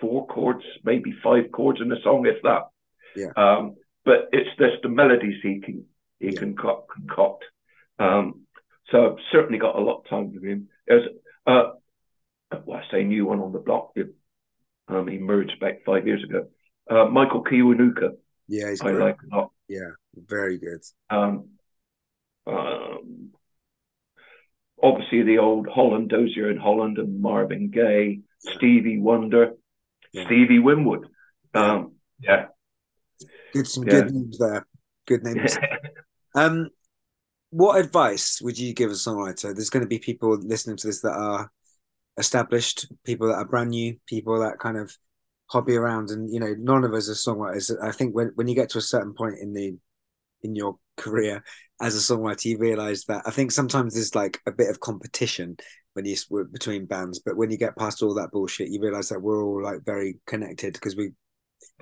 four 0.00 0.26
chords, 0.26 0.64
maybe 0.84 1.12
five 1.22 1.52
chords 1.52 1.80
in 1.80 1.92
a 1.92 2.00
song, 2.02 2.26
if 2.26 2.42
that. 2.42 2.68
Yeah. 3.14 3.32
Um, 3.36 3.76
but 4.04 4.28
it's 4.32 4.48
just 4.58 4.82
the 4.82 4.88
melodies 4.88 5.40
he 5.42 5.60
can 5.60 5.84
he 6.18 6.30
Yeah. 6.32 6.38
can 6.40 6.56
concoct. 6.56 6.90
concoct. 6.90 7.44
Um, 7.98 8.46
so 8.90 9.12
I've 9.12 9.18
certainly 9.30 9.58
got 9.58 9.76
a 9.76 9.80
lot 9.80 9.98
of 10.00 10.08
time 10.08 10.32
with 10.32 10.42
him. 10.44 10.68
There's 10.86 11.06
uh, 11.46 11.70
well, 12.64 12.78
I 12.80 12.90
say 12.90 13.04
new 13.04 13.26
one 13.26 13.40
on 13.40 13.52
the 13.52 13.58
block. 13.58 13.92
It, 13.94 14.14
um, 14.88 15.06
he 15.06 15.18
merged 15.18 15.52
about 15.60 15.74
five 15.86 16.06
years 16.06 16.24
ago. 16.24 16.48
Uh, 16.90 17.04
Michael 17.04 17.44
Kiwanuka, 17.44 18.16
Yeah, 18.48 18.70
he's 18.70 18.80
I 18.80 18.90
great. 18.92 19.00
like 19.00 19.16
a 19.30 19.36
lot. 19.36 19.52
Yeah, 19.68 19.90
very 20.16 20.58
good. 20.58 20.82
Um, 21.10 21.50
um, 22.46 23.30
obviously, 24.82 25.22
the 25.22 25.38
old 25.38 25.68
Holland, 25.68 26.08
Dozier 26.10 26.50
in 26.50 26.56
Holland, 26.56 26.98
and 26.98 27.20
Marvin 27.20 27.70
Gaye, 27.70 28.20
Stevie 28.38 28.98
Wonder, 28.98 29.54
Yeah. 30.12 30.26
Stevie 30.26 30.58
Winwood. 30.58 31.06
Um, 31.54 31.96
yeah. 32.20 32.46
Good, 33.52 33.66
some 33.66 33.84
Yeah. 33.84 34.02
good 34.02 34.14
names 34.14 34.38
there. 34.38 34.66
Good 35.06 35.24
names. 35.24 35.56
Um, 36.32 36.68
what 37.50 37.80
advice 37.80 38.40
would 38.40 38.56
you 38.56 38.72
give 38.72 38.90
a 38.90 38.94
songwriter? 38.94 39.52
There's 39.52 39.70
going 39.70 39.82
to 39.82 39.88
be 39.88 39.98
people 39.98 40.38
listening 40.38 40.76
to 40.76 40.86
this 40.86 41.00
that 41.00 41.12
are 41.14 41.50
established, 42.16 42.86
people 43.04 43.26
that 43.26 43.34
are 43.34 43.44
brand 43.44 43.70
new, 43.70 43.96
people 44.06 44.38
that 44.38 44.60
kind 44.60 44.76
of 44.76 44.96
hobby 45.48 45.74
around, 45.74 46.10
and 46.10 46.32
you 46.32 46.38
know, 46.38 46.54
none 46.56 46.84
of 46.84 46.94
us 46.94 47.08
are 47.08 47.14
songwriters. 47.14 47.76
I 47.82 47.90
think 47.90 48.14
when 48.14 48.30
when 48.36 48.46
you 48.46 48.54
get 48.54 48.68
to 48.70 48.78
a 48.78 48.80
certain 48.82 49.12
point 49.12 49.38
in 49.40 49.52
the 49.52 49.76
in 50.42 50.54
your 50.54 50.76
career 50.96 51.42
as 51.80 51.94
a 51.96 52.14
songwriter, 52.14 52.44
you 52.44 52.58
realize 52.58 53.04
that 53.04 53.22
I 53.26 53.30
think 53.30 53.52
sometimes 53.52 53.94
there's 53.94 54.14
like 54.14 54.40
a 54.46 54.52
bit 54.52 54.68
of 54.68 54.80
competition 54.80 55.56
when 55.94 56.04
you 56.04 56.16
between 56.52 56.86
bands, 56.86 57.18
but 57.18 57.36
when 57.36 57.50
you 57.50 57.56
get 57.56 57.76
past 57.76 58.02
all 58.02 58.14
that 58.14 58.30
bullshit, 58.30 58.68
you 58.68 58.80
realize 58.80 59.08
that 59.08 59.20
we're 59.20 59.42
all 59.42 59.62
like 59.62 59.84
very 59.84 60.18
connected 60.26 60.74
because 60.74 60.96
we 60.96 61.10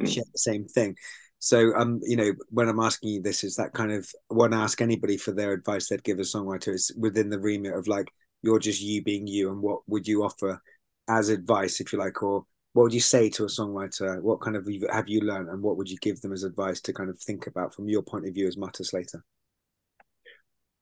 Mm. 0.01 0.13
share 0.13 0.25
the 0.33 0.39
same 0.39 0.65
thing. 0.67 0.97
So, 1.39 1.73
um, 1.77 2.01
you 2.03 2.17
know, 2.17 2.33
when 2.51 2.69
I'm 2.69 2.81
asking 2.81 3.11
you 3.11 3.23
this, 3.23 3.45
is 3.45 3.55
that 3.57 3.73
kind 3.73 3.93
of 3.93 4.09
when 4.29 4.53
I 4.53 4.63
ask 4.63 4.81
anybody 4.81 5.17
for 5.17 5.33
their 5.33 5.53
advice 5.53 5.89
they'd 5.89 6.03
give 6.03 6.19
a 6.19 6.23
songwriter, 6.23 6.75
it's 6.75 6.93
within 6.97 7.29
the 7.31 7.39
remit 7.39 7.75
of 7.75 7.87
like 7.87 8.09
you're 8.43 8.59
just 8.59 8.81
you 8.81 9.03
being 9.03 9.27
you, 9.27 9.51
and 9.51 9.61
what 9.61 9.81
would 9.87 10.07
you 10.07 10.25
offer 10.25 10.61
as 11.09 11.29
advice, 11.29 11.81
if 11.81 11.93
you 11.93 11.99
like, 11.99 12.23
or 12.23 12.45
what 12.79 12.85
would 12.85 12.95
you 12.95 13.01
say 13.01 13.29
to 13.29 13.43
a 13.43 13.49
songwriter? 13.49 14.23
What 14.23 14.41
kind 14.41 14.55
of 14.55 14.69
have 14.93 15.09
you 15.09 15.21
learned, 15.23 15.49
and 15.49 15.61
what 15.61 15.77
would 15.77 15.91
you 15.91 15.97
give 16.01 16.21
them 16.21 16.33
as 16.33 16.45
advice 16.45 16.81
to 16.83 16.93
kind 16.93 17.11
of 17.11 17.19
think 17.19 17.49
about 17.49 17.75
from 17.75 17.89
your 17.89 18.03
point 18.03 18.25
of 18.29 18.35
view 18.35 18.47
as 18.47 18.57
Mutter 18.57 18.85
Slater? 18.85 19.25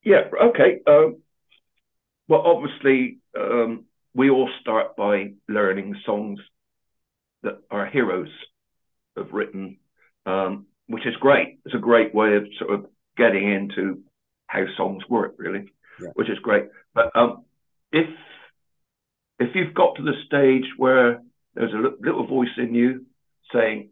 Yeah. 0.04 0.24
Okay. 0.50 0.80
Um, 0.86 1.22
well, 2.28 2.42
obviously, 2.42 3.20
um, 3.34 3.86
we 4.12 4.28
all 4.28 4.50
start 4.60 4.94
by 4.94 5.32
learning 5.48 5.96
songs 6.04 6.38
that 7.42 7.60
our 7.70 7.86
heroes 7.86 8.28
have 9.16 9.32
written, 9.32 9.78
um, 10.26 10.66
which 10.88 11.06
is 11.06 11.16
great. 11.16 11.60
It's 11.64 11.74
a 11.74 11.78
great 11.78 12.14
way 12.14 12.36
of 12.36 12.44
sort 12.58 12.74
of 12.74 12.90
getting 13.16 13.50
into 13.50 14.02
how 14.48 14.66
songs 14.76 15.02
work, 15.08 15.36
really, 15.38 15.72
Yeah. 15.98 16.10
which 16.12 16.28
is 16.28 16.38
great. 16.40 16.64
But 16.92 17.16
um, 17.16 17.46
if 17.90 18.10
if 19.40 19.54
you've 19.54 19.72
got 19.72 19.96
to 19.96 20.02
the 20.02 20.20
stage 20.26 20.66
where 20.76 21.22
there's 21.56 21.72
a 21.72 21.94
little 22.00 22.26
voice 22.26 22.54
in 22.58 22.74
you 22.74 23.06
saying, 23.52 23.90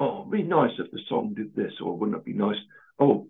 "Oh, 0.00 0.20
it'd 0.20 0.32
be 0.32 0.42
nice 0.42 0.72
if 0.78 0.90
the 0.90 1.00
song 1.08 1.34
did 1.34 1.54
this," 1.54 1.74
or 1.80 1.96
"Wouldn't 1.96 2.18
it 2.18 2.24
be 2.24 2.32
nice?" 2.32 2.58
Oh, 2.98 3.28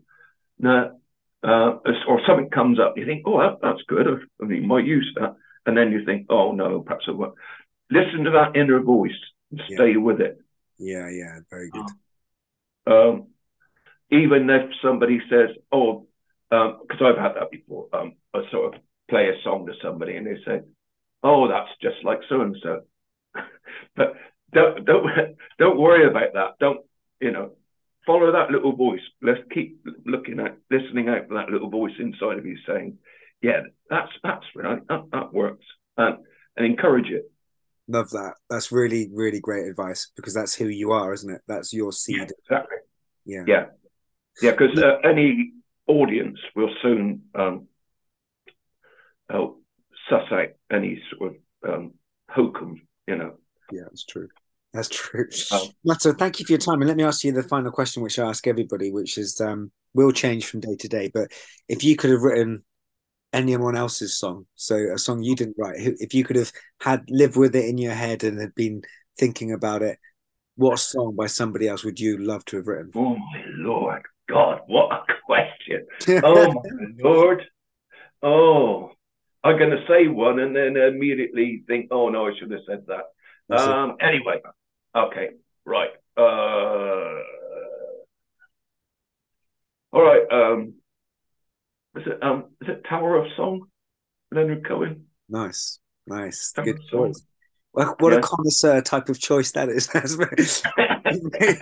no, 0.59 0.99
uh, 1.43 1.79
or 2.07 2.21
something 2.27 2.51
comes 2.51 2.79
up, 2.81 2.97
you 2.97 3.05
think, 3.05 3.25
"Oh, 3.27 3.39
that, 3.41 3.61
that's 3.61 3.83
good. 3.89 4.07
I, 4.07 4.17
I 4.43 4.47
mean, 4.47 4.67
might 4.67 4.87
use 4.87 5.13
that," 5.17 5.37
and 5.67 5.77
then 5.77 5.93
you 5.93 6.05
think, 6.05 6.27
"Oh 6.31 6.53
no, 6.53 6.81
perhaps 6.81 7.05
I 7.09 7.13
won't." 7.13 7.35
Listen 7.91 8.25
to 8.25 8.31
that 8.31 8.57
inner 8.57 8.81
voice 8.81 9.13
and 9.51 9.61
Yeah. 9.69 9.77
stay 9.77 9.97
with 9.97 10.21
it. 10.21 10.39
Yeah, 10.79 11.09
yeah, 11.09 11.41
very 11.51 11.71
good. 11.71 11.87
Um, 12.87 13.29
even 14.11 14.49
if 14.49 14.71
somebody 14.81 15.21
says, 15.29 15.51
"Oh," 15.73 16.07
because 16.51 17.03
I've 17.03 17.19
had 17.19 17.35
that 17.35 17.51
before. 17.51 17.89
Um, 17.93 18.15
I 18.35 18.49
sort 18.51 18.75
of 18.75 18.81
play 19.09 19.29
a 19.29 19.43
song 19.43 19.67
to 19.67 19.75
somebody 19.83 20.17
and 20.17 20.27
they 20.27 20.39
say, 20.45 20.63
"Oh, 21.23 21.49
that's 21.49 21.71
just 21.81 22.05
like 22.05 22.21
so 22.29 22.41
and 22.41 22.57
so," 22.63 22.83
but 23.97 24.15
don't 24.53 24.85
don't 24.85 25.07
don't 25.59 25.79
worry 25.79 26.07
about 26.07 26.33
that. 26.35 26.51
Don't 26.61 26.81
you 27.21 27.31
know? 27.33 27.53
Follow 28.07 28.33
that 28.33 28.51
little 28.51 28.75
voice. 28.75 29.03
Let's 29.21 29.41
keep 29.53 29.85
looking 30.07 30.41
at, 30.41 30.57
listening 30.71 31.11
out 31.11 31.29
for 31.29 31.35
that 31.35 31.51
little 31.51 31.69
voice 31.69 31.93
inside 31.99 32.39
of 32.39 32.47
you 32.47 32.57
saying, 32.67 32.97
"Yeah, 33.43 33.61
that's 33.91 34.11
that's 34.23 34.47
right. 34.55 34.81
That, 34.89 35.03
that 35.13 35.35
works," 35.35 35.65
and 35.99 36.19
and 36.57 36.65
encourage 36.65 37.11
it. 37.11 37.31
Love 37.87 38.09
that. 38.11 38.35
That's 38.49 38.73
really, 38.73 39.11
really 39.13 39.41
great 39.41 39.67
advice 39.67 40.11
because 40.17 40.33
that's 40.35 40.55
who 40.55 40.69
you 40.69 40.93
are, 40.93 41.13
isn't 41.13 41.31
it? 41.31 41.43
That's 41.49 41.73
your 41.73 41.89
Yeah, 41.89 42.21
seed. 42.21 42.33
exactly. 42.45 42.77
Yeah, 43.27 43.45
Yeah, 43.47 43.67
yeah, 44.41 44.51
because 44.53 44.79
uh, 44.79 44.99
any 45.05 45.53
audience 45.87 46.39
will 46.57 46.71
soon 46.83 47.25
um, 47.35 47.69
help 49.31 49.63
suss 50.09 50.31
out 50.33 50.49
any 50.71 51.03
sort 51.11 51.35
of 51.65 51.71
um, 51.75 51.95
hokum, 52.31 52.81
you 53.07 53.17
know. 53.17 53.35
Yeah, 53.71 53.83
that's 53.85 54.05
true. 54.05 54.29
That's 54.73 54.89
true. 54.89 55.27
Um, 55.51 55.69
Mutter, 55.85 56.13
thank 56.13 56.39
you 56.39 56.47
for 56.47 56.53
your 56.53 56.59
time. 56.59 56.81
And 56.81 56.89
let 56.89 56.97
me 56.97 57.05
ask 57.05 57.25
you 57.25 57.33
the 57.33 57.43
final 57.43 57.71
question, 57.73 58.03
which 58.03 58.19
I 58.19 58.29
ask 58.29 58.47
everybody, 58.47 58.93
which 58.93 59.17
is 59.17 59.41
um, 59.41 59.71
will 59.95 60.13
change 60.13 60.47
from 60.47 60.61
day 60.61 60.77
to 60.77 60.89
day. 60.89 61.11
But 61.13 61.33
if 61.69 61.83
you 61.83 61.97
could 61.97 62.11
have 62.11 62.23
written 62.23 62.65
anyone 63.33 63.77
else's 63.77 64.19
song, 64.19 64.47
so 64.57 64.77
a 64.77 64.99
song 64.99 65.23
you 65.23 65.35
didn't 65.35 65.57
write, 65.59 65.77
if 65.79 66.13
you 66.13 66.25
could 66.25 66.37
have 66.37 66.53
had 66.81 67.05
lived 67.09 67.37
with 67.37 67.57
it 67.57 67.65
in 67.65 67.79
your 67.79 67.95
head 67.95 68.25
and 68.25 68.39
had 68.39 68.55
been 68.55 68.83
thinking 69.19 69.53
about 69.53 69.83
it, 69.83 69.99
what 70.57 70.79
song 70.79 71.15
by 71.17 71.27
somebody 71.27 71.69
else 71.69 71.85
would 71.85 72.01
you 72.01 72.19
love 72.19 72.45
to 72.47 72.57
have 72.57 72.67
written? 72.67 72.91
Oh 72.95 73.17
my 73.17 73.45
lord, 73.57 74.03
God, 74.29 74.61
what 74.67 74.93
a 74.93 75.05
question! 75.25 75.87
Oh 76.23 76.53
my 76.65 76.87
lord, 76.99 77.45
oh, 78.23 78.91
I'm 79.45 79.57
going 79.57 79.71
to 79.71 79.85
say 79.89 80.09
one 80.09 80.41
and 80.41 80.55
then 80.55 80.77
immediately 80.77 81.63
think, 81.67 81.89
oh 81.91 82.09
no, 82.09 82.27
I 82.27 82.33
should 82.39 82.51
have 82.51 82.61
said 82.67 82.85
that. 82.89 83.05
Um, 83.51 83.97
anyway, 84.01 84.41
okay, 84.95 85.31
right. 85.65 85.91
Uh, 86.17 87.23
all 89.93 90.03
right. 90.03 90.23
Um, 90.31 90.75
is 91.97 92.03
it 92.07 92.23
um, 92.23 92.45
is 92.61 92.69
it 92.69 92.85
Tower 92.89 93.17
of 93.17 93.27
Song? 93.37 93.63
Leonard 94.31 94.67
Cohen. 94.67 95.07
nice, 95.29 95.79
nice, 96.07 96.53
Tower 96.53 96.67
good 96.67 96.81
choice. 96.91 97.23
Well, 97.73 97.97
what 97.99 98.13
a 98.13 98.17
Yeah. 98.17 98.21
connoisseur 98.21 98.81
type 98.83 99.09
of 99.09 99.19
choice 99.19 99.53
that 99.53 99.69
is. 99.69 99.87
That's 99.93 100.15
very, 100.15 100.37
very, 101.41 101.59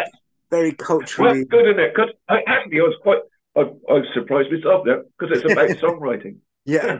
very 0.50 0.70
well, 0.70 0.76
culturally. 0.78 1.44
good 1.44 1.66
isn't 1.66 1.78
it? 1.80 1.94
Because 1.94 2.10
I, 2.28 2.38
actually, 2.46 2.80
I 2.80 2.82
was 2.82 2.96
quite, 3.02 3.18
I, 3.56 3.60
I 3.60 3.92
was 3.92 4.06
surprised 4.14 4.50
myself 4.50 4.84
there 4.84 5.04
because 5.18 5.36
it's 5.36 5.44
about 5.50 5.68
songwriting. 5.82 6.36
Yeah, 6.64 6.98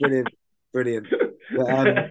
brilliant, 0.00 0.28
brilliant. 0.72 1.06
But, 1.56 1.70
um, 1.70 2.10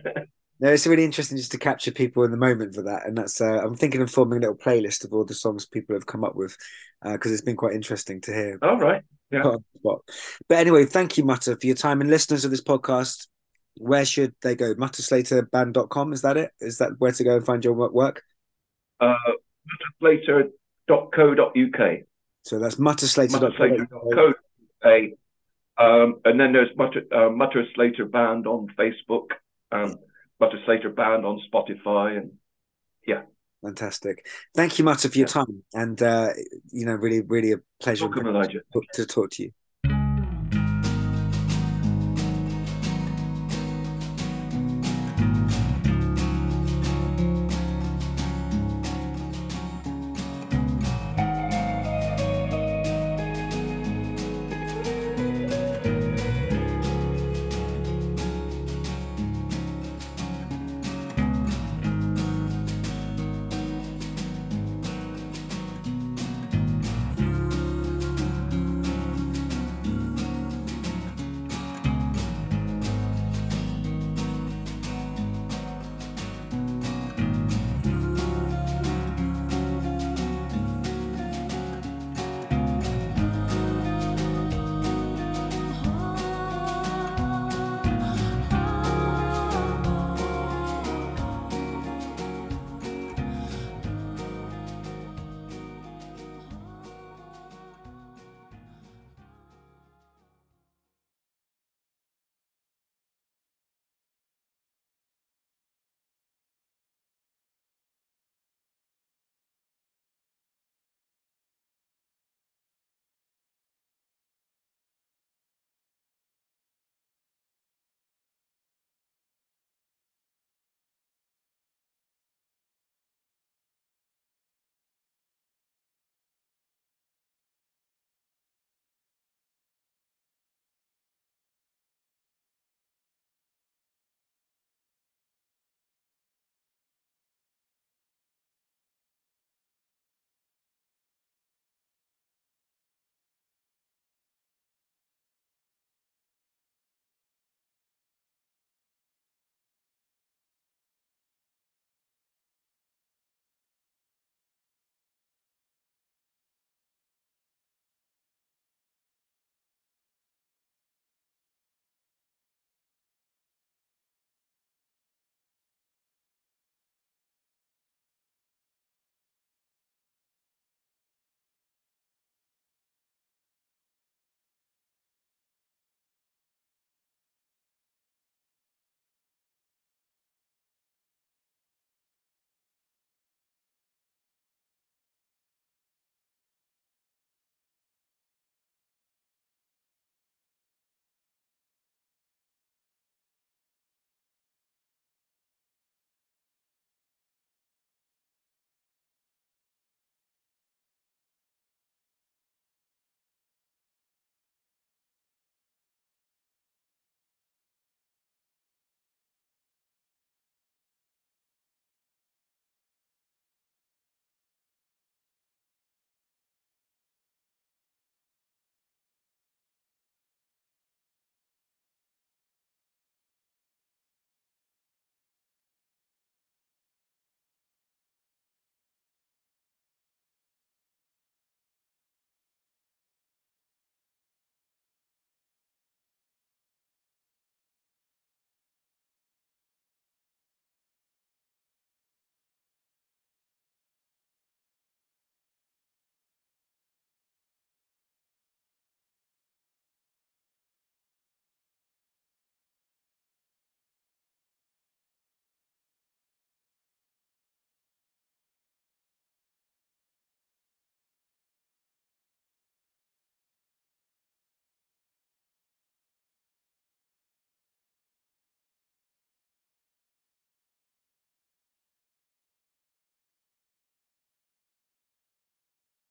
No, 0.60 0.70
it's 0.70 0.88
really 0.88 1.06
interesting 1.06 1.38
just 1.38 1.52
to 1.52 1.60
capture 1.60 1.92
people 1.92 2.24
in 2.24 2.32
the 2.32 2.38
moment 2.38 2.74
for 2.74 2.82
that, 2.84 3.06
and 3.06 3.18
that's. 3.18 3.40
Uh, 3.40 3.62
I'm 3.64 3.76
thinking 3.76 4.02
of 4.02 4.10
forming 4.10 4.38
a 4.38 4.42
little 4.42 4.56
playlist 4.56 5.06
of 5.06 5.14
all 5.14 5.24
the 5.24 5.36
songs 5.36 5.66
people 5.66 5.96
have 5.96 6.08
come 6.08 6.24
up 6.24 6.36
with, 6.36 6.58
because 7.04 7.32
it's 7.32 7.42
been 7.42 7.56
quite 7.56 7.76
interesting 7.76 8.22
to 8.22 8.34
hear. 8.34 8.60
All 8.62 8.78
right. 8.78 9.04
Yeah. 9.32 9.44
put 9.44 9.56
on 9.56 9.64
the 9.74 9.80
spot. 9.80 10.02
But 10.48 10.60
anyway, 10.60 10.86
thank 10.86 11.18
you, 11.18 11.26
Mutter, 11.26 11.58
for 11.60 11.68
your 11.68 11.76
time. 11.76 12.02
And 12.02 12.10
listeners 12.10 12.46
of 12.46 12.52
this 12.52 12.64
podcast, 12.64 13.28
where 13.78 14.06
should 14.06 14.34
they 14.42 14.56
go? 14.56 14.74
MutterSlaterBand.com, 14.76 16.14
is 16.14 16.22
that 16.22 16.38
it? 16.38 16.52
Is 16.60 16.78
that 16.78 16.94
where 16.98 17.12
to 17.12 17.24
go 17.24 17.36
and 17.36 17.46
find 17.46 17.64
your 17.64 17.74
work? 17.74 18.24
Uh, 19.00 19.16
Later.co.uk. 20.02 21.98
So 22.44 22.60
that's. 22.60 22.76
Mutterslater.co.uk. 22.76 25.04
Um, 25.80 26.22
and 26.26 26.40
then 26.40 26.54
there's 26.54 26.76
Mutter, 26.76 27.04
uh, 27.14 27.30
Mutter 27.30 27.64
Slater 27.76 28.06
Band 28.06 28.48
on 28.48 28.68
Facebook, 28.80 29.28
um, 29.72 29.98
Mutter 30.40 30.60
Slater 30.66 30.90
Band 30.90 31.26
on 31.26 31.42
Spotify, 31.52 32.18
and 32.18 32.32
yeah. 33.06 33.22
Fantastic. 33.64 34.28
Thank 34.56 34.78
you, 34.78 34.86
Mutter, 34.86 35.10
for 35.10 35.18
your 35.18 35.28
time. 35.28 35.64
And, 35.74 36.02
uh, 36.02 36.30
you 36.72 36.86
know, 36.86 36.94
really, 36.94 37.22
really 37.22 37.54
a 37.54 37.58
pleasure 37.82 38.06
welcome, 38.06 38.24
privilege 38.24 38.52
Elijah. 38.52 38.62
to 38.74 38.82
to 38.94 39.06
talk 39.06 39.32
to 39.32 39.44
you. 39.44 39.52